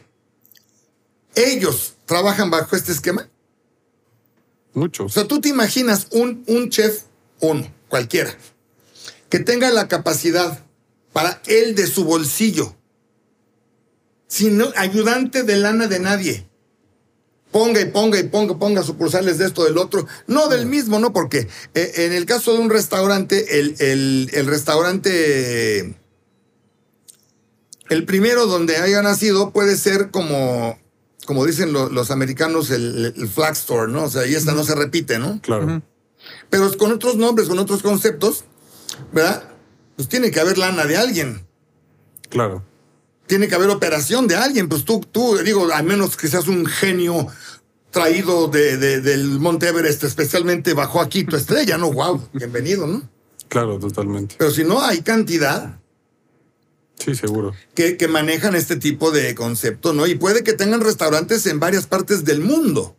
Ellos 1.36 1.93
trabajan 2.05 2.49
bajo 2.49 2.76
este 2.76 2.91
esquema. 2.91 3.30
O 4.73 4.80
Muchos. 4.80 5.13
sea, 5.13 5.26
tú 5.28 5.39
te 5.41 5.49
imaginas 5.49 6.07
un, 6.11 6.43
un 6.47 6.69
chef, 6.69 7.03
uno, 7.39 7.71
cualquiera, 7.88 8.36
que 9.30 9.39
tenga 9.39 9.69
la 9.71 9.88
capacidad 9.88 10.63
para 11.13 11.41
él 11.47 11.76
de 11.76 11.88
su 11.88 12.03
bolsillo, 12.03 12.76
sin 14.28 14.61
ayudante 14.76 15.43
de 15.43 15.57
lana 15.57 15.88
de 15.88 15.99
nadie. 15.99 16.47
Ponga 17.51 17.80
y 17.80 17.86
ponga 17.86 18.19
y 18.19 18.23
ponga, 18.23 18.59
ponga 18.59 18.84
sucursales 18.84 19.38
de 19.38 19.45
esto, 19.45 19.63
del 19.63 19.78
otro. 19.78 20.05
No 20.28 20.49
del 20.49 20.65
mismo, 20.65 20.99
¿no? 20.99 21.13
Porque 21.13 21.47
eh, 21.73 21.91
en 21.95 22.11
el 22.11 22.26
caso 22.26 22.51
de 22.51 22.59
un 22.59 22.69
restaurante, 22.69 23.59
el, 23.59 23.76
el- 23.80 24.30
el 24.34 24.45
restaurante, 24.47 25.95
el 27.89 28.05
primero 28.05 28.45
donde 28.47 28.77
haya 28.77 29.01
nacido 29.01 29.51
puede 29.51 29.77
ser 29.77 30.11
como, 30.11 30.77
como 31.25 31.45
dicen 31.45 31.73
lo- 31.73 31.89
los 31.89 32.11
americanos, 32.11 32.69
el, 32.71 33.13
el 33.15 33.27
flag 33.27 33.53
store, 33.53 33.91
¿no? 33.91 34.03
O 34.03 34.09
sea, 34.09 34.25
y 34.25 34.36
esta 34.36 34.53
no 34.53 34.63
se 34.63 34.75
repite, 34.75 35.19
¿no? 35.19 35.39
Claro. 35.41 35.81
Pero 36.49 36.75
con 36.77 36.91
otros 36.91 37.15
nombres, 37.17 37.47
con 37.47 37.59
otros 37.59 37.81
conceptos, 37.83 38.45
¿verdad? 39.13 39.43
Pues 39.95 40.09
tiene 40.09 40.31
que 40.31 40.39
haber 40.39 40.57
lana 40.57 40.86
de 40.86 40.97
alguien. 40.97 41.45
Claro. 42.29 42.63
Tiene 43.27 43.47
que 43.47 43.55
haber 43.55 43.69
operación 43.69 44.27
de 44.27 44.36
alguien. 44.36 44.67
Pues 44.69 44.86
tú, 44.86 45.01
tú, 45.11 45.38
digo, 45.43 45.71
a 45.73 45.81
menos 45.83 46.17
que 46.17 46.27
seas 46.27 46.47
un 46.47 46.65
genio 46.65 47.27
traído 47.91 48.47
de, 48.47 48.77
de- 48.77 49.01
del 49.01 49.39
Monte 49.39 49.67
Everest, 49.69 50.03
especialmente 50.03 50.73
bajó 50.73 50.99
aquí 51.01 51.23
tu 51.23 51.36
estrella, 51.36 51.77
¿no? 51.77 51.91
Wow, 51.91 52.29
bienvenido, 52.33 52.86
¿no? 52.88 53.07
Claro, 53.47 53.79
totalmente. 53.79 54.36
Pero 54.38 54.51
si 54.51 54.63
no, 54.63 54.81
hay 54.81 55.01
cantidad 55.01 55.79
Sí, 57.05 57.13
seguro. 57.15 57.53
que, 57.75 57.97
que 57.97 58.07
manejan 58.07 58.55
este 58.55 58.75
tipo 58.77 59.11
de 59.11 59.35
concepto, 59.35 59.93
¿no? 59.93 60.07
Y 60.07 60.15
puede 60.15 60.43
que 60.43 60.53
tengan 60.53 60.81
restaurantes 60.81 61.45
en 61.45 61.59
varias 61.59 61.85
partes 61.87 62.25
del 62.25 62.41
mundo. 62.41 62.97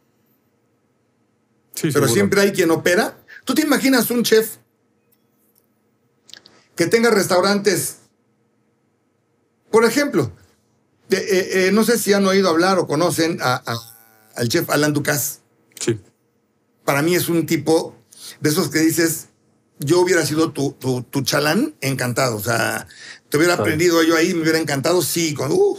Sí, 1.75 1.83
Pero 1.89 1.93
seguro. 1.93 2.13
siempre 2.13 2.41
hay 2.41 2.53
quien 2.53 2.71
opera. 2.71 3.19
¿Tú 3.45 3.55
te 3.55 3.63
imaginas 3.63 4.11
un 4.11 4.23
chef 4.23 4.57
que 6.75 6.87
tenga 6.87 7.11
restaurantes 7.11 7.97
Por 9.71 9.85
ejemplo, 9.85 10.33
de- 11.09 11.19
eh, 11.19 11.67
eh, 11.69 11.73
no 11.73 11.85
sé 11.85 11.99
si 11.99 12.13
han 12.13 12.25
oído 12.25 12.49
hablar 12.49 12.79
o 12.79 12.87
conocen 12.87 13.39
a- 13.43 13.63
a- 13.67 13.79
al 14.37 14.49
chef 14.49 14.71
Alan 14.71 14.93
Ducasse. 14.95 15.41
Sí. 15.81 16.01
Para 16.85 17.03
mí 17.03 17.15
es 17.17 17.29
un 17.29 17.45
tipo 17.47 17.95
de 18.41 18.49
esos 18.49 18.71
que 18.71 18.79
dices, 18.79 19.27
yo 19.81 20.01
hubiera 20.01 20.25
sido 20.25 20.53
tu, 20.53 20.73
tu, 20.73 21.03
tu 21.03 21.23
chalán 21.23 21.75
encantado. 21.83 22.37
O 22.37 22.41
sea, 22.41 22.87
te 23.29 23.37
hubiera 23.37 23.55
aprendido 23.55 24.03
yo 24.03 24.17
ahí, 24.17 24.35
me 24.35 24.43
hubiera 24.43 24.59
encantado, 24.59 25.03
sí. 25.03 25.35
Con, 25.35 25.53
uh. 25.53 25.79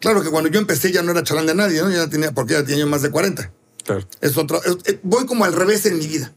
Claro 0.00 0.22
que 0.22 0.30
cuando 0.30 0.50
yo 0.50 0.58
empecé 0.58 0.90
ya 0.92 1.02
no 1.02 1.12
era 1.12 1.22
chalán 1.22 1.46
de 1.46 1.54
nadie, 1.54 1.80
¿no? 1.80 1.90
Ya 1.90 2.08
tenía, 2.08 2.32
porque 2.32 2.54
ya 2.54 2.64
tenía 2.64 2.80
yo 2.80 2.86
más 2.86 3.02
de 3.02 3.10
40. 3.10 3.52
Claro. 3.84 4.06
Es 4.20 4.36
otro, 4.36 4.62
es- 4.64 4.76
eh, 4.92 5.00
voy 5.02 5.26
como 5.26 5.44
al 5.44 5.52
revés 5.52 5.86
en 5.86 5.98
mi 5.98 6.06
vida, 6.06 6.34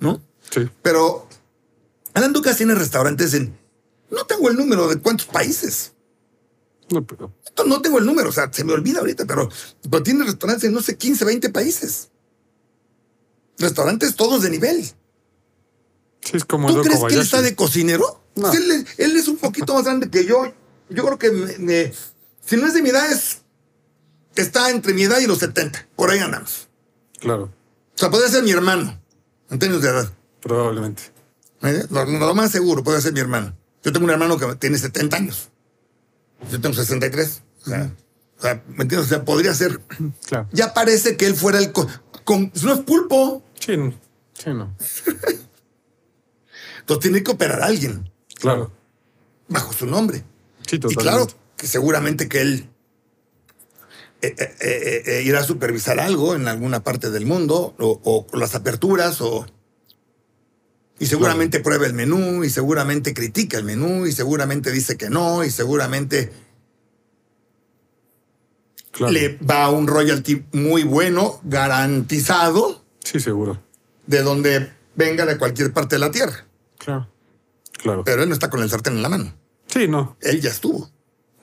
¿no? 0.00 0.20
Sí. 0.50 0.68
Pero 0.82 1.28
Alan 2.14 2.32
Ducasse 2.32 2.58
tiene 2.58 2.74
restaurantes 2.74 3.34
en, 3.34 3.56
no 4.10 4.26
tengo 4.26 4.48
el 4.48 4.56
número 4.56 4.88
de 4.88 4.98
cuántos 5.00 5.26
países. 5.26 5.92
No, 6.90 7.06
pero. 7.06 7.32
No 7.66 7.80
tengo 7.82 7.98
el 7.98 8.06
número, 8.06 8.30
o 8.30 8.32
sea, 8.32 8.50
se 8.52 8.64
me 8.64 8.72
olvida 8.72 9.00
ahorita, 9.00 9.24
pero, 9.26 9.48
pero 9.88 10.02
tiene 10.02 10.24
restaurantes 10.24 10.64
en, 10.64 10.72
no 10.72 10.82
sé, 10.82 10.96
15, 10.96 11.24
20 11.24 11.50
países. 11.50 12.10
Restaurantes 13.58 14.16
todos 14.16 14.42
de 14.42 14.50
nivel. 14.50 14.82
Sí, 16.22 16.32
es 16.36 16.44
como 16.44 16.68
¿Tú 16.72 16.80
crees 16.82 17.00
que 17.04 17.14
él 17.14 17.20
está 17.20 17.42
de 17.42 17.54
cocinero? 17.54 18.22
No. 18.40 18.52
Él, 18.52 18.70
es- 18.70 18.98
él 18.98 19.16
es 19.16 19.28
un 19.28 19.36
poquito 19.36 19.74
más 19.74 19.84
grande 19.84 20.10
que 20.10 20.24
yo. 20.24 20.52
Yo 20.88 21.04
creo 21.04 21.18
que 21.18 21.30
me- 21.30 21.58
me- 21.58 21.92
si 22.44 22.56
no 22.56 22.66
es 22.66 22.74
de 22.74 22.82
mi 22.82 22.88
edad, 22.90 23.10
es, 23.12 23.42
está 24.34 24.70
entre 24.70 24.92
mi 24.94 25.02
edad 25.04 25.18
y 25.20 25.26
los 25.26 25.38
70. 25.38 25.86
Por 25.96 26.10
ahí 26.10 26.18
andamos. 26.18 26.68
Claro, 27.20 27.44
O 27.94 27.98
sea, 27.98 28.10
podría 28.10 28.28
ser 28.30 28.42
mi 28.42 28.50
hermano, 28.50 28.98
en 29.50 29.58
términos 29.58 29.82
de 29.82 29.90
edad. 29.90 30.12
probablemente. 30.40 31.02
¿Eh? 31.62 31.84
Lo, 31.90 32.04
lo 32.06 32.34
más 32.34 32.50
seguro 32.50 32.82
puede 32.82 33.00
ser 33.02 33.12
mi 33.12 33.20
hermano. 33.20 33.54
Yo 33.84 33.92
tengo 33.92 34.04
un 34.06 34.10
hermano 34.10 34.38
que 34.38 34.46
tiene 34.56 34.78
70 34.78 35.16
años. 35.18 35.50
Yo 36.50 36.58
tengo 36.60 36.74
63. 36.74 37.42
O 37.62 37.68
sea, 37.68 37.92
o 38.38 38.42
sea, 38.42 38.62
¿me 38.68 38.82
entiendes? 38.84 39.00
O 39.00 39.08
sea, 39.08 39.24
podría 39.24 39.52
ser. 39.54 39.78
Claro. 40.26 40.48
Ya 40.52 40.72
parece 40.72 41.16
que 41.18 41.26
él 41.26 41.34
fuera 41.34 41.58
el. 41.58 41.72
co- 41.72 41.86
Con, 42.24 42.50
no 42.62 42.72
es 42.72 42.80
pulpo. 42.80 43.44
Sí, 43.58 43.76
no. 43.76 43.92
Sí, 44.32 44.50
no. 44.54 44.74
Entonces 46.80 47.02
tiene 47.02 47.22
que 47.22 47.30
operar 47.30 47.62
a 47.62 47.66
alguien 47.66 48.09
claro. 48.40 48.70
bajo 49.48 49.72
su 49.72 49.86
nombre. 49.86 50.24
Sí, 50.66 50.76
Y 50.76 50.78
totalmente. 50.80 51.02
claro 51.02 51.26
que 51.56 51.66
seguramente 51.66 52.28
que 52.28 52.40
él 52.40 52.68
eh, 54.22 54.34
eh, 54.38 55.02
eh, 55.06 55.22
irá 55.24 55.40
a 55.40 55.44
supervisar 55.44 55.98
algo 56.00 56.34
en 56.34 56.46
alguna 56.48 56.82
parte 56.82 57.10
del 57.10 57.24
mundo 57.26 57.74
o, 57.78 58.00
o 58.32 58.36
las 58.36 58.54
aperturas 58.54 59.20
o 59.20 59.46
y 60.98 61.06
seguramente 61.06 61.60
prueba 61.60 61.86
el 61.86 61.94
menú 61.94 62.44
y 62.44 62.50
seguramente 62.50 63.14
critica 63.14 63.56
el 63.56 63.64
menú 63.64 64.06
y 64.06 64.12
seguramente 64.12 64.70
dice 64.70 64.96
que 64.98 65.08
no 65.08 65.42
y 65.44 65.50
seguramente 65.50 66.30
Claro. 68.92 69.12
le 69.12 69.38
va 69.38 69.64
a 69.64 69.70
un 69.70 69.86
royalty 69.86 70.44
muy 70.52 70.82
bueno 70.82 71.40
garantizado 71.44 72.84
Sí, 73.04 73.20
seguro. 73.20 73.62
de 74.06 74.22
donde 74.22 74.72
venga 74.96 75.24
de 75.26 75.38
cualquier 75.38 75.72
parte 75.72 75.94
de 75.94 76.00
la 76.00 76.10
tierra 76.10 76.44
Claro. 76.76 77.08
Claro. 77.82 78.04
pero 78.04 78.22
él 78.22 78.28
no 78.28 78.34
está 78.34 78.50
con 78.50 78.62
el 78.62 78.70
sartén 78.70 78.94
en 78.96 79.02
la 79.02 79.08
mano 79.08 79.32
Sí, 79.66 79.88
no. 79.88 80.16
él 80.20 80.40
ya 80.40 80.50
estuvo 80.50 80.90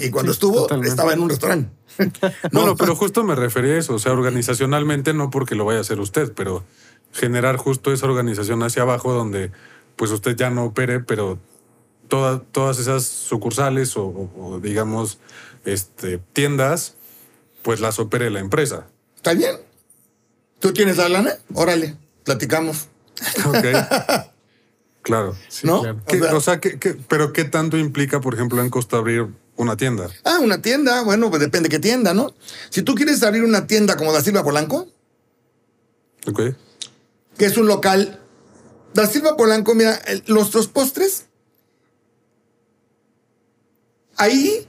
y 0.00 0.10
cuando 0.10 0.32
Sí, 0.32 0.36
estuvo 0.36 0.62
totalmente. 0.62 0.90
estaba 0.90 1.12
en 1.12 1.20
un 1.20 1.28
restaurante 1.28 1.70
Bueno, 2.52 2.76
pero 2.76 2.96
justo 2.96 3.22
me 3.24 3.34
refería 3.34 3.74
a 3.74 3.78
eso. 3.78 3.94
O 3.94 3.98
sea, 3.98 4.12
organizacionalmente 4.12 5.12
no 5.14 5.30
porque 5.30 5.54
lo 5.54 5.64
vaya 5.64 5.78
a 5.78 5.82
hacer 5.82 6.00
usted, 6.00 6.32
pero 6.34 6.64
generar 7.12 7.56
justo 7.56 7.92
esa 7.92 8.06
organización 8.06 8.62
hacia 8.62 8.82
abajo 8.82 9.12
donde 9.12 9.52
pues 9.96 10.10
usted 10.12 10.34
ya 10.36 10.50
no 10.50 10.64
opere, 10.64 11.00
pero 11.00 11.38
toda- 12.08 12.40
todas 12.40 12.78
esas 12.78 13.04
sucursales 13.04 13.96
o, 13.96 14.04
o- 14.06 14.30
o, 14.54 14.60
digamos 14.60 15.18
este, 15.64 16.18
tiendas, 16.32 16.94
pues 17.62 17.80
las 17.80 17.98
opere 17.98 18.30
la 18.30 18.40
empresa. 18.40 18.86
¿Está 19.16 19.34
bien? 19.34 19.56
¿Tú 20.58 20.72
tienes 20.72 20.96
la 20.96 21.08
lana? 21.08 21.34
Órale, 21.54 21.96
platicamos. 22.24 22.88
Ok. 23.46 24.29
Claro. 25.02 25.36
¿No? 25.62 25.80
claro. 25.82 26.00
¿Qué- 26.06 26.20
O 26.20 26.24
sea- 26.24 26.36
o 26.36 26.40
sea, 26.40 26.60
¿qué- 26.60 26.78
qué- 26.78 26.94
pero 27.08 27.32
¿qué 27.32 27.44
tanto 27.44 27.76
implica, 27.78 28.20
por 28.20 28.34
ejemplo, 28.34 28.60
en 28.62 28.70
Costa 28.70 28.96
abrir 28.98 29.26
una 29.56 29.76
tienda? 29.76 30.08
Ah, 30.24 30.38
una 30.40 30.62
tienda. 30.62 31.02
Bueno, 31.02 31.30
pues 31.30 31.40
depende 31.40 31.68
qué 31.68 31.78
tienda, 31.78 32.14
¿no? 32.14 32.34
Si 32.70 32.82
tú 32.82 32.94
quieres 32.94 33.22
abrir 33.22 33.44
una 33.44 33.66
tienda 33.66 33.96
como 33.96 34.12
Da 34.12 34.20
Silva 34.22 34.42
Polanco, 34.44 34.88
Ok. 36.26 36.40
que 37.38 37.44
es 37.46 37.56
un 37.56 37.66
local. 37.66 38.20
Da 38.94 39.06
Silva 39.06 39.36
Polanco, 39.36 39.74
mira, 39.74 40.00
nuestros 40.26 40.66
postres. 40.68 41.26
Ahí 44.16 44.66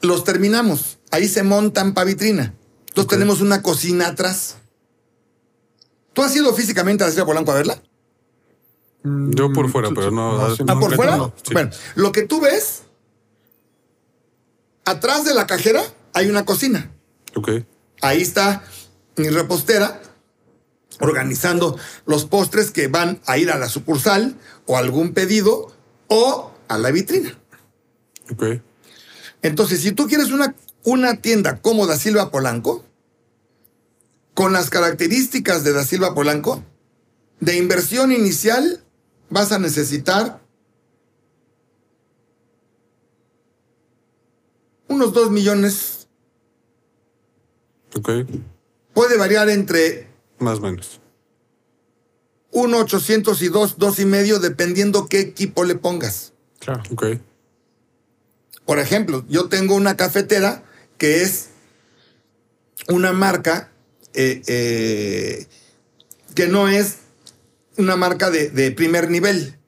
los 0.00 0.24
terminamos. 0.24 0.98
Ahí 1.10 1.28
se 1.28 1.42
montan 1.42 1.94
para 1.94 2.06
vitrina. 2.06 2.54
Entonces 2.88 3.08
tenemos 3.10 3.40
una 3.40 3.62
cocina 3.62 4.08
atrás. 4.08 4.56
¿Tú 6.12 6.22
has 6.22 6.34
ido 6.34 6.52
físicamente 6.54 7.04
a 7.04 7.06
Da 7.08 7.12
Silva 7.12 7.26
Polanco 7.26 7.52
a 7.52 7.56
verla? 7.56 7.82
Yo 9.30 9.52
por 9.52 9.70
fuera, 9.70 9.90
Mm, 9.90 9.94
pero 9.94 10.10
no- 10.10 10.54
sí, 10.56 10.62
Ah, 10.66 10.78
por 10.78 10.94
fuera. 10.94 11.16
no, 11.16 11.32
sí. 11.42 11.52
Bueno, 11.52 11.70
lo 11.94 12.12
que 12.12 12.22
tú 12.22 12.40
ves, 12.40 12.82
atrás 14.84 15.24
de 15.24 15.34
la 15.34 15.46
cajera 15.46 15.82
hay 16.12 16.28
una 16.30 16.44
cocina. 16.44 16.90
Ok. 17.34 17.50
Ahí 18.02 18.22
está 18.22 18.64
mi 19.16 19.28
repostera 19.28 20.00
organizando 21.00 21.76
los 22.06 22.24
postres 22.24 22.70
que 22.70 22.88
van 22.88 23.20
a 23.26 23.36
ir 23.38 23.50
a 23.50 23.58
la 23.58 23.68
sucursal 23.68 24.36
o 24.66 24.76
a 24.76 24.80
algún 24.80 25.12
pedido 25.12 25.72
o 26.08 26.52
a 26.68 26.78
la 26.78 26.90
vitrina. 26.90 27.38
Ok. 28.32 28.44
Entonces, 29.42 29.80
si 29.82 29.92
tú 29.92 30.06
quieres 30.08 30.30
una, 30.32 30.54
una 30.84 31.20
tienda 31.20 31.60
como 31.60 31.86
Da 31.86 31.96
Silva 31.98 32.30
Polanco, 32.30 32.84
con 34.34 34.52
las 34.52 34.70
características 34.70 35.64
de 35.64 35.72
Da 35.72 35.84
Silva 35.84 36.14
Polanco, 36.14 36.62
de 37.40 37.56
inversión 37.56 38.12
inicial 38.12 38.82
vas 39.30 39.52
a 39.52 39.58
necesitar 39.58 40.40
unos 44.88 45.12
2 45.12 45.30
millones. 45.30 46.08
Ok. 47.96 48.10
Puede 48.94 49.16
variar 49.16 49.48
entre 49.48 50.08
Más 50.38 50.58
o 50.58 50.62
menos. 50.62 51.00
1.800 52.52 53.42
y 53.42 53.48
2, 53.48 53.78
2 53.78 53.98
y 53.98 54.04
medio, 54.06 54.38
dependiendo 54.38 55.08
qué 55.08 55.20
equipo 55.20 55.64
le 55.64 55.74
pongas. 55.74 56.32
Claro. 56.58 56.82
Ok. 56.90 57.18
Por 58.64 58.78
ejemplo, 58.78 59.24
yo 59.28 59.48
tengo 59.48 59.74
una 59.74 59.96
cafetera 59.96 60.64
que 60.98 61.22
es 61.22 61.50
una 62.88 63.12
marca 63.12 63.70
eh, 64.14 64.42
eh, 64.46 65.46
que 66.34 66.48
no 66.48 66.68
es 66.68 66.96
una 67.78 67.96
marca 67.96 68.30
de, 68.30 68.50
de 68.50 68.70
primer 68.72 69.10
nivel. 69.10 69.58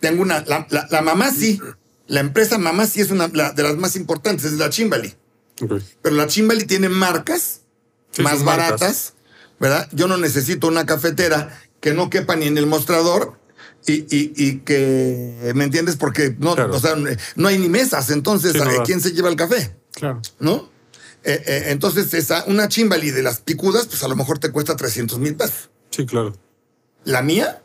Tengo 0.00 0.22
una, 0.22 0.44
la, 0.46 0.66
la- 0.70 0.86
la 0.90 1.02
mamá 1.02 1.30
sí, 1.32 1.60
la 2.06 2.20
empresa 2.20 2.58
mamá 2.58 2.86
sí 2.86 3.00
es 3.00 3.10
una 3.10 3.28
la- 3.32 3.52
de 3.52 3.62
las 3.62 3.76
más 3.76 3.96
importantes, 3.96 4.44
es 4.46 4.52
la 4.54 4.70
Chimbali. 4.70 5.14
Ok. 5.60 5.80
Pero 6.02 6.14
la 6.14 6.26
Chimbali 6.26 6.64
tiene 6.64 6.88
marcas 6.88 7.62
Sí, 8.12 8.22
más 8.22 8.42
marcas. 8.42 8.70
baratas, 8.70 9.14
¿verdad? 9.60 9.88
Yo 9.92 10.06
no 10.08 10.16
necesito 10.16 10.68
una 10.68 10.86
cafetera 10.86 11.60
que 11.80 11.92
no 11.92 12.10
quepa 12.10 12.36
ni 12.36 12.46
en 12.46 12.58
el 12.58 12.66
mostrador 12.66 13.38
y, 13.86 13.92
y- 14.14 14.32
y 14.36 14.58
que, 14.60 15.52
¿me 15.54 15.64
entiendes? 15.64 15.96
Porque 15.96 16.34
no, 16.38 16.54
Claro. 16.54 16.74
o 16.74 16.80
sea, 16.80 16.94
no 17.36 17.48
hay 17.48 17.58
ni 17.58 17.68
mesas, 17.68 18.10
entonces, 18.10 18.52
Sí, 18.52 18.58
no 18.58 18.64
¿a 18.70 18.74
da. 18.74 18.82
¿quién 18.84 19.00
se 19.00 19.12
lleva 19.12 19.28
el 19.28 19.36
café? 19.36 19.76
Claro. 19.92 20.20
¿No? 20.38 20.70
Eh, 21.24 21.42
eh, 21.46 21.62
entonces, 21.68 22.14
esa, 22.14 22.44
una 22.46 22.68
Chimbali 22.68 23.10
de 23.10 23.22
las 23.22 23.40
picudas, 23.40 23.86
pues 23.86 24.02
a 24.04 24.08
lo 24.08 24.14
mejor 24.16 24.38
te 24.38 24.50
cuesta 24.52 24.76
300 24.76 25.18
mil 25.18 25.34
pesos. 25.34 25.70
Sí, 25.90 26.06
claro. 26.06 26.34
La 27.08 27.22
mía, 27.22 27.62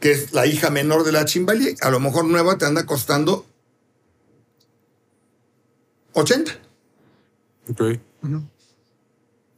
que 0.00 0.12
es 0.12 0.32
la 0.32 0.46
hija 0.46 0.70
menor 0.70 1.04
de 1.04 1.12
la 1.12 1.26
Chimbali, 1.26 1.76
a 1.82 1.90
lo 1.90 2.00
mejor 2.00 2.24
nueva 2.24 2.56
te 2.56 2.64
anda 2.64 2.86
costando 2.86 3.44
80. 6.14 6.52
Ok. 7.70 7.82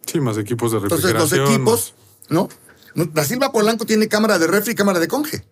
Sí, 0.06 0.20
más 0.20 0.36
equipos 0.36 0.72
de 0.72 0.78
Entonces, 0.78 1.12
los 1.12 1.30
refrigeración. 1.30 1.54
equipos, 1.54 1.94
¿no? 2.28 2.48
La 3.14 3.24
Silva 3.24 3.52
Polanco 3.52 3.86
tiene 3.86 4.08
cámara 4.08 4.38
de 4.40 4.48
refri 4.48 4.72
y 4.72 4.74
cámara 4.74 4.98
de 4.98 5.06
conge. 5.06 5.44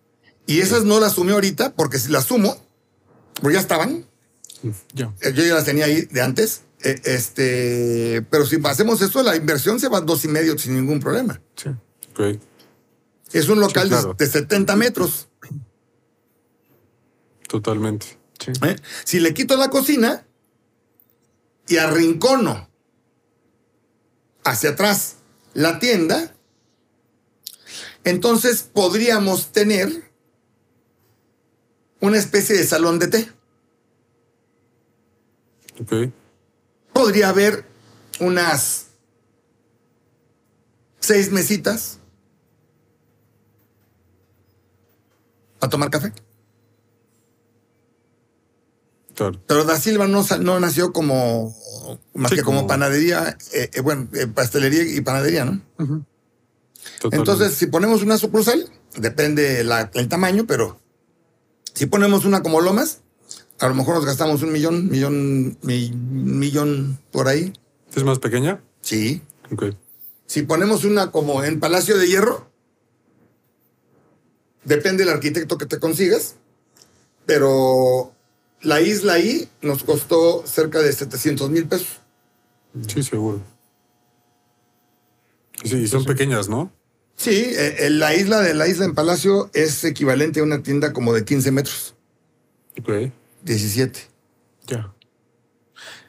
Y 0.45 0.59
esas 0.59 0.83
no 0.83 0.99
las 0.99 1.13
sumió 1.13 1.35
ahorita, 1.35 1.73
porque 1.73 1.99
si 1.99 2.09
las 2.11 2.25
sumo, 2.25 2.57
pues 3.41 3.53
ya 3.55 3.61
estaban. 3.61 4.05
Yo. 4.93 5.13
Eh, 5.21 5.31
Yo 5.33 5.43
ya 5.45 5.53
las 5.55 5.63
tenía 5.65 5.85
ahí 5.85 6.01
de 6.01 6.21
antes. 6.21 6.63
Eh, 6.83 6.99
este, 7.05 8.25
pero 8.29 8.45
si 8.45 8.57
hacemos 8.65 9.01
eso, 9.01 9.23
la 9.23 9.37
inversión 9.37 9.79
se 9.79 9.87
va 9.87 9.99
a 9.99 10.01
dos 10.01 10.25
y 10.25 10.27
medio 10.27 10.57
sin 10.57 10.75
ningún 10.75 10.99
problema. 10.99 11.41
Sí. 11.55 11.69
Ok. 12.11 12.37
Es 13.33 13.49
un 13.49 13.59
local 13.59 13.83
Sí, 13.89 13.89
de- 13.89 13.99
claro. 14.01 14.13
de, 14.17 14.25
70 14.27 14.75
metros. 14.75 15.27
Totalmente. 17.47 18.17
Sí. 18.39 18.51
¿eh? 18.65 18.75
Si 19.05 19.19
le 19.19 19.33
quito 19.33 19.55
la 19.57 19.69
cocina 19.69 20.25
y 21.67 21.77
arrincono 21.77 22.69
hacia 24.43 24.71
atrás 24.71 25.17
la 25.53 25.79
tienda, 25.79 26.35
entonces 28.03 28.63
podríamos 28.63 29.51
tener 29.51 30.11
una 32.01 32.17
especie 32.17 32.55
de 32.57 32.65
salón 32.65 32.99
de 32.99 33.07
té. 33.07 33.31
Ok. 35.81 36.11
Podría 36.93 37.29
haber 37.29 37.65
unas 38.19 38.87
seis 40.99 41.31
mesitas 41.31 41.99
a 45.63 45.69
tomar 45.69 45.89
café. 45.89 46.11
Claro. 49.15 49.39
Pero 49.47 49.63
Da 49.63 49.77
Silva 49.79 50.07
no, 50.07 50.25
no 50.39 50.59
nació 50.59 50.91
como 50.91 51.55
más 52.15 52.31
Sí, 52.31 52.37
que 52.37 52.41
como, 52.41 52.59
como- 52.59 52.67
panadería, 52.67 53.37
eh, 53.53 53.69
eh, 53.73 53.81
bueno, 53.81 54.07
eh, 54.13 54.25
pastelería 54.27 54.83
y 54.83 55.01
panadería, 55.01 55.45
¿no? 55.45 55.61
Entonces, 57.11 57.53
si 57.53 57.67
ponemos 57.67 58.01
una 58.01 58.17
sucursal, 58.17 58.69
depende 58.97 59.63
la- 59.63 59.91
el 59.93 60.07
tamaño, 60.09 60.45
pero 60.47 60.79
si 61.75 61.85
ponemos 61.85 62.25
una 62.25 62.41
como 62.41 62.59
Lomas, 62.61 63.01
a 63.59 63.67
lo 63.67 63.75
mejor 63.75 63.95
nos 63.95 64.05
gastamos 64.05 64.41
un 64.41 64.51
millón, 64.51 64.89
millón, 64.89 65.57
mi- 65.61 65.91
millón 65.91 66.97
por 67.11 67.27
ahí. 67.27 67.53
¿Es 67.95 68.03
más 68.03 68.17
pequeña? 68.19 68.63
Sí. 68.81 69.21
Ok. 69.51 69.65
Si 70.25 70.41
ponemos 70.41 70.85
una 70.85 71.11
como 71.11 71.43
en 71.43 71.59
Palacio 71.59 71.97
de 71.99 72.07
Hierro, 72.07 72.49
depende 74.65 75.03
del 75.05 75.13
arquitecto 75.13 75.57
que 75.57 75.65
te 75.65 75.79
consigas, 75.79 76.35
pero 77.25 78.13
la 78.61 78.81
isla 78.81 79.13
ahí 79.13 79.49
nos 79.61 79.83
costó 79.83 80.45
cerca 80.45 80.79
de 80.79 80.91
700 80.93 81.49
mil 81.49 81.67
pesos. 81.67 81.99
Sí, 82.87 83.03
seguro. 83.03 83.41
Sí, 85.63 85.77
y 85.77 85.87
son 85.87 86.03
pequeñas, 86.05 86.49
¿no? 86.49 86.71
Sí, 87.15 87.31
eh, 87.31 87.75
eh, 87.85 87.89
la 87.89 88.15
isla 88.15 88.41
de 88.41 88.53
la 88.53 88.67
isla 88.67 88.85
en 88.85 88.95
Palacio 88.95 89.49
es 89.53 89.83
equivalente 89.83 90.39
a 90.39 90.43
una 90.43 90.63
tienda 90.63 90.91
como 90.93 91.13
de 91.13 91.23
15 91.23 91.51
metros, 91.51 91.95
Ok. 92.79 93.11
17. 93.43 93.99
Ya. 94.67 94.91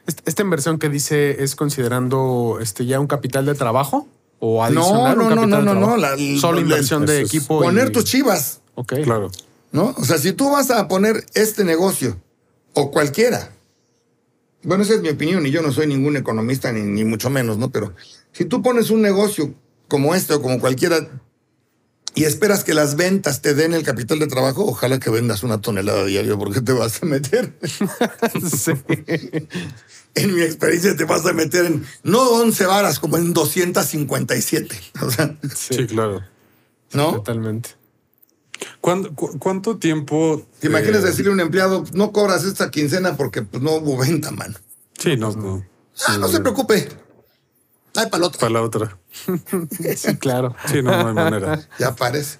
Est- 0.07 0.27
¿Esta 0.27 0.41
inversión 0.41 0.79
que 0.79 0.89
dice 0.89 1.43
es 1.43 1.55
considerando 1.55 2.57
este 2.61 2.85
ya 2.85 2.99
un 2.99 3.07
capital 3.07 3.45
de 3.45 3.53
trabajo 3.55 4.07
o 4.47 4.63
adicional 4.63 5.17
no, 5.17 5.23
un 5.23 5.29
no, 5.29 5.35
capital 5.35 5.49
no, 5.49 5.57
de 5.57 5.63
no, 5.65 5.71
trabajo? 5.71 5.91
no, 5.91 5.97
la- 5.97 6.39
Solo 6.39 6.59
inversión 6.61 7.05
de 7.05 7.21
equipo. 7.21 7.59
Poner 7.61 7.87
y- 7.89 7.91
tus 7.91 8.03
chivas, 8.05 8.61
Ok. 8.75 8.93
Claro. 9.03 9.31
¿no? 9.71 9.95
O 9.97 10.05
sea, 10.05 10.17
si 10.17 10.33
tú 10.33 10.51
vas 10.51 10.69
a 10.71 10.87
poner 10.87 11.25
este 11.33 11.63
negocio 11.63 12.17
o 12.73 12.91
cualquiera, 12.91 13.51
bueno, 14.63 14.83
esa 14.83 14.93
es 14.95 15.01
mi 15.01 15.09
opinión 15.09 15.45
y 15.45 15.51
yo 15.51 15.61
no 15.61 15.71
soy 15.71 15.87
ningún 15.87 16.17
economista 16.17 16.71
ni, 16.71 16.81
ni 16.81 17.03
mucho 17.05 17.29
menos, 17.29 17.57
¿no? 17.57 17.71
Pero 17.71 17.93
si 18.31 18.45
tú 18.45 18.61
pones 18.61 18.89
un 18.89 19.01
negocio 19.01 19.53
como 19.87 20.15
este 20.15 20.33
o 20.33 20.41
como 20.41 20.59
cualquiera 20.59 21.07
y 22.15 22.23
esperas 22.23 22.63
que 22.63 22.73
las 22.73 22.95
ventas 22.95 23.41
te 23.41 23.53
den 23.53 23.73
el 23.73 23.83
capital 23.83 24.19
de 24.19 24.27
trabajo, 24.27 24.65
ojalá 24.65 24.99
que 24.99 25.09
vendas 25.09 25.43
una 25.43 25.59
tonelada 25.61 26.05
diario 26.05 26.37
porque 26.39 26.61
te 26.61 26.71
vas 26.71 27.01
a 27.03 27.05
meter. 27.05 27.53
Sí. 28.49 28.71
en 30.15 30.33
mi 30.35 30.41
experiencia 30.41 30.95
te 30.95 31.03
vas 31.05 31.25
a 31.25 31.33
meter 31.33 31.65
en 31.65 31.85
no 32.03 32.21
11 32.21 32.65
varas, 32.65 32.99
como 32.99 33.17
en 33.17 33.33
257. 33.33 34.79
O 35.01 35.11
sea, 35.11 35.35
Sí, 35.53 35.85
claro. 35.87 36.21
¿no? 36.93 37.11
Totalmente. 37.13 37.71
¿Cuándo- 38.81 39.13
cu- 39.13 39.37
¿Cuánto 39.39 39.77
tiempo? 39.77 40.45
¿Te 40.59 40.67
imaginas 40.67 41.03
eh, 41.03 41.07
decirle 41.07 41.31
a 41.31 41.33
un 41.33 41.39
empleado, 41.41 41.83
no 41.93 42.11
cobras 42.11 42.43
esta 42.45 42.71
quincena 42.71 43.17
porque 43.17 43.41
pues, 43.41 43.61
no 43.61 43.73
hubo 43.73 43.97
venta, 43.97 44.31
mano? 44.31 44.55
Sí, 44.97 45.17
no, 45.17 45.31
no. 45.33 45.65
Ah, 46.07 46.17
no 46.17 46.27
se 46.29 46.39
preocupe. 46.39 46.87
Ay, 47.95 48.07
para 48.09 48.29
Para 48.29 48.49
la 48.51 48.61
otra. 48.61 48.97
Sí, 49.97 50.15
claro. 50.17 50.55
Sí, 50.71 50.81
no, 50.81 50.91
no 50.91 51.07
hay 51.09 51.13
manera. 51.13 51.67
Ya 51.79 51.89
aparece. 51.89 52.39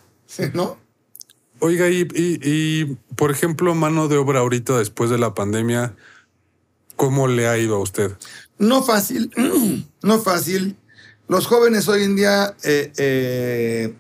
¿No? 0.54 0.78
Oiga, 1.60 1.90
y, 1.90 2.02
y, 2.14 2.40
y, 2.44 2.86
por 3.16 3.32
ejemplo, 3.32 3.74
mano 3.76 4.08
de 4.10 4.18
obra 4.18 4.40
ahorita 4.42 4.78
después 4.78 5.10
de 5.10 5.18
la 5.18 5.34
pandemia, 5.34 5.96
¿cómo 6.96 7.28
le 7.28 7.48
ha 7.48 7.58
ido 7.58 7.76
a 7.76 7.80
usted? 7.80 8.12
No 8.58 8.84
fácil, 8.84 9.32
no 10.02 10.20
fácil. 10.22 10.78
Los 11.28 11.48
jóvenes 11.48 11.88
hoy 11.88 12.04
en 12.04 12.16
día 12.16 12.56
eh, 12.64 12.92
eh, 12.98 13.96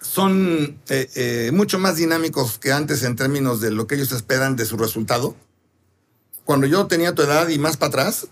son 0.00 0.78
eh, 0.88 1.50
mucho 1.52 1.78
más 1.78 1.96
dinámicos 1.96 2.58
que 2.58 2.72
antes 2.72 3.02
en 3.02 3.16
términos 3.16 3.60
de 3.60 3.70
lo 3.70 3.86
que 3.86 3.96
ellos 3.96 4.12
esperan 4.12 4.56
de 4.56 4.66
su 4.66 4.76
resultado. 4.76 5.36
Cuando 6.44 6.66
yo 6.66 6.86
tenía 6.86 7.14
tu 7.14 7.22
edad 7.22 7.48
y 7.48 7.58
más 7.58 7.76
para 7.76 7.88
atrás, 7.88 8.26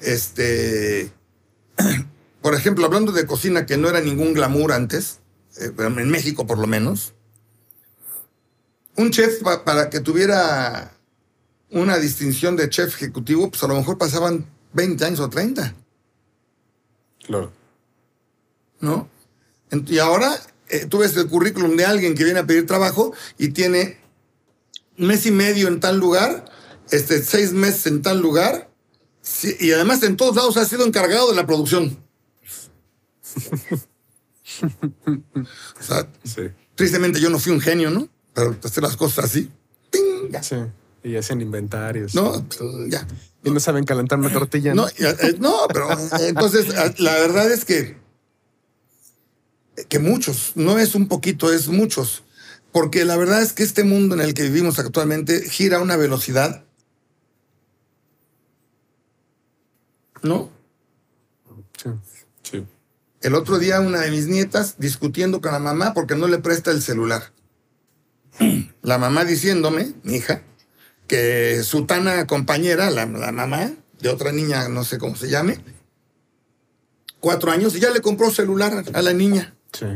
este, 0.00 1.10
por 2.42 2.54
ejemplo, 2.54 2.86
hablando 2.86 3.12
de 3.12 3.26
cocina 3.26 3.66
que 3.66 3.76
no 3.76 3.88
era 3.88 4.00
ningún 4.00 4.32
glamour 4.34 4.72
antes, 4.72 5.20
en 5.58 6.10
México 6.10 6.46
por 6.46 6.58
lo 6.58 6.66
menos, 6.66 7.14
un 8.96 9.10
chef 9.10 9.42
pa- 9.42 9.64
para 9.64 9.90
que 9.90 10.00
tuviera 10.00 10.92
una 11.70 11.98
distinción 11.98 12.56
de 12.56 12.68
chef 12.70 12.94
ejecutivo, 12.94 13.50
pues 13.50 13.62
a 13.62 13.68
lo 13.68 13.74
mejor 13.74 13.98
pasaban 13.98 14.46
20 14.72 15.04
años 15.04 15.20
o 15.20 15.28
30, 15.28 15.74
Claro. 17.26 17.52
¿no? 18.80 19.08
Y 19.70 19.98
ahora 19.98 20.34
eh, 20.70 20.86
tú 20.86 20.98
ves 20.98 21.14
el 21.16 21.28
currículum 21.28 21.76
de 21.76 21.84
alguien 21.84 22.14
que 22.14 22.24
viene 22.24 22.38
a 22.40 22.46
pedir 22.46 22.66
trabajo 22.66 23.12
y 23.36 23.48
tiene 23.48 23.98
mes 24.96 25.26
y 25.26 25.30
medio 25.30 25.68
en 25.68 25.78
tal 25.80 25.98
lugar, 25.98 26.46
este, 26.90 27.22
seis 27.22 27.52
meses 27.52 27.86
en 27.86 28.00
tal 28.02 28.20
lugar, 28.20 28.70
y 29.60 29.72
además 29.72 30.02
en 30.04 30.16
todos 30.16 30.36
lados 30.36 30.56
ha 30.56 30.64
sido 30.64 30.86
encargado 30.86 31.28
de 31.28 31.36
la 31.36 31.46
producción. 31.46 31.98
o 35.78 35.82
sea, 35.82 36.08
Sí. 36.24 36.42
tristemente 36.74 37.20
yo 37.20 37.28
no 37.30 37.38
fui 37.38 37.52
un 37.52 37.60
genio, 37.60 37.90
¿no? 37.90 38.08
Pero 38.32 38.56
hacer 38.64 38.82
las 38.82 38.96
cosas 38.96 39.26
así, 39.26 39.50
¡ping! 39.90 40.30
ya, 40.30 40.42
Sí. 40.42 40.56
Y 41.08 41.16
hacen 41.16 41.40
inventarios. 41.40 42.14
¿no? 42.14 42.46
Ya. 42.88 43.06
Y 43.42 43.50
no 43.50 43.60
saben 43.60 43.84
calentar 43.84 44.18
una 44.18 44.30
tortilla. 44.30 44.74
No, 44.74 44.88
ya, 44.90 45.10
eh, 45.10 45.36
no, 45.38 45.66
pero 45.72 45.90
eh, 45.90 46.28
entonces 46.28 46.66
eh, 46.68 46.94
la 46.98 47.14
verdad 47.14 47.50
es 47.50 47.64
que 47.64 47.96
que 49.88 49.98
muchos, 50.00 50.52
no 50.56 50.78
es 50.78 50.94
un 50.94 51.08
poquito, 51.08 51.52
es 51.52 51.68
muchos, 51.68 52.24
porque 52.72 53.04
la 53.04 53.16
verdad 53.16 53.40
es 53.40 53.52
que 53.52 53.62
este 53.62 53.84
mundo 53.84 54.16
en 54.16 54.20
el 54.20 54.34
que 54.34 54.42
vivimos 54.42 54.78
actualmente 54.78 55.48
gira 55.48 55.78
a 55.78 55.80
una 55.80 55.96
velocidad, 55.96 56.64
¿no? 60.22 60.50
Sí. 61.80 61.90
Sí. 62.42 62.66
El 63.20 63.34
otro 63.34 63.58
día 63.58 63.80
una 63.80 64.00
de 64.00 64.10
mis 64.10 64.26
nietas 64.26 64.76
discutiendo 64.78 65.40
con 65.40 65.52
la 65.52 65.58
mamá 65.60 65.94
porque 65.94 66.16
no 66.16 66.26
le 66.26 66.38
presta 66.38 66.70
el 66.70 66.82
celular. 66.82 67.32
La 68.82 68.98
mamá 68.98 69.24
diciéndome, 69.24 69.94
mi 70.02 70.14
hija, 70.16 70.42
que 71.08 71.62
su 71.64 71.86
tana 71.86 72.26
compañera, 72.26 72.90
la, 72.90 73.06
la 73.06 73.32
mamá 73.32 73.72
de 74.00 74.08
otra 74.08 74.30
niña, 74.30 74.68
no 74.68 74.84
sé 74.84 74.98
cómo 74.98 75.16
se 75.16 75.28
llame, 75.28 75.58
cuatro 77.18 77.50
años, 77.50 77.74
y 77.74 77.80
ya 77.80 77.90
le 77.90 78.00
compró 78.00 78.30
celular 78.30 78.84
a 78.92 79.02
la 79.02 79.12
niña. 79.12 79.56
Sí. 79.72 79.86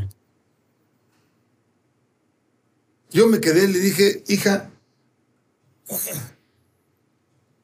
Yo 3.10 3.28
me 3.28 3.40
quedé, 3.40 3.68
le 3.68 3.78
dije, 3.78 4.24
hija, 4.26 4.70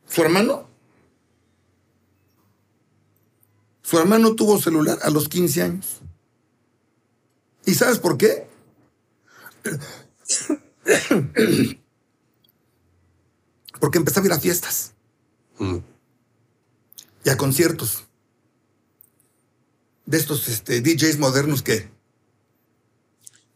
¿su 0.07 0.23
hermano? 0.23 0.69
Su 3.83 3.99
hermano 3.99 4.35
tuvo 4.35 4.61
celular 4.61 4.99
a 5.03 5.09
los 5.09 5.29
15 5.29 5.63
años. 5.63 6.03
¿Y 7.65 7.75
sabes 7.75 7.99
por 7.99 8.19
qué? 8.19 8.47
Porque 13.81 13.99
empezaba 13.99 14.25
a 14.25 14.27
ir 14.29 14.33
a 14.33 14.41
fiestas 14.41 14.93
Mm. 15.59 15.79
y 17.25 17.31
a 17.31 17.37
conciertos. 17.37 18.05
De 20.07 20.17
estos 20.17 20.49
este, 20.49 20.81
DJs 20.81 21.19
modernos 21.19 21.63
que. 21.63 21.91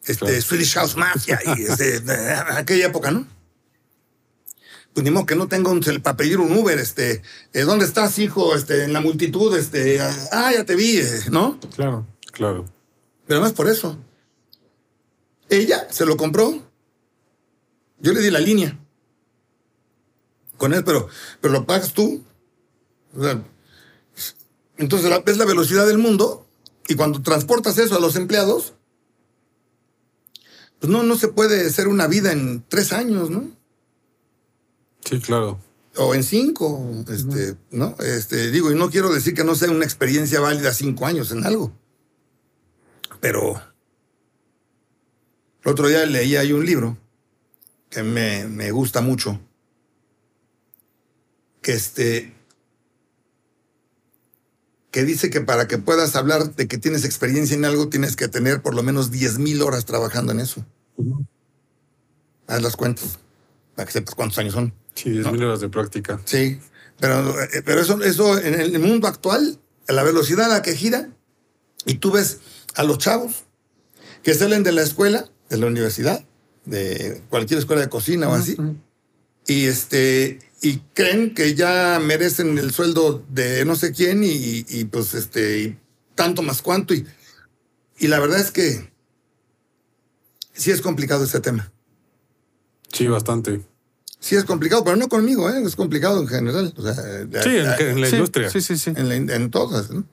Este, 0.04 0.24
Claro. 0.26 0.40
Swedish 0.42 0.74
House 0.74 0.96
Mafia 0.96 1.38
y 1.56 1.62
este, 1.62 2.00
de 2.00 2.30
aquella 2.56 2.86
época, 2.86 3.10
¿no? 3.12 3.26
Pues 4.92 5.04
ni 5.04 5.10
modo 5.10 5.24
que 5.26 5.36
no 5.36 5.48
tenga 5.48 5.70
un 5.70 5.80
cel- 5.80 6.02
para 6.02 6.16
pedir 6.18 6.38
un 6.38 6.52
Uber, 6.56 6.78
este, 6.78 7.22
eh, 7.54 7.60
¿dónde 7.62 7.86
estás, 7.86 8.18
hijo? 8.18 8.54
Este, 8.54 8.84
en 8.84 8.92
la 8.92 9.00
multitud, 9.00 9.56
este, 9.56 10.00
ah, 10.00 10.50
ya 10.52 10.64
te 10.66 10.74
vi, 10.76 10.98
eh, 10.98 11.20
¿no? 11.30 11.58
Claro. 11.74 12.06
Claro. 12.32 12.66
Pero 13.26 13.40
no 13.40 13.46
es 13.46 13.52
por 13.54 13.68
eso. 13.70 13.96
Ella 15.48 15.86
se 15.90 16.04
lo 16.04 16.16
compró. 16.18 16.62
Yo 18.00 18.12
le 18.12 18.20
di 18.20 18.30
la 18.30 18.40
línea. 18.40 18.78
Con 20.62 20.74
él, 20.74 20.84
pero, 20.84 21.08
pero 21.40 21.52
lo 21.54 21.66
pagas 21.66 21.92
tú. 21.92 22.22
O 23.16 23.20
sea, 23.24 23.42
entonces 24.76 25.10
la- 25.10 25.18
ves 25.18 25.36
la 25.36 25.44
velocidad 25.44 25.88
del 25.88 25.98
mundo 25.98 26.46
y 26.86 26.94
cuando 26.94 27.20
transportas 27.20 27.78
eso 27.78 27.96
a 27.96 28.00
los 28.00 28.14
empleados, 28.14 28.74
pues 30.78 30.88
no, 30.92 31.02
no 31.02 31.16
se 31.16 31.26
puede 31.26 31.66
hacer 31.66 31.88
una 31.88 32.06
vida 32.06 32.30
en 32.30 32.62
tres 32.68 32.92
años, 32.92 33.28
¿no? 33.28 33.50
Sí, 35.04 35.18
claro. 35.18 35.58
O 35.96 36.14
en 36.14 36.22
cinco, 36.22 36.88
este, 37.08 37.56
¿no? 37.72 37.96
Este, 37.98 38.52
digo, 38.52 38.70
y 38.70 38.76
no 38.76 38.88
quiero 38.88 39.12
decir 39.12 39.34
que 39.34 39.42
no 39.42 39.56
sea 39.56 39.68
una 39.72 39.84
experiencia 39.84 40.38
válida 40.38 40.72
cinco 40.72 41.06
años 41.06 41.32
en 41.32 41.44
algo. 41.44 41.72
Pero 43.20 43.60
el 45.64 45.72
otro 45.72 45.88
día 45.88 46.06
leí 46.06 46.36
ahí 46.36 46.52
un 46.52 46.64
libro 46.64 46.96
que 47.90 48.04
me, 48.04 48.46
me 48.46 48.70
gusta 48.70 49.00
mucho. 49.00 49.40
Que 51.62 51.72
este 51.72 52.34
que 54.90 55.04
dice 55.04 55.30
que 55.30 55.40
para 55.40 55.66
que 55.66 55.78
puedas 55.78 56.14
hablar 56.16 56.54
de 56.54 56.68
que 56.68 56.76
tienes 56.76 57.04
experiencia 57.04 57.56
en 57.56 57.64
algo 57.64 57.88
tienes 57.88 58.14
que 58.14 58.28
tener 58.28 58.60
por 58.60 58.74
lo 58.74 58.82
menos 58.82 59.10
10 59.10 59.38
mil 59.38 59.62
horas 59.62 59.86
trabajando 59.86 60.32
en 60.32 60.40
eso. 60.40 60.66
Haz 62.46 62.60
las 62.60 62.76
cuentas 62.76 63.18
para 63.74 63.86
que 63.86 63.92
sepas 63.92 64.14
cuántos 64.14 64.38
años 64.38 64.52
son. 64.52 64.74
Sí, 64.94 65.10
10 65.10 65.32
mil 65.32 65.44
horas 65.44 65.60
de 65.60 65.70
práctica. 65.70 66.20
Sí, 66.26 66.60
pero, 67.00 67.40
eh, 67.40 67.62
pero 67.64 67.80
eso, 67.80 68.02
eso 68.02 68.38
en 68.38 68.54
el 68.54 68.78
mundo 68.78 69.08
actual, 69.08 69.58
a 69.88 69.92
la 69.92 70.02
velocidad 70.02 70.46
a 70.46 70.56
la 70.56 70.62
que 70.62 70.76
gira, 70.76 71.08
y 71.86 71.94
tú 71.94 72.12
ves 72.12 72.40
a 72.74 72.82
los 72.84 72.98
chavos 72.98 73.44
que 74.22 74.34
salen 74.34 74.62
de 74.62 74.72
la 74.72 74.82
escuela, 74.82 75.30
de 75.48 75.56
la 75.56 75.66
universidad, 75.66 76.24
de 76.64 77.22
cualquier 77.28 77.58
escuela 77.58 77.82
de 77.82 77.88
cocina 77.88 78.28
o 78.28 78.34
así, 78.34 78.56
y 79.46 79.66
este 79.66 80.38
y 80.62 80.78
creen 80.94 81.34
que 81.34 81.54
ya 81.54 82.00
merecen 82.02 82.56
el 82.58 82.72
sueldo 82.72 83.24
de 83.28 83.64
no 83.64 83.74
sé 83.76 83.92
quién 83.92 84.22
y, 84.24 84.64
y 84.68 84.84
pues 84.84 85.12
este 85.14 85.58
y 85.60 85.78
tanto 86.14 86.42
más 86.42 86.62
cuánto 86.62 86.94
y, 86.94 87.04
y 87.98 88.06
la 88.08 88.20
verdad 88.20 88.38
es 88.40 88.50
que 88.52 88.92
sí 90.52 90.70
es 90.70 90.80
complicado 90.80 91.24
este 91.24 91.40
tema. 91.40 91.72
Sí, 92.92 93.06
bastante. 93.08 93.62
Sí 94.20 94.36
es 94.36 94.44
complicado, 94.44 94.84
pero 94.84 94.94
no 94.96 95.08
conmigo, 95.08 95.50
¿eh? 95.50 95.62
es 95.66 95.74
complicado 95.74 96.20
en 96.20 96.28
general. 96.28 96.72
O 96.76 96.82
sea, 96.82 96.94
sí, 96.94 97.56
en, 97.56 97.88
en 97.88 98.00
la 98.00 98.06
Sí, 98.06 98.14
industria. 98.16 98.50
Sí, 98.50 98.60
sí, 98.60 98.78
sí. 98.78 98.92
en, 98.94 99.08
la- 99.08 99.16
en 99.34 99.50
todas. 99.50 99.90
¿no? 99.90 100.04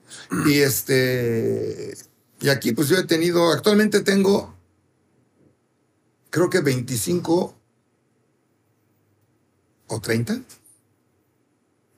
Y 0.46 0.58
este. 0.58 1.96
Y 2.40 2.48
aquí, 2.48 2.72
pues 2.72 2.88
yo 2.88 2.96
he 2.96 3.04
tenido. 3.04 3.52
Actualmente 3.52 4.00
tengo. 4.00 4.56
Creo 6.30 6.50
que 6.50 6.60
25 6.60 7.59
o 9.90 10.00
30. 10.00 10.40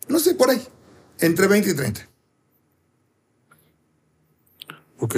No 0.08 0.18
sé, 0.18 0.34
por 0.34 0.50
ahí. 0.50 0.62
Entre 1.20 1.46
20 1.46 1.70
y 1.70 1.74
30. 1.74 2.08
Ok. 4.98 5.16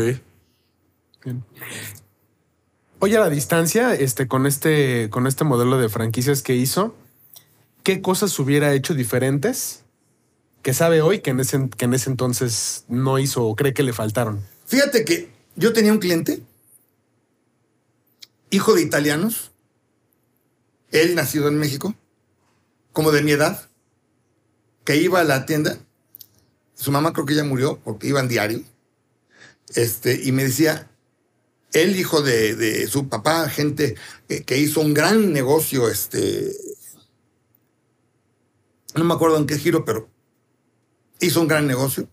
Oye, 2.99 3.17
a 3.17 3.21
la 3.21 3.31
distancia, 3.31 3.95
este, 3.95 4.29
con 4.29 4.47
este, 4.47 5.09
con 5.11 5.27
este 5.27 5.45
modelo 5.45 5.79
de 5.79 5.89
franquicias 5.89 6.43
que 6.43 6.55
hizo, 6.55 6.95
¿qué 7.83 8.03
cosas 8.03 8.39
hubiera 8.39 8.75
hecho 8.75 8.95
diferentes 8.95 9.85
que 10.63 10.75
sabe 10.75 11.01
hoy 11.01 11.21
que 11.21 11.31
en 11.31 11.41
ese, 11.41 11.69
que 11.77 11.85
en 11.85 11.95
ese 11.95 12.11
entonces 12.11 12.85
no 12.89 13.19
hizo 13.19 13.45
o 13.45 13.55
cree 13.57 13.73
que 13.73 13.83
le 13.83 13.93
faltaron? 13.93 14.41
Fíjate 14.67 15.05
que 15.05 15.31
yo 15.55 15.73
tenía 15.73 15.93
un 15.93 15.99
cliente, 15.99 16.43
hijo 18.51 18.75
de 18.75 18.83
italianos, 18.83 19.53
él 20.91 21.15
nacido 21.15 21.49
en 21.49 21.59
México, 21.59 21.95
como 22.95 23.11
de 23.13 23.23
mi 23.23 23.33
edad, 23.33 23.69
que 24.85 24.97
iba 24.97 25.21
a 25.21 25.25
la 25.25 25.45
tienda, 25.45 25.79
su 26.75 26.91
mamá 26.91 27.13
creo 27.13 27.27
que 27.27 27.35
ya 27.35 27.45
murió 27.45 27.79
porque 27.85 28.07
iban 28.07 28.29
diario, 28.29 28.63
este, 29.75 30.23
y 30.25 30.33
me 30.33 30.45
decía, 30.45 30.91
él 31.73 31.97
hijo 31.97 32.23
de, 32.23 32.55
de 32.55 32.87
su 32.87 33.09
papá, 33.09 33.49
gente 33.51 33.97
que, 34.29 34.45
que 34.45 34.59
hizo 34.59 34.81
un 34.81 34.95
gran 34.95 35.33
negocio, 35.33 35.91
este, 35.91 36.57
no 38.95 39.05
me 39.05 39.15
acuerdo 39.15 39.37
en 39.39 39.47
qué 39.47 39.59
giro, 39.59 39.85
pero 39.85 40.09
hizo 41.21 41.41
un 41.41 41.49
gran 41.49 41.67
negocio, 41.67 42.09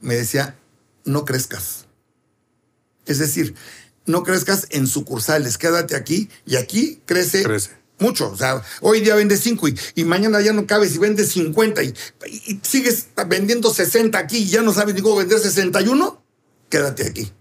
me 0.00 0.14
decía, 0.14 0.56
no 1.04 1.24
crezcas. 1.24 1.86
Es 3.06 3.18
decir, 3.18 3.54
no 4.06 4.22
crezcas 4.22 4.68
en 4.70 4.86
sucursales, 4.86 5.58
quédate 5.58 5.96
aquí 5.96 6.30
y 6.46 6.56
aquí 6.56 7.02
crece, 7.06 7.42
Crece. 7.42 7.77
Mucho. 8.00 8.30
O 8.30 8.36
sea, 8.36 8.62
hoy 8.80 9.00
día 9.00 9.14
vendes 9.14 9.40
5 9.40 9.68
y, 9.68 9.78
y 9.96 10.04
mañana 10.04 10.40
ya 10.40 10.52
no 10.52 10.66
cabes 10.66 10.94
y 10.94 10.98
vendes 10.98 11.30
50 11.32 11.82
y, 11.82 11.94
y 12.46 12.60
sigues 12.62 13.08
vendiendo 13.26 13.72
60 13.72 14.18
aquí 14.18 14.38
y 14.38 14.46
ya 14.48 14.62
no 14.62 14.72
sabes 14.72 14.94
ni 14.94 15.02
cómo 15.02 15.16
vender 15.16 15.38
61, 15.38 16.22
quédate 16.68 17.06
aquí. 17.06 17.32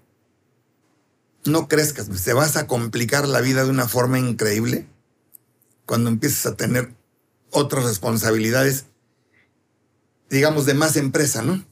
No 1.45 1.68
crezcas, 1.68 2.10
te 2.10 2.34
vas 2.34 2.58
a 2.58 2.68
complicar 2.68 3.28
la 3.28 3.39
vida 3.41 3.64
de 3.64 3.70
una 3.70 3.88
forma 3.88 4.20
increíble 4.20 4.88
cuando 5.86 6.10
empieces 6.10 6.45
a 6.45 6.55
tener 6.55 6.93
otras 7.51 7.86
responsabilidades, 7.86 8.86
digamos, 10.30 10.66
de 10.66 10.74
más 10.74 10.97
empresa, 10.97 11.41
¿no? 11.41 11.64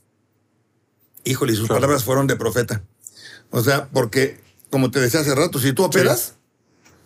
Híjole, 1.25 1.51
y 1.53 1.55
sus 1.57 1.65
Claro. 1.67 1.81
palabras 1.81 2.03
fueron 2.05 2.27
de 2.27 2.37
profeta. 2.37 2.83
O 3.49 3.61
sea, 3.61 3.89
porque, 3.89 4.39
como 4.69 4.91
te 4.91 4.99
decía 5.01 5.19
hace 5.19 5.35
rato, 5.35 5.59
si 5.59 5.73
tú 5.73 5.83
operas, 5.83 6.35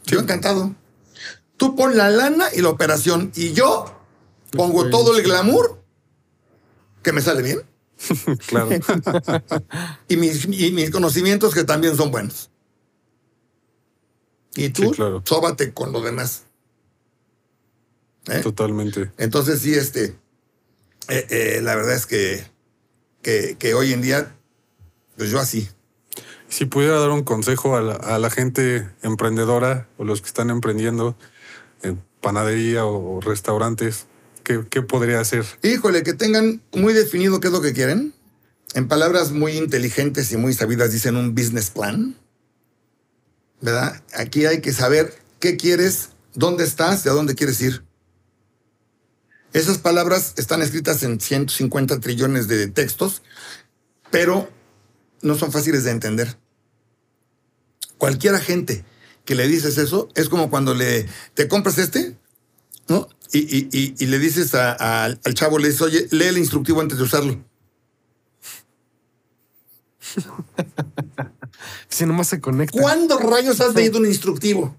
yo 0.06 0.20
encantado. 0.20 0.76
Tú 1.60 1.76
pon 1.76 1.98
la 1.98 2.10
lana 2.10 2.46
y 2.56 2.62
la 2.62 2.70
operación 2.70 3.34
y 3.36 3.52
yo 3.52 3.94
pongo 4.54 4.86
Estoy 4.86 4.92
todo 4.92 5.18
el 5.18 5.24
glamour 5.24 5.84
que 7.04 7.12
me 7.12 7.22
sale 7.22 7.44
bien 7.44 7.62
Claro. 8.48 8.70
y 10.08 10.16
mis, 10.16 10.46
y 10.46 10.72
mis 10.72 10.90
conocimientos 10.90 11.54
que 11.54 11.66
también 11.66 11.98
son 11.98 12.12
buenos. 12.12 12.50
Y 14.56 14.70
tú, 14.70 14.84
Sí, 14.84 14.92
claro. 14.92 15.22
sóbate 15.26 15.74
con 15.74 15.92
lo 15.92 16.00
demás. 16.02 16.44
¿Eh? 18.28 18.40
Totalmente. 18.40 19.12
Entonces, 19.18 19.60
sí, 19.62 19.74
este, 19.74 20.18
eh, 21.10 21.28
eh, 21.30 21.60
la 21.62 21.76
verdad 21.76 21.94
es 21.96 22.06
que, 22.06 22.42
que, 23.22 23.58
que 23.60 23.74
hoy 23.74 23.92
en 23.92 24.02
día, 24.02 24.34
pues 25.18 25.30
yo 25.30 25.40
así. 25.40 25.68
Si 26.48 26.66
pudiera 26.66 27.00
dar 27.00 27.10
un 27.10 27.24
consejo 27.24 27.76
a 27.76 27.82
la, 27.82 27.96
a 27.96 28.18
la 28.18 28.30
gente 28.30 28.90
emprendedora 29.02 29.90
o 29.98 30.06
los 30.06 30.22
que 30.22 30.28
están 30.28 30.50
emprendiendo 30.50 31.10
en 31.10 31.16
panadería 32.22 32.86
o 32.86 33.22
restaurantes, 33.22 34.06
¿qué, 34.44 34.66
qué 34.70 34.82
podría 34.82 35.20
hacer? 35.20 35.46
Híjole, 35.64 36.04
que 36.04 36.14
tengan 36.14 36.62
muy 36.74 36.94
definido 36.94 37.40
qué 37.40 37.48
es 37.48 37.54
lo 37.54 37.62
que 37.62 37.74
quieren. 37.74 38.14
En 38.76 38.88
palabras 38.88 39.32
muy 39.32 39.54
inteligentes 39.54 40.32
y 40.32 40.38
muy 40.38 40.54
sabidas 40.54 40.92
dicen 40.92 41.16
un 41.16 41.34
business 41.34 41.72
plan. 41.72 42.16
¿Verdad? 43.62 44.02
Aquí 44.16 44.46
hay 44.46 44.62
que 44.62 44.74
saber 44.74 45.14
qué 45.40 45.58
quieres, 45.58 46.10
dónde 46.34 46.64
estás 46.64 47.06
y 47.06 47.10
a 47.10 47.14
dónde 47.14 47.36
quieres 47.36 47.60
ir. 47.62 47.84
Esas 49.52 49.80
palabras 49.80 50.34
están 50.38 50.62
escritas 50.62 51.02
en 51.02 51.20
150 51.20 52.00
trillones 52.00 52.48
de 52.48 52.68
textos, 52.68 53.24
pero 54.12 54.48
no 55.22 55.36
son 55.36 55.52
fáciles 55.52 55.84
de 55.84 55.92
entender. 55.92 56.38
Cualquier 57.98 58.36
agente 58.36 58.86
que 59.30 59.36
le 59.36 59.48
dices 59.48 59.78
eso 59.78 60.10
es 60.16 60.28
como 60.28 60.50
cuando 60.50 60.74
le 60.74 61.06
te 61.36 61.48
compras 61.48 61.78
este, 61.78 62.18
¿no? 62.88 63.08
Y, 63.32 63.38
y- 63.42 63.70
y- 63.72 63.94
y 64.00 64.06
le 64.08 64.18
dices 64.18 64.56
a- 64.56 64.72
a- 64.74 65.04
al 65.06 65.34
chavo, 65.36 65.60
le 65.60 65.68
dices, 65.68 65.84
oye, 65.84 66.08
lee 66.10 66.26
el 66.26 66.40
instructivo 66.40 66.82
antes 66.82 66.98
de 66.98 67.04
usarlo. 67.04 67.38
Si 71.90 72.06
nomás 72.08 72.28
se 72.28 72.40
conecta. 72.42 72.80
¿Cuándo 72.82 73.20
rayos 73.20 73.60
has 73.62 73.76
leído 73.76 74.00
un 74.00 74.08
instructivo? 74.08 74.76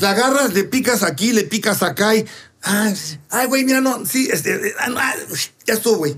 La 0.00 0.10
agarras, 0.10 0.54
le 0.54 0.62
picas 0.64 1.02
aquí, 1.02 1.32
le 1.32 1.42
picas 1.42 1.82
acá 1.82 2.14
y. 2.14 2.24
Ay, 2.62 2.94
ay, 3.30 3.46
güey, 3.48 3.64
mira, 3.64 3.80
no, 3.80 4.06
sí, 4.06 4.28
este, 4.30 4.74
ah, 4.78 4.88
no, 4.90 4.98
ah, 5.00 5.14
ya 5.66 5.74
estuvo, 5.74 5.96
güey. 5.96 6.16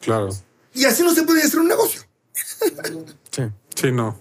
Claro. 0.00 0.28
Y 0.74 0.84
así 0.84 1.02
no 1.02 1.14
se 1.14 1.22
puede 1.22 1.42
hacer 1.42 1.60
un 1.60 1.68
negocio. 1.68 2.02
Sí. 3.30 3.42
Sí, 3.74 3.92
no. 3.92 4.18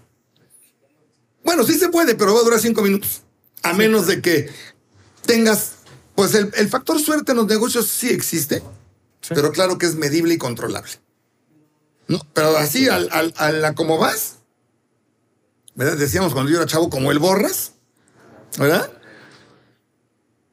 Bueno, 1.50 1.64
sí 1.64 1.80
se 1.80 1.90
puede, 1.90 2.14
pero 2.14 2.36
va 2.36 2.42
a 2.42 2.44
durar 2.44 2.60
cinco 2.60 2.84
minutos. 2.84 3.24
A 3.64 3.74
menos 3.74 4.06
de 4.06 4.22
que 4.22 4.52
tengas. 5.26 5.72
Pues 6.14 6.36
el, 6.36 6.52
el 6.56 6.70
factor 6.70 7.00
suerte 7.02 7.32
en 7.32 7.38
los 7.38 7.48
negocios 7.48 7.88
sí 7.88 8.08
existe, 8.12 8.62
Sí. 9.22 9.34
pero 9.34 9.52
claro 9.52 9.80
que 9.80 9.88
es 9.88 9.96
medible 9.96 10.36
y 10.36 10.38
controlable. 10.38 10.92
¿No? 12.08 12.20
Pero 12.36 12.56
así, 12.56 12.88
al, 12.88 13.10
al- 13.12 13.34
a 13.38 13.52
la 13.52 13.74
como 13.74 13.98
vas, 13.98 14.36
¿verdad? 15.74 15.98
Decíamos 15.98 16.34
cuando 16.34 16.52
yo 16.52 16.58
era 16.58 16.68
chavo, 16.68 16.92
como 16.92 17.12
el 17.12 17.18
borras, 17.18 17.72
¿verdad? 18.60 18.92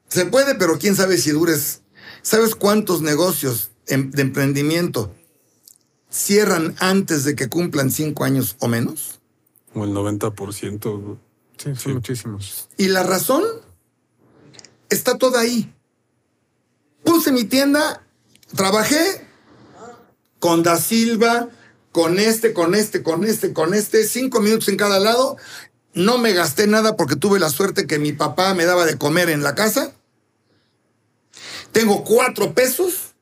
Se 0.08 0.24
puede, 0.24 0.54
pero 0.54 0.78
quién 0.78 0.96
sabe 0.96 1.18
si 1.18 1.30
dures. 1.30 1.82
¿Sabes 2.22 2.54
cuántos 2.54 3.02
negocios 3.02 3.70
em- 3.86 4.10
de 4.12 4.22
emprendimiento 4.22 5.14
cierran 6.08 6.74
antes 6.78 7.24
de 7.24 7.34
que 7.36 7.50
cumplan 7.50 7.90
cinco 7.90 8.24
años 8.24 8.56
o 8.60 8.66
menos? 8.68 9.20
Como 9.76 9.84
el 9.84 9.92
90%. 9.92 11.18
Sí, 11.58 11.64
son 11.64 11.76
Sí. 11.76 11.88
muchísimos. 11.90 12.68
Y 12.78 12.88
la 12.88 13.02
razón 13.02 13.42
está 14.88 15.18
toda 15.18 15.40
ahí. 15.40 15.70
Puse 17.04 17.30
mi 17.30 17.44
tienda, 17.44 18.02
trabajé 18.54 19.28
con 20.38 20.62
Da 20.62 20.78
Silva, 20.78 21.50
con 21.92 22.18
este, 22.18 22.54
con 22.54 22.74
este, 22.74 23.02
con 23.02 23.24
este, 23.26 23.52
con 23.52 23.74
este, 23.74 24.04
cinco 24.04 24.40
minutos 24.40 24.68
en 24.70 24.78
cada 24.78 24.98
lado. 24.98 25.36
No 25.92 26.16
me 26.16 26.32
gasté 26.32 26.66
nada 26.66 26.96
porque 26.96 27.16
tuve 27.16 27.38
la 27.38 27.50
suerte 27.50 27.86
que 27.86 27.98
mi 27.98 28.14
papá 28.14 28.54
me 28.54 28.64
daba 28.64 28.86
de 28.86 28.96
comer 28.96 29.28
en 29.28 29.42
la 29.42 29.54
casa. 29.54 29.92
Tengo 31.72 32.02
cuatro 32.02 32.54
pesos. 32.54 33.12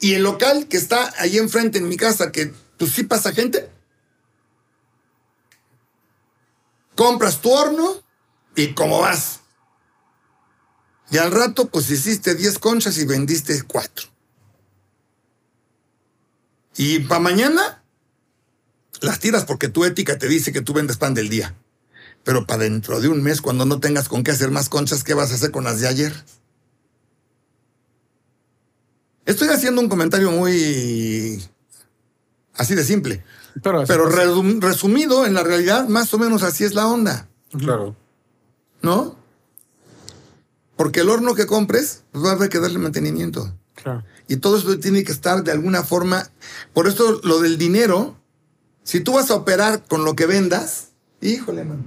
Y 0.00 0.14
el 0.14 0.22
local 0.22 0.66
que 0.66 0.78
está 0.78 1.12
ahí 1.18 1.36
enfrente 1.36 1.76
en 1.76 1.90
mi 1.90 1.98
casa, 1.98 2.32
que 2.32 2.54
pues 2.78 2.92
sí 2.92 3.02
pasa 3.02 3.32
gente, 3.32 3.68
compras 7.00 7.40
tu 7.40 7.50
horno 7.50 7.94
y 8.54 8.74
cómo 8.74 9.00
vas. 9.00 9.40
Y 11.10 11.16
al 11.16 11.32
rato, 11.32 11.70
pues 11.70 11.88
hiciste 11.88 12.34
10 12.34 12.58
conchas 12.58 12.98
y 12.98 13.06
vendiste 13.06 13.62
4. 13.62 14.06
Y 16.76 16.98
para 16.98 17.20
mañana, 17.20 17.82
las 19.00 19.18
tiras 19.18 19.46
porque 19.46 19.68
tu 19.68 19.86
ética 19.86 20.18
te 20.18 20.28
dice 20.28 20.52
que 20.52 20.60
tú 20.60 20.74
vendes 20.74 20.98
pan 20.98 21.14
del 21.14 21.30
día. 21.30 21.56
Pero 22.22 22.46
para 22.46 22.64
dentro 22.64 23.00
de 23.00 23.08
un 23.08 23.22
mes, 23.22 23.40
cuando 23.40 23.64
no 23.64 23.80
tengas 23.80 24.10
con 24.10 24.22
qué 24.22 24.32
hacer 24.32 24.50
más 24.50 24.68
conchas, 24.68 25.02
¿qué 25.02 25.14
vas 25.14 25.32
a 25.32 25.36
hacer 25.36 25.52
con 25.52 25.64
las 25.64 25.80
de 25.80 25.88
ayer? 25.88 26.12
Estoy 29.24 29.48
haciendo 29.48 29.80
un 29.80 29.88
comentario 29.88 30.30
muy 30.32 31.42
así 32.52 32.74
de 32.74 32.84
simple. 32.84 33.24
Pero, 33.62 33.84
Pero 33.86 34.10
resum- 34.10 34.60
resumido, 34.60 35.26
en 35.26 35.34
la 35.34 35.42
realidad, 35.42 35.88
más 35.88 36.12
o 36.14 36.18
menos 36.18 36.42
así 36.42 36.64
es 36.64 36.74
la 36.74 36.86
onda, 36.86 37.28
Claro. 37.58 37.96
¿no? 38.82 39.16
Porque 40.76 41.00
el 41.00 41.10
horno 41.10 41.34
que 41.34 41.46
compres, 41.46 42.04
pues 42.12 42.24
va 42.24 42.30
a 42.30 42.32
haber 42.34 42.48
que 42.48 42.58
darle 42.60 42.78
mantenimiento. 42.78 43.54
claro. 43.74 44.04
Y 44.28 44.36
todo 44.36 44.58
eso 44.58 44.78
tiene 44.78 45.02
que 45.02 45.10
estar 45.10 45.42
de 45.42 45.50
alguna 45.50 45.82
forma. 45.82 46.30
Por 46.72 46.86
eso 46.86 47.20
lo 47.24 47.40
del 47.40 47.58
dinero, 47.58 48.16
si 48.84 49.00
tú 49.00 49.14
vas 49.14 49.28
a 49.30 49.34
operar 49.34 49.84
con 49.88 50.04
lo 50.04 50.14
que 50.14 50.26
vendas, 50.26 50.90
híjole, 51.20 51.64
man. 51.64 51.82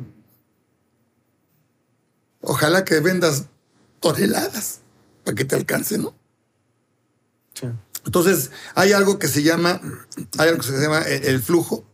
Ojalá 2.42 2.84
que 2.84 3.00
vendas 3.00 3.46
toneladas 4.02 4.82
para 5.24 5.36
que 5.36 5.46
te 5.46 5.56
alcance, 5.56 5.98
¿no? 5.98 6.14
Sí. 7.54 7.68
Entonces, 8.06 8.52
hay 8.76 8.92
algo 8.92 9.20
que 9.20 9.28
se 9.28 9.44
llama, 9.44 9.82
hay 10.38 10.50
algo 10.50 10.62
que 10.62 10.68
se 10.68 10.80
llama 10.80 11.02
el, 11.02 11.26
el 11.26 11.42
flujo. 11.42 11.86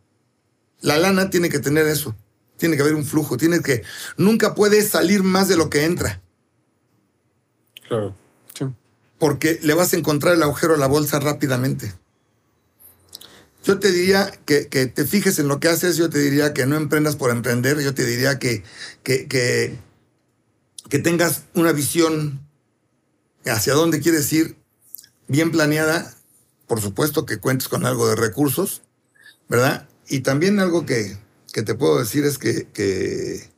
La 0.82 0.98
lana 0.98 1.30
tiene 1.30 1.50
que 1.50 1.60
tener 1.60 1.88
eso. 1.88 2.16
Tiene 2.58 2.76
que 2.76 2.82
haber 2.82 2.96
un 2.96 3.06
flujo. 3.06 3.38
Tiene 3.38 3.62
que, 3.62 3.84
nunca 4.18 4.56
puede 4.56 4.82
salir 4.82 5.24
más 5.24 5.48
de 5.48 5.58
lo 5.58 5.70
que 5.70 5.86
entra. 5.86 6.22
Claro. 7.88 8.16
Sí. 8.54 8.66
porque 9.18 9.60
le 9.64 9.74
vas 9.74 9.94
a 9.94 9.98
encontrar 9.98 10.36
el 10.36 10.44
agujero 10.44 10.76
a 10.76 10.78
la 10.78 10.88
bolsa 10.88 11.20
rápidamente. 11.20 11.94
Yo 13.64 13.80
te 13.80 13.92
diría 13.92 14.32
que, 14.46 14.68
que 14.68 14.86
te 14.86 15.06
fijes 15.06 15.38
en 15.40 15.48
lo 15.48 15.60
que 15.60 15.68
haces, 15.68 15.98
yo 15.98 16.10
te 16.10 16.20
diría 16.20 16.54
que 16.54 16.66
no 16.66 16.78
emprendas 16.78 17.16
por 17.16 17.30
emprender, 17.30 17.80
yo 17.80 17.94
te 17.94 18.06
diría 18.06 18.40
que, 18.40 18.64
que, 19.04 19.28
que, 19.28 19.78
que 20.88 21.00
tengas 21.00 21.44
una 21.54 21.74
visión 21.74 22.40
hacia 23.46 23.74
dónde 23.74 24.00
quieres 24.00 24.32
ir 24.32 24.59
bien 25.30 25.52
planeada, 25.52 26.14
por 26.68 26.82
supuesto 26.82 27.26
que 27.26 27.38
cuentes 27.38 27.70
con 27.70 27.86
algo 27.86 28.10
de 28.10 28.16
recursos, 28.16 28.82
¿verdad? 29.48 29.88
Y 30.10 30.20
también 30.20 30.60
algo 30.60 30.86
que, 30.86 31.18
que 31.54 31.64
te 31.64 31.76
puedo 31.76 32.00
decir 32.00 32.26
es 32.26 32.38
que, 32.38 32.68
que 32.74 33.50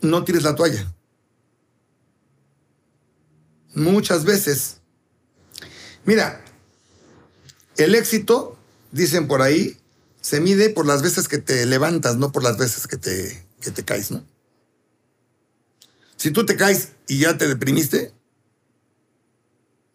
no 0.00 0.22
tires 0.24 0.44
la 0.44 0.54
toalla. 0.54 0.94
Muchas 3.74 4.24
veces. 4.24 4.80
Mira, 6.04 6.44
el 7.76 7.94
éxito, 7.94 8.58
dicen 8.92 9.28
por 9.28 9.42
ahí, 9.42 9.78
se 10.20 10.40
mide 10.40 10.70
por 10.70 10.86
las 10.86 11.02
veces 11.02 11.28
que 11.28 11.38
te 11.38 11.64
levantas, 11.66 12.16
no 12.16 12.32
por 12.32 12.42
las 12.42 12.58
veces 12.58 12.86
que 12.86 12.96
te, 12.96 13.46
que 13.60 13.70
te 13.70 13.84
caes, 13.84 14.10
¿no? 14.10 14.24
Si 16.20 16.32
tú 16.32 16.44
te 16.44 16.54
caes 16.54 16.92
y 17.08 17.20
ya 17.20 17.38
te 17.38 17.48
deprimiste, 17.48 18.12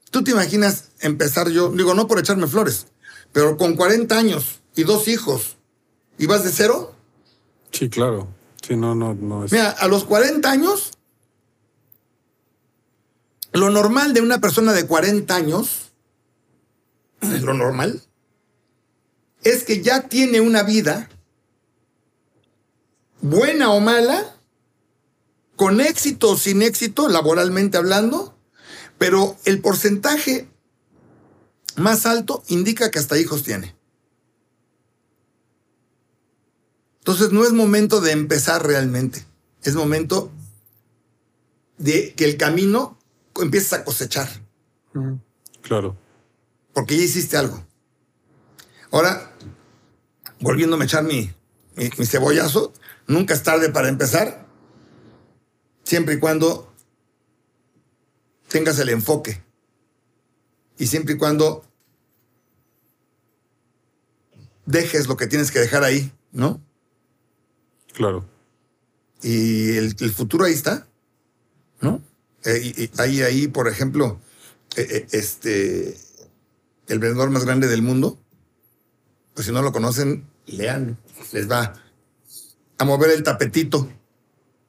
tú 0.09 0.23
te 0.23 0.31
imaginas 0.31 0.89
empezar 1.01 1.49
yo, 1.49 1.69
digo, 1.69 1.93
no 1.93 2.07
por 2.07 2.17
echarme 2.17 2.47
flores, 2.47 2.87
pero 3.31 3.57
con 3.57 3.75
40 3.75 4.17
años 4.17 4.61
y 4.75 4.85
dos 4.85 5.07
hijos, 5.07 5.57
y 6.17 6.25
vas 6.25 6.43
de 6.43 6.51
cero, 6.51 6.95
Sí, 7.71 7.89
claro. 7.89 8.29
Sí, 8.65 8.75
no, 8.75 8.95
no, 8.95 9.13
no 9.13 9.45
es. 9.45 9.51
Mira, 9.51 9.69
a 9.69 9.87
los 9.87 10.05
40 10.05 10.49
años, 10.49 10.93
lo 13.51 13.69
normal 13.69 14.13
de 14.13 14.21
una 14.21 14.39
persona 14.39 14.73
de 14.73 14.87
40 14.87 15.35
años, 15.35 15.91
lo 17.21 17.53
normal, 17.53 18.01
es 19.43 19.63
que 19.63 19.83
ya 19.83 20.07
tiene 20.07 20.39
una 20.41 20.63
vida, 20.63 21.09
buena 23.21 23.69
o 23.69 23.79
mala, 23.79 24.34
con 25.55 25.81
éxito 25.81 26.31
o 26.31 26.37
sin 26.37 26.61
éxito, 26.61 27.07
laboralmente 27.07 27.77
hablando, 27.77 28.37
pero 28.97 29.37
el 29.45 29.61
porcentaje 29.61 30.49
más 31.75 32.05
alto 32.05 32.43
indica 32.47 32.91
que 32.91 32.99
hasta 32.99 33.17
hijos 33.17 33.43
tiene. 33.43 33.75
Entonces 36.99 37.31
no 37.31 37.45
es 37.45 37.53
momento 37.53 38.01
de 38.01 38.11
empezar 38.11 38.65
realmente. 38.65 39.25
Es 39.61 39.75
momento 39.75 40.31
de 41.77 42.13
que 42.13 42.25
el 42.25 42.37
camino 42.37 42.97
empieces 43.35 43.73
a 43.73 43.83
cosechar. 43.83 44.29
Claro. 45.61 45.97
Porque 46.73 46.97
ya 46.97 47.03
hiciste 47.03 47.37
algo. 47.37 47.65
Ahora, 48.91 49.31
volviéndome 50.39 50.83
a 50.83 50.87
echar 50.87 51.03
mi, 51.03 51.31
mi, 51.75 51.89
mi 51.97 52.05
cebollazo, 52.05 52.73
nunca 53.07 53.33
es 53.33 53.43
tarde 53.43 53.69
para 53.69 53.89
empezar. 53.89 54.44
Siempre 55.85 56.15
y 56.15 56.19
cuando 56.19 56.69
tengas 58.49 58.77
el 58.79 58.89
enfoque. 58.89 59.41
Y 60.77 60.87
siempre 60.87 61.13
y 61.15 61.17
cuando 61.17 61.63
dejes 64.65 65.07
lo 65.07 65.15
que 65.15 65.27
tienes 65.27 65.51
que 65.51 65.59
dejar 65.59 65.83
ahí, 65.83 66.11
¿no? 66.31 66.61
Claro. 67.93 68.25
y 69.23 69.77
el, 69.77 69.95
el 69.99 70.11
futuro 70.11 70.43
ahí 70.45 70.53
está, 70.53 70.85
¿no? 71.81 72.01
Eh, 72.43 72.59
y- 72.77 72.83
y 72.83 72.91
ahí, 72.97 73.21
ahí, 73.21 73.47
por 73.47 73.67
ejemplo, 73.69 74.19
eh, 74.75 74.85
eh, 74.89 75.07
este, 75.13 75.97
el 76.87 76.99
vendedor 76.99 77.29
más 77.29 77.45
grande 77.45 77.67
del 77.67 77.81
mundo, 77.81 78.19
pues 79.33 79.47
si 79.47 79.53
no 79.53 79.61
lo 79.61 79.71
conocen, 79.71 80.27
lean, 80.45 80.97
les 81.31 81.49
va 81.49 81.73
a 82.77 82.83
mover 82.85 83.11
el 83.11 83.23
tapetito, 83.23 83.89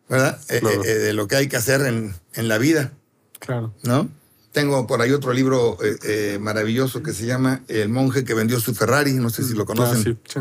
¿verdad? 0.08 0.40
Eh, 0.48 0.60
Claro. 0.60 0.84
eh, 0.84 0.90
eh, 0.90 0.94
de 0.98 1.12
lo 1.12 1.26
que 1.28 1.36
hay 1.36 1.48
que 1.48 1.56
hacer 1.56 1.82
en, 1.82 2.14
en 2.34 2.48
la 2.48 2.58
vida, 2.58 2.92
Claro. 3.38 3.74
¿no? 3.82 4.08
Tengo 4.52 4.86
por 4.86 5.02
ahí 5.02 5.12
otro 5.12 5.32
libro 5.34 5.76
eh, 5.84 5.98
eh, 6.04 6.38
maravilloso 6.40 7.02
que 7.02 7.12
se 7.12 7.26
llama 7.26 7.62
El 7.68 7.90
monje 7.90 8.24
que 8.24 8.32
vendió 8.32 8.58
su 8.58 8.74
Ferrari, 8.74 9.12
no 9.12 9.28
sé 9.28 9.42
si 9.44 9.52
lo 9.54 9.66
conocen. 9.66 9.98
Ah, 9.98 10.02
sí. 10.02 10.18
Sí. 10.32 10.40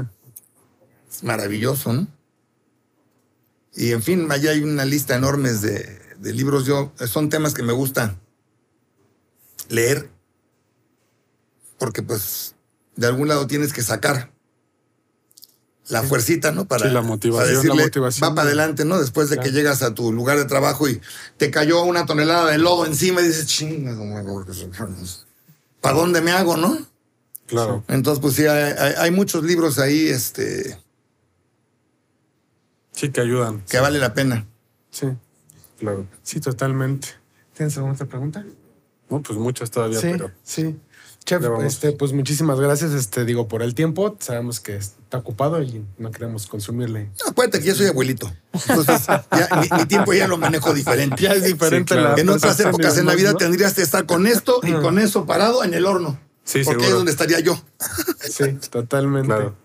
Es 1.11 1.23
maravilloso, 1.23 1.91
¿no? 1.91 2.07
Y 3.75 3.91
en 3.91 4.01
fin, 4.01 4.31
allá 4.31 4.51
hay 4.51 4.63
una 4.63 4.85
lista 4.85 5.15
enorme 5.15 5.51
de, 5.51 5.99
de 6.17 6.33
libros. 6.33 6.65
Yo, 6.65 6.93
son 7.07 7.27
temas 7.29 7.53
que 7.53 7.63
me 7.63 7.73
gusta 7.73 8.17
leer. 9.67 10.09
Porque, 11.77 12.01
pues, 12.01 12.55
de 12.95 13.07
algún 13.07 13.27
lado 13.27 13.47
tienes 13.47 13.73
que 13.73 13.81
sacar 13.81 14.31
la 15.89 16.01
fuercita, 16.03 16.51
¿no? 16.51 16.65
Para, 16.65 16.87
Sí, 16.87 16.93
la 16.93 17.01
motivación, 17.01 17.43
para 17.47 17.55
decirle, 17.57 17.77
la 17.77 17.83
motivación. 17.83 18.29
Va 18.29 18.35
para 18.35 18.47
adelante, 18.47 18.85
¿no? 18.85 18.99
Después 18.99 19.29
de 19.29 19.37
que 19.37 19.51
llegas 19.51 19.81
a 19.83 19.93
tu 19.93 20.11
lugar 20.11 20.37
de 20.37 20.45
trabajo 20.45 20.87
y 20.89 20.99
te 21.37 21.51
cayó 21.51 21.83
una 21.83 22.05
tonelada 22.05 22.49
de 22.51 22.57
lodo 22.57 22.85
encima 22.85 23.21
y 23.21 23.27
dices, 23.27 23.45
chinga, 23.47 23.95
¿para 25.81 25.95
dónde 25.97 26.21
me 26.21 26.31
hago, 26.31 26.57
no? 26.57 26.77
Claro. 27.47 27.83
Entonces, 27.87 28.19
pues 28.21 28.33
sí, 28.35 28.47
hay, 28.47 28.73
hay- 28.77 28.93
hay 28.97 29.11
muchos 29.11 29.43
libros 29.43 29.77
ahí, 29.77 30.07
este, 30.07 30.79
Sí, 32.91 33.09
que 33.11 33.21
ayudan. 33.21 33.61
que 33.69 33.79
vale 33.79 33.99
la 33.99 34.13
pena. 34.13 34.47
Sí. 34.89 35.07
Claro. 35.79 36.07
Sí, 36.23 36.39
totalmente. 36.39 37.09
¿Tienes 37.55 37.75
alguna 37.77 37.93
otra 37.93 38.07
pregunta? 38.07 38.45
No, 39.09 39.21
pues 39.21 39.37
muchas 39.37 39.69
todavía, 39.69 39.99
Sí, 39.99 40.07
pero. 40.11 40.31
sí. 40.43 40.77
Chef, 41.25 41.43
este, 41.63 41.91
pues 41.91 42.13
muchísimas 42.13 42.59
gracias, 42.59 42.91
este, 42.91 43.25
digo, 43.25 43.47
por 43.47 43.63
el 43.63 43.73
tiempo. 43.75 44.15
Sabemos 44.19 44.59
que 44.59 44.75
está 45.15 45.17
ocupado 45.17 45.61
y 45.61 45.85
no 45.97 46.11
queremos 46.11 46.45
consumirle. 46.47 47.09
No, 47.23 47.31
acuérdate 47.31 47.59
que 47.59 47.67
yo 47.67 47.75
soy 47.75 47.87
abuelito. 47.87 48.31
Entonces, 48.53 49.01
ya, 49.07 49.49
mi, 49.61 49.77
mi 49.77 49.85
tiempo 49.85 50.13
ya 50.13 50.27
lo 50.27 50.37
manejo 50.37 50.73
diferente. 50.73 51.21
Ya 51.23 51.33
es 51.33 51.43
diferente 51.43 51.93
Sí, 51.93 51.99
claro. 51.99 52.15
la 52.15 52.21
En 52.21 52.29
otras 52.29 52.59
épocas 52.59 52.97
en 52.97 53.05
la 53.05 53.15
vida 53.15 53.31
¿no? 53.31 53.37
tendrías 53.37 53.73
que 53.73 53.81
estar 53.81 54.05
con 54.05 54.27
esto 54.27 54.59
y 54.63 54.73
con 54.73 54.99
eso 54.99 55.25
parado 55.25 55.63
en 55.63 55.73
el 55.73 55.85
horno. 55.85 56.19
Sí, 56.43 56.61
porque 56.63 56.69
ahí 56.69 56.75
es 56.75 56.81
seguro. 56.81 56.97
donde 56.97 57.11
estaría 57.11 57.39
yo. 57.39 57.61
Sí, 58.21 58.43
totalmente. 58.69 59.27
Claro. 59.27 59.55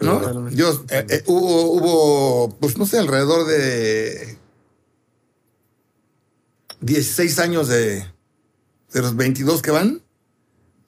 ¿no? 0.00 0.06
Seguro. 0.10 0.18
Totalmente. 0.20 0.56
Yo, 0.56 0.84
eh, 0.90 1.06
eh, 1.08 1.22
hubo, 1.26 1.72
hubo, 1.72 2.56
pues 2.58 2.78
no 2.78 2.86
sé, 2.86 2.98
alrededor 2.98 3.46
de 3.46 4.38
16 6.80 7.38
años 7.38 7.68
de, 7.68 8.06
de 8.92 9.02
los 9.02 9.16
22 9.16 9.62
que 9.62 9.70
van, 9.72 10.02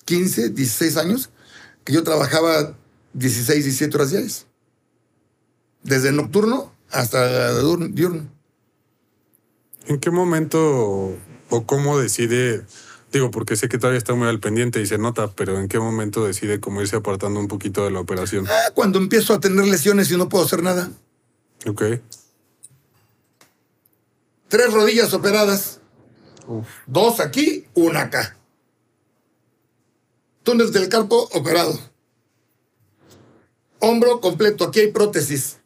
15, 0.05 0.51
16 0.51 0.96
años, 0.96 1.30
que 1.84 1.92
yo 1.92 2.05
trabajaba 2.05 2.78
16, 3.15 3.65
17 3.65 3.97
horas 3.97 4.11
diarias. 4.11 4.47
Desde 5.83 6.13
nocturno 6.13 6.73
hasta 6.91 7.55
diurno. 7.61 8.29
¿En 9.87 9.99
qué 9.99 10.11
momento 10.11 11.17
o 11.51 11.67
cómo 11.67 11.99
decide, 11.99 12.65
digo, 13.13 13.31
porque 13.31 13.57
sé 13.57 13.69
que 13.69 13.79
todavía 13.79 13.99
está 13.99 14.15
muy 14.15 14.29
al 14.29 14.41
pendiente 14.41 14.81
y 14.81 14.87
se 14.87 14.99
nota, 14.99 15.29
pero 15.35 15.59
en 15.59 15.69
qué 15.69 15.79
momento 15.79 16.27
decide 16.27 16.61
como 16.61 16.83
irse 16.83 16.97
apartando 16.97 17.41
un 17.41 17.49
poquito 17.49 17.85
de 17.85 17.91
la 17.91 18.01
operación? 18.01 18.47
Ah, 18.49 18.71
cuando 18.75 18.99
empiezo 18.99 19.33
a 19.33 19.41
tener 19.41 19.67
lesiones 19.67 20.11
y 20.11 20.17
no 20.17 20.29
puedo 20.29 20.45
hacer 20.45 20.63
nada. 20.63 20.91
Ok. 21.67 21.83
tres 24.49 24.73
rodillas 24.73 25.13
operadas, 25.13 25.81
Uf. 26.47 26.67
dos 26.87 27.21
aquí, 27.21 27.67
una 27.75 28.03
acá. 28.03 28.37
Túnel 30.43 30.73
del 30.73 30.89
carpo 30.89 31.29
operado. 31.33 31.79
Hombro 33.81 34.20
completo, 34.20 34.64
aquí 34.64 34.81
hay 34.81 34.93
prótesis. 34.93 35.59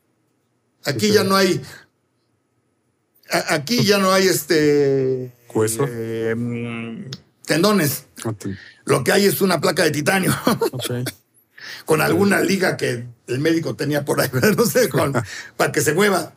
Aquí 0.84 1.12
ya 1.12 1.24
no 1.24 1.36
hay. 1.36 1.60
a- 3.30 3.54
Aquí 3.54 3.84
ya 3.84 3.98
no 3.98 4.12
hay 4.12 4.26
este. 4.26 5.32
Hueso. 5.54 5.84
eh, 5.88 6.34
mm, 6.36 7.04
tendones. 7.46 8.04
Te- 8.38 8.56
Lo 8.84 9.04
que 9.04 9.12
hay 9.12 9.26
es 9.26 9.40
una 9.40 9.60
placa 9.60 9.84
de 9.84 9.90
titanio 9.90 10.34
Ok. 10.72 11.08
con 11.84 12.00
alguna 12.00 12.40
liga 12.40 12.76
que 12.76 13.06
el 13.28 13.38
médico 13.38 13.74
tenía 13.76 14.04
por 14.04 14.20
ahí, 14.20 14.28
no 14.56 14.64
sé, 14.66 14.88
con- 14.88 15.12
para 15.56 15.72
que 15.72 15.80
se 15.80 15.94
mueva. 15.94 16.34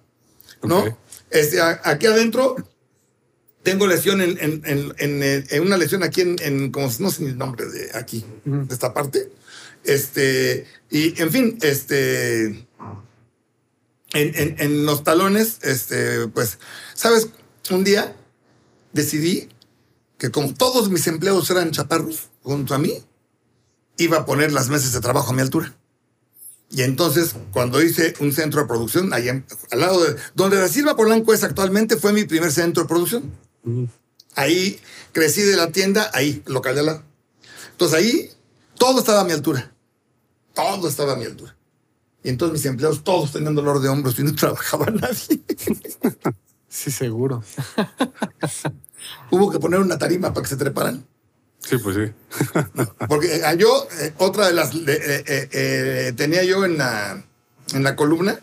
¿No? 0.63 0.97
Este, 1.32 1.59
a- 1.61 1.82
aquí 1.84 2.05
adentro 2.07 2.55
tengo 3.63 3.88
lesión 3.88 4.21
en, 4.21 4.38
en- 4.39 4.61
en- 4.65 4.93
en, 4.99 5.23
eh, 5.23 5.43
en 5.49 5.63
una 5.63 5.78
lesión 5.78 6.03
aquí 6.03 6.21
en, 6.21 6.36
en 6.41 6.71
como 6.71 6.88
no 6.99 7.09
sé 7.09 7.23
ni 7.23 7.30
el 7.30 7.38
nombre 7.38 7.65
de 7.65 7.89
aquí, 7.97 8.23
de 8.45 8.73
esta 8.73 8.93
parte. 8.93 9.32
Este, 9.86 10.65
y 10.89 11.19
en 11.21 11.31
fin, 11.31 11.57
este, 11.61 12.45
en, 12.45 12.67
en- 14.13 14.55
en 14.59 14.86
los 14.86 15.03
talones, 15.03 15.57
este, 15.61 16.27
pues, 16.27 16.59
¿sabes? 16.93 17.29
Un 17.69 17.83
día 17.83 18.15
decidí 18.93 19.49
que 20.17 20.31
como 20.31 20.53
todos 20.53 20.89
mis 20.89 21.07
empleados 21.07 21.49
eran 21.49 21.71
chaparros 21.71 22.29
junto 22.43 22.73
a 22.73 22.77
mí, 22.77 22.93
iba 23.97 24.17
a 24.17 24.25
poner 24.25 24.51
las 24.53 24.69
mesas 24.69 24.93
de 24.93 25.01
trabajo 25.01 25.31
a 25.31 25.33
mi 25.36 25.41
altura. 25.41 25.75
Y 26.71 26.81
entonces, 26.81 27.36
cuando 27.51 27.81
hice 27.81 28.15
un 28.19 28.31
centro 28.33 28.61
de 28.61 28.67
producción, 28.67 29.13
allá 29.13 29.43
al 29.71 29.79
lado 29.79 30.03
de 30.03 30.15
donde 30.33 30.57
Da 30.57 30.67
Silva 30.67 30.95
Polanco 30.95 31.33
es 31.33 31.43
actualmente, 31.43 31.95
fue 31.95 32.11
mi 32.11 32.23
primer 32.25 32.51
centro 32.51 32.83
de 32.83 32.89
producción. 32.89 33.31
Ahí 34.36 34.79
crecí 35.11 35.41
de 35.41 35.55
la 35.55 35.71
tienda, 35.71 36.09
ahí, 36.13 36.41
local 36.45 36.73
de 36.75 36.79
al 36.81 36.86
lado. 36.88 37.03
Entonces 37.71 37.97
ahí 37.97 38.29
todo 38.77 38.99
estaba 38.99 39.21
a 39.21 39.23
mi 39.25 39.31
altura. 39.31 39.71
Todo 40.56 40.88
estaba 40.88 41.14
a 41.14 41.16
mi 41.18 41.26
altura. 41.26 41.56
Y 42.24 42.30
entonces 42.30 42.53
mis 42.53 42.66
empleados 42.66 43.03
todos 43.03 43.32
tenían 43.34 43.53
dolor 43.53 43.80
de 43.82 43.89
hombros 43.89 44.18
y 44.18 44.24
no 44.24 44.34
trabajaba 44.36 44.88
nadie. 44.88 45.41
Sí, 46.68 46.89
seguro. 46.91 47.43
Hubo 49.32 49.51
que 49.51 49.60
poner 49.60 49.80
una 49.80 49.97
tarima 49.97 50.34
para 50.34 50.43
que 50.43 50.49
se 50.49 50.58
treparan. 50.58 51.06
Sí, 51.60 51.78
pues 51.78 51.95
sí. 51.95 52.14
Porque 53.08 53.36
eh, 53.38 53.41
yo, 53.58 53.88
eh, 53.99 54.14
otra 54.18 54.47
de 54.47 54.53
las, 54.53 54.72
de- 54.86 54.93
eh, 54.93 55.24
eh, 55.28 55.49
eh, 55.51 56.14
tenía 56.16 56.43
yo 56.43 56.64
en 56.66 56.78
la, 56.78 57.24
en 57.74 57.84
la 57.84 57.95
columna, 57.95 58.39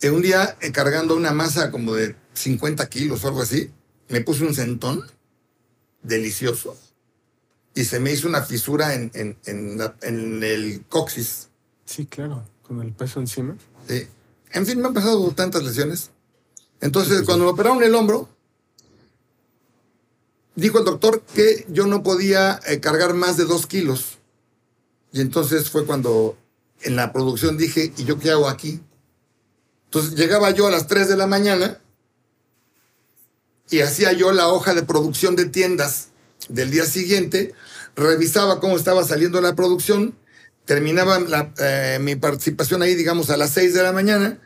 eh, 0.00 0.10
un 0.10 0.22
día 0.22 0.56
eh, 0.60 0.72
cargando 0.72 1.16
una 1.16 1.32
masa 1.32 1.70
como 1.70 1.94
de 1.94 2.16
50 2.34 2.88
kilos 2.88 3.24
o 3.24 3.28
algo 3.28 3.42
así, 3.42 3.70
me 4.08 4.20
puse 4.20 4.44
un 4.44 4.54
centón 4.54 5.04
delicioso 6.02 6.76
y 7.78 7.84
se 7.84 8.00
me 8.00 8.12
hizo 8.12 8.26
una 8.26 8.42
fisura 8.42 8.94
en, 8.94 9.10
en, 9.14 9.38
en 9.44 9.78
la- 9.78 9.94
en 10.02 10.42
el 10.42 10.84
coxis. 10.88 11.48
Sí, 11.84 12.06
claro. 12.06 12.44
Con 12.66 12.82
el 12.82 12.92
peso 12.92 13.20
encima. 13.20 13.56
Sí. 13.88 14.06
En 14.52 14.66
fin, 14.66 14.80
me 14.80 14.88
han 14.88 14.94
pasado 14.94 15.30
tantas 15.32 15.62
lesiones. 15.62 16.10
Entonces, 16.80 17.22
cuando 17.22 17.44
me 17.44 17.50
operaron 17.52 17.82
el 17.82 17.94
hombro, 17.94 18.28
dijo 20.54 20.78
el 20.78 20.84
doctor 20.84 21.22
que 21.34 21.66
yo 21.68 21.86
no 21.86 22.02
podía 22.02 22.58
eh, 22.66 22.80
cargar 22.80 23.14
más 23.14 23.36
de 23.36 23.44
dos 23.44 23.66
kilos. 23.66 24.18
Y 25.12 25.20
entonces 25.20 25.70
fue 25.70 25.86
cuando 25.86 26.36
en 26.82 26.96
la 26.96 27.12
producción 27.12 27.56
dije, 27.56 27.92
¿y 27.96 28.04
yo 28.04 28.18
qué 28.18 28.30
hago 28.30 28.48
aquí? 28.48 28.80
Entonces 29.86 30.14
llegaba 30.16 30.50
yo 30.50 30.66
a 30.66 30.70
las 30.70 30.86
3 30.86 31.08
de 31.08 31.16
la 31.16 31.26
mañana 31.26 31.80
y 33.70 33.80
hacía 33.80 34.12
yo 34.12 34.32
la 34.32 34.48
hoja 34.48 34.74
de 34.74 34.82
producción 34.82 35.36
de 35.36 35.46
tiendas 35.46 36.08
del 36.48 36.70
día 36.70 36.84
siguiente, 36.84 37.54
revisaba 37.98 38.60
cómo 38.60 38.76
estaba 38.76 39.04
saliendo 39.04 39.40
la 39.40 39.54
producción, 39.54 40.14
terminaba 40.64 41.18
la, 41.20 41.52
eh, 41.58 41.98
mi 42.00 42.16
participación 42.16 42.82
ahí, 42.82 42.94
digamos, 42.94 43.28
a 43.30 43.36
las 43.36 43.50
6 43.50 43.74
de 43.74 43.82
la 43.82 43.92
mañana. 43.92 44.38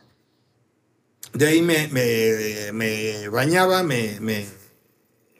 De 1.35 1.47
ahí 1.47 1.63
me, 1.63 1.89
me, 1.89 2.73
me 2.73 3.29
bañaba, 3.29 3.83
me, 3.83 4.19
me 4.21 4.47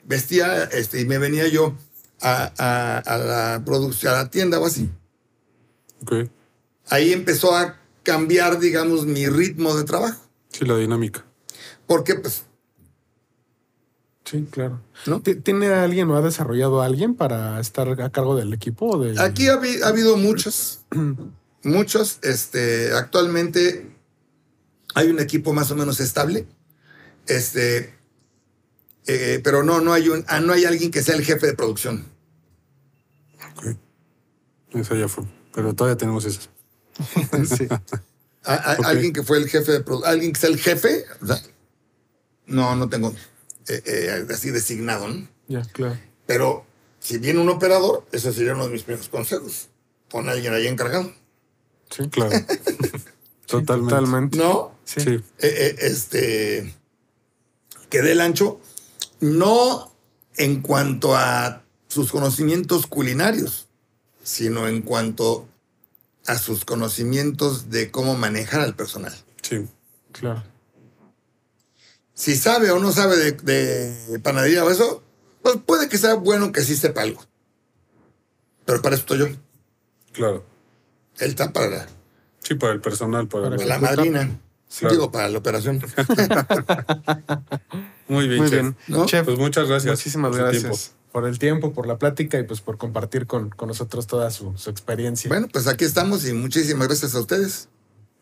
vestía 0.05 0.63
este, 0.65 1.01
y 1.01 1.05
me 1.05 1.17
venía 1.17 1.47
yo 1.47 1.75
a, 2.21 2.51
a- 2.57 2.97
a 2.99 3.17
la 3.17 3.63
producción, 3.65 4.13
a 4.13 4.23
la 4.23 4.29
tienda 4.29 4.59
o 4.59 4.65
así. 4.65 4.89
Ok. 6.01 6.29
Ahí 6.89 7.13
empezó 7.13 7.55
a 7.55 7.79
cambiar, 8.03 8.59
digamos, 8.59 9.05
mi 9.05 9.27
ritmo 9.27 9.75
de 9.75 9.83
trabajo. 9.85 10.21
Sí, 10.49 10.65
la 10.65 10.77
dinámica. 10.77 11.25
Porque, 11.87 12.15
pues, 12.15 12.43
Sí, 14.33 14.47
claro. 14.49 14.81
¿No? 15.05 15.21
¿Ti- 15.21 15.35
¿Tiene 15.35 15.67
alguien 15.67 16.09
o 16.09 16.15
ha 16.17 16.21
desarrollado 16.21 16.81
a 16.81 16.85
alguien 16.87 17.13
para 17.13 17.59
estar 17.59 17.87
a 18.01 18.09
cargo 18.09 18.35
del 18.35 18.51
equipo? 18.51 18.87
O 18.87 18.97
de... 18.97 19.21
Aquí 19.21 19.47
ha, 19.47 19.53
habi- 19.59 19.83
ha 19.83 19.89
habido 19.89 20.17
muchos, 20.17 20.79
muchos. 21.63 22.17
Este, 22.23 22.91
actualmente 22.93 23.95
hay 24.95 25.09
un 25.09 25.19
equipo 25.19 25.53
más 25.53 25.69
o 25.69 25.75
menos 25.75 25.99
estable. 25.99 26.47
Este, 27.27 27.93
eh, 29.05 29.39
pero 29.43 29.61
no, 29.61 29.81
no 29.81 29.93
hay 29.93 30.09
un, 30.09 30.25
ah, 30.27 30.39
no 30.39 30.51
hay 30.53 30.65
alguien 30.65 30.89
que 30.89 31.03
sea 31.03 31.13
el 31.15 31.23
jefe 31.23 31.45
de 31.45 31.53
producción. 31.53 32.03
Ok. 33.55 33.77
Esa 34.71 34.95
ya 34.95 35.07
fue. 35.07 35.25
Pero 35.53 35.75
todavía 35.75 35.95
tenemos 35.97 36.25
esas. 36.25 36.49
sí. 37.55 37.67
A- 38.45 38.55
a- 38.55 38.73
Ok. 38.79 38.85
Alguien 38.87 39.13
que 39.13 39.21
fue 39.21 39.37
el 39.37 39.47
jefe 39.47 39.71
de 39.73 39.85
produ- 39.85 40.03
alguien 40.05 40.33
que 40.33 40.39
sea 40.39 40.49
el 40.49 40.57
jefe. 40.59 41.05
no, 42.47 42.75
no 42.75 42.89
tengo 42.89 43.13
eh, 43.67 43.81
eh, 43.85 44.25
así 44.33 44.49
designado, 44.51 45.07
¿no? 45.07 45.27
Ya, 45.47 45.61
claro. 45.63 45.97
Pero 46.25 46.65
si 46.99 47.17
viene 47.17 47.39
un 47.39 47.49
operador, 47.49 48.05
ese 48.11 48.31
sería 48.33 48.53
uno 48.53 48.65
de 48.65 48.71
mis 48.71 48.83
primeros 48.83 49.09
consejos. 49.09 49.67
Pon 50.09 50.29
a 50.29 50.33
alguien 50.33 50.53
ahí 50.53 50.67
encargado. 50.67 51.11
Sí, 51.89 52.07
Claro. 52.09 52.31
Totalmente. 53.45 53.89
Totalmente. 53.95 54.37
No, 54.37 54.71
Sí. 54.85 55.01
Sí. 55.01 55.09
eh, 55.11 55.21
eh, 55.39 55.75
este, 55.79 56.73
que 57.89 58.01
dé 58.01 58.13
el 58.13 58.21
ancho, 58.21 58.59
no 59.19 59.93
en 60.37 60.61
cuanto 60.61 61.15
a 61.15 61.63
sus 61.87 62.11
conocimientos 62.11 62.87
culinarios, 62.87 63.67
sino 64.23 64.67
en 64.67 64.81
cuanto 64.81 65.47
a 66.25 66.37
sus 66.37 66.65
conocimientos 66.65 67.69
de 67.69 67.91
cómo 67.91 68.15
manejar 68.15 68.61
al 68.61 68.75
personal. 68.75 69.13
Sí. 69.41 69.67
Claro. 70.13 70.43
Si 72.13 72.35
sabe 72.35 72.71
o 72.71 72.79
no 72.79 72.91
sabe 72.91 73.17
de, 73.17 73.31
de 73.33 74.19
panadería 74.19 74.63
o 74.63 74.69
eso, 74.69 75.03
pues 75.41 75.57
puede 75.65 75.89
que 75.89 75.97
sea 75.97 76.13
bueno 76.15 76.51
que 76.51 76.61
sí 76.61 76.75
sepa 76.75 77.01
algo. 77.01 77.21
Pero 78.65 78.81
para 78.81 78.95
eso 78.95 79.01
estoy 79.01 79.19
yo. 79.19 79.27
Claro. 80.13 80.45
Él 81.19 81.29
está 81.31 81.51
para 81.51 81.67
la, 81.69 81.87
Sí, 82.39 82.55
para 82.55 82.73
el 82.73 82.81
personal, 82.81 83.27
para, 83.27 83.45
Para 83.45 83.55
para 83.57 83.67
la- 83.67 83.79
madrina. 83.79 84.39
Claro. 84.79 84.95
Digo, 84.95 85.11
para 85.11 85.29
la 85.29 85.37
operación. 85.37 85.79
Muy 88.07 88.27
bien, 88.27 88.41
Muy 88.41 88.49
chef. 88.49 88.61
bien. 88.61 88.75
¿No? 88.87 89.05
Chef, 89.05 89.25
Pues 89.25 89.37
muchas 89.37 89.67
gracias. 89.67 89.95
muchísimas 89.97 90.31
por 90.31 90.39
gracias 90.39 90.91
por 91.11 91.27
el 91.27 91.37
tiempo, 91.37 91.73
por 91.73 91.85
la 91.87 91.99
plática 91.99 92.39
y 92.39 92.43
pues 92.43 92.61
por 92.61 92.77
compartir 92.79 93.27
con, 93.27 93.49
con 93.51 93.67
nosotros 93.67 94.07
toda 94.07 94.31
su, 94.31 94.57
su 94.57 94.69
experiencia. 94.71 95.29
Bueno, 95.29 95.47
pues 95.51 95.67
aquí 95.67 95.85
estamos 95.85 96.27
y 96.27 96.33
muchísimas 96.33 96.87
gracias 96.87 97.13
a 97.13 97.19
ustedes. 97.19 97.69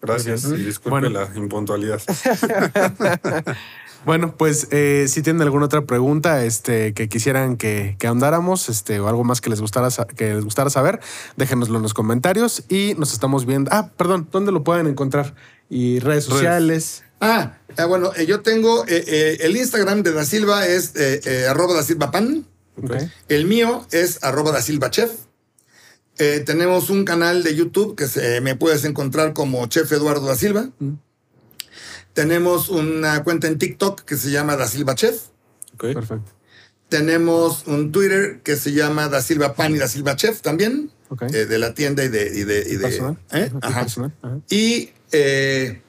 Gracias 0.02 0.46
y 0.46 0.56
disculpe 0.56 1.00
Bueno. 1.00 1.10
la 1.10 1.30
impuntualidad. 1.36 2.02
Bueno, 4.04 4.36
pues 4.36 4.68
eh, 4.72 5.06
si 5.08 5.22
tienen 5.22 5.44
alguna 5.44 5.66
otra 5.66 5.84
pregunta 5.86 6.44
este, 6.44 6.96
que 6.96 7.08
quisieran 7.08 7.56
que, 7.56 7.96
que 8.00 8.08
ahondáramos 8.08 8.68
este, 8.68 9.00
o 9.00 9.08
algo 9.08 9.24
más 9.24 9.42
que 9.42 9.52
les, 9.52 9.62
gustara, 9.62 9.90
que 10.16 10.34
les 10.34 10.44
gustara 10.44 10.72
saber, 10.72 11.00
déjenoslo 11.38 11.78
en 11.78 11.84
los 11.84 11.94
comentarios 11.94 12.64
y 12.68 12.96
nos 12.98 13.14
estamos 13.14 13.46
viendo. 13.46 13.70
Ah, 13.72 13.92
perdón, 13.98 14.28
¿dónde 14.32 14.52
lo 14.52 14.64
pueden 14.64 14.88
encontrar? 14.88 15.36
Y 15.70 16.00
redes 16.00 16.24
sociales. 16.26 17.04
Ah, 17.20 17.60
ah, 17.78 17.86
bueno, 17.86 18.12
eh, 18.18 18.26
yo 18.26 18.42
tengo 18.42 18.86
eh, 18.88 19.04
eh, 19.06 19.38
el 19.42 19.56
Instagram 19.56 20.02
de 20.02 20.12
Da 20.14 20.26
Silva 20.26 20.66
es 20.66 20.96
eh, 20.96 21.22
eh, 21.24 21.46
arroba 21.48 21.76
Da 21.76 21.84
Silva 21.84 22.10
Pan. 22.10 22.48
El 23.28 23.46
mío 23.46 23.86
es 23.92 24.24
arroba 24.24 24.52
Da 24.52 24.64
Silva 24.64 24.90
Chef. 24.90 25.12
Eh, 26.24 26.42
tenemos 26.42 26.92
un 26.92 27.04
canal 27.04 27.42
de 27.42 27.56
YouTube 27.56 27.96
que 27.96 28.08
se, 28.08 28.42
me 28.42 28.56
puedes 28.56 28.86
encontrar 28.86 29.34
como 29.34 29.66
Chef 29.66 29.92
Eduardo 29.92 30.28
Da 30.28 30.36
Silva. 30.36 30.70
Mm. 30.78 30.94
Tenemos 32.14 32.70
una 32.70 33.24
cuenta 33.24 33.48
en 33.48 33.58
TikTok 33.58 34.02
que 34.02 34.18
se 34.18 34.30
llama 34.30 34.56
Da 34.56 34.68
Silva 34.68 34.94
Chef. 34.94 35.16
Ok. 35.74 35.94
Perfecto. 35.96 36.32
Tenemos 36.90 37.66
un 37.66 37.92
Twitter 37.92 38.42
que 38.44 38.56
se 38.56 38.72
llama 38.74 39.08
Da 39.08 39.24
Silva 39.24 39.56
Pan 39.56 39.74
y 39.76 39.80
Da 39.80 39.88
Silva 39.88 40.16
Chef 40.16 40.42
también. 40.42 40.92
Ok. 41.10 41.24
eh, 41.24 41.46
de 41.48 41.58
la 41.58 41.74
tienda 41.74 42.04
y 42.04 42.10
de... 42.10 42.28
Y 42.38 42.44
de, 42.44 42.60
y 42.70 42.76
de- 42.76 42.80
Personal. 42.88 43.18
¿eh? 43.32 43.50
Ajá, 43.56 43.68
Ajá. 43.68 43.82
personal. 43.82 44.14
Ajá. 44.22 44.38
Y 44.50 44.92
eh, 45.12 45.82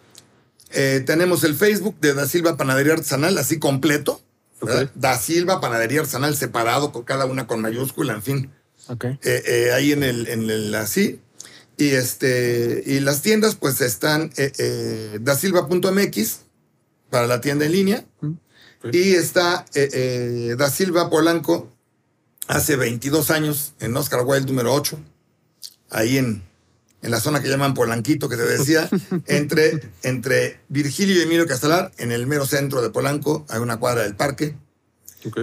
eh, 0.70 1.02
tenemos 1.04 1.44
el 1.44 1.54
Facebook 1.56 1.96
de 2.00 2.14
Da 2.14 2.26
Silva 2.26 2.56
Panadería 2.56 2.94
Artesanal, 2.94 3.36
así 3.36 3.58
completo. 3.58 4.22
¿verdad? 4.62 4.84
Ok. 4.84 4.90
Da 4.94 5.18
Silva 5.18 5.60
Panadería 5.60 6.00
Artesanal 6.00 6.34
separado, 6.36 6.90
con 6.90 7.02
cada 7.02 7.26
una 7.26 7.46
con 7.46 7.60
mayúscula, 7.60 8.14
en 8.14 8.22
fin. 8.22 8.50
Ok. 8.88 9.04
Eh, 9.04 9.18
eh, 9.22 9.72
ahí 9.72 9.92
en 9.92 10.02
el, 10.02 10.28
en 10.28 10.50
el 10.50 10.74
así. 10.74 11.20
Y 11.76 11.90
este 11.90 12.82
y 12.86 13.00
las 13.00 13.22
tiendas, 13.22 13.54
pues 13.56 13.80
están 13.80 14.30
eh, 14.36 14.52
eh, 14.58 15.18
dasilva.mx 15.20 16.40
para 17.10 17.26
la 17.26 17.40
tienda 17.40 17.66
en 17.66 17.72
línea. 17.72 18.04
Y 18.90 19.14
está 19.14 19.64
eh, 19.74 19.88
eh, 19.92 20.56
Da 20.58 20.68
Silva 20.70 21.08
Polanco 21.08 21.70
hace 22.48 22.76
22 22.76 23.30
años 23.30 23.74
en 23.78 23.96
Oscar 23.96 24.22
Wilde 24.24 24.46
número 24.46 24.74
8, 24.74 24.98
ahí 25.90 26.18
en, 26.18 26.42
en 27.02 27.10
la 27.10 27.20
zona 27.20 27.40
que 27.40 27.48
llaman 27.48 27.74
Polanquito, 27.74 28.28
que 28.28 28.36
te 28.36 28.44
decía, 28.44 28.90
entre, 29.26 29.88
entre 30.02 30.60
Virgilio 30.68 31.16
y 31.16 31.22
Emilio 31.22 31.46
Castelar, 31.46 31.92
en 31.98 32.10
el 32.10 32.26
mero 32.26 32.44
centro 32.44 32.82
de 32.82 32.90
Polanco, 32.90 33.46
hay 33.48 33.60
una 33.60 33.78
cuadra 33.78 34.02
del 34.02 34.16
parque. 34.16 34.56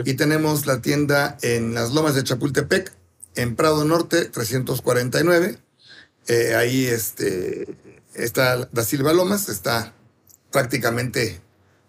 Y 0.04 0.16
tenemos 0.16 0.66
la 0.66 0.82
tienda 0.82 1.38
en 1.42 1.74
las 1.74 1.94
lomas 1.94 2.14
de 2.14 2.26
Chapultepec, 2.26 2.94
en 3.42 3.56
Prado 3.56 3.86
Norte, 3.86 4.26
349. 4.26 5.58
Eh, 6.28 6.56
ahí 6.56 6.86
este, 6.86 7.68
está 8.14 8.70
Da 8.72 8.84
Silva 8.84 9.14
Lomas, 9.14 9.50
está 9.50 9.94
prácticamente 10.52 11.40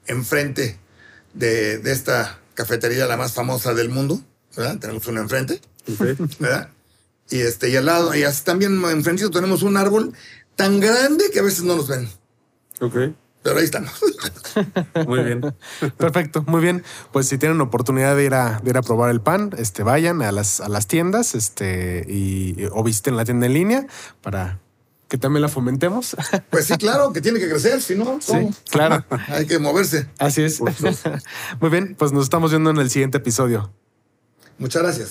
enfrente 0.06 0.78
de, 1.34 1.78
de 1.78 1.92
esta 1.92 2.38
cafetería, 2.54 3.06
la 3.06 3.16
más 3.16 3.32
famosa 3.32 3.74
del 3.74 3.90
mundo. 3.90 4.20
¿verdad? 4.56 4.78
Tenemos 4.78 5.06
una 5.06 5.20
enfrente. 5.20 5.60
¿verdad? 6.38 6.70
Y, 7.30 7.40
este, 7.40 7.68
y 7.68 7.76
al 7.76 7.86
lado, 7.86 8.14
y 8.14 8.22
así 8.22 8.44
también 8.44 8.82
enfrente 8.84 9.28
tenemos 9.30 9.62
un 9.62 9.76
árbol 9.76 10.12
tan 10.56 10.80
grande 10.80 11.30
que 11.32 11.38
a 11.38 11.42
veces 11.42 11.62
no 11.64 11.76
nos 11.76 11.88
ven. 11.88 12.08
Ok. 12.80 12.96
Pero 13.42 13.58
ahí 13.58 13.64
estamos. 13.64 13.92
Muy 15.06 15.22
bien. 15.22 15.54
Perfecto, 15.96 16.42
muy 16.46 16.60
bien. 16.60 16.82
Pues 17.10 17.26
si 17.26 17.38
tienen 17.38 17.60
oportunidad 17.60 18.14
de 18.14 18.24
ir 18.24 18.34
a, 18.34 18.60
de 18.62 18.70
ir 18.70 18.76
a 18.76 18.82
probar 18.82 19.10
el 19.10 19.20
pan, 19.20 19.50
este, 19.56 19.82
vayan 19.82 20.20
a 20.22 20.30
las, 20.30 20.60
a 20.60 20.68
las 20.68 20.86
tiendas 20.86 21.34
este, 21.34 22.04
y, 22.06 22.66
o 22.72 22.82
visiten 22.82 23.16
la 23.16 23.24
tienda 23.24 23.46
en 23.46 23.54
línea 23.54 23.86
para 24.20 24.58
que 25.08 25.16
también 25.16 25.42
la 25.42 25.48
fomentemos. 25.48 26.16
Pues 26.50 26.66
sí, 26.66 26.76
claro, 26.76 27.12
que 27.12 27.20
tiene 27.20 27.38
que 27.38 27.48
crecer, 27.48 27.80
si 27.80 27.94
no, 27.94 28.18
Sí, 28.20 28.50
claro. 28.70 29.04
Hay 29.28 29.46
que 29.46 29.58
moverse. 29.58 30.08
Así 30.18 30.42
es. 30.42 30.60
Muy 30.60 31.70
bien, 31.70 31.94
pues 31.98 32.12
nos 32.12 32.24
estamos 32.24 32.50
viendo 32.50 32.70
en 32.70 32.76
el 32.76 32.90
siguiente 32.90 33.18
episodio. 33.18 33.72
Muchas 34.58 34.82
gracias. 34.82 35.10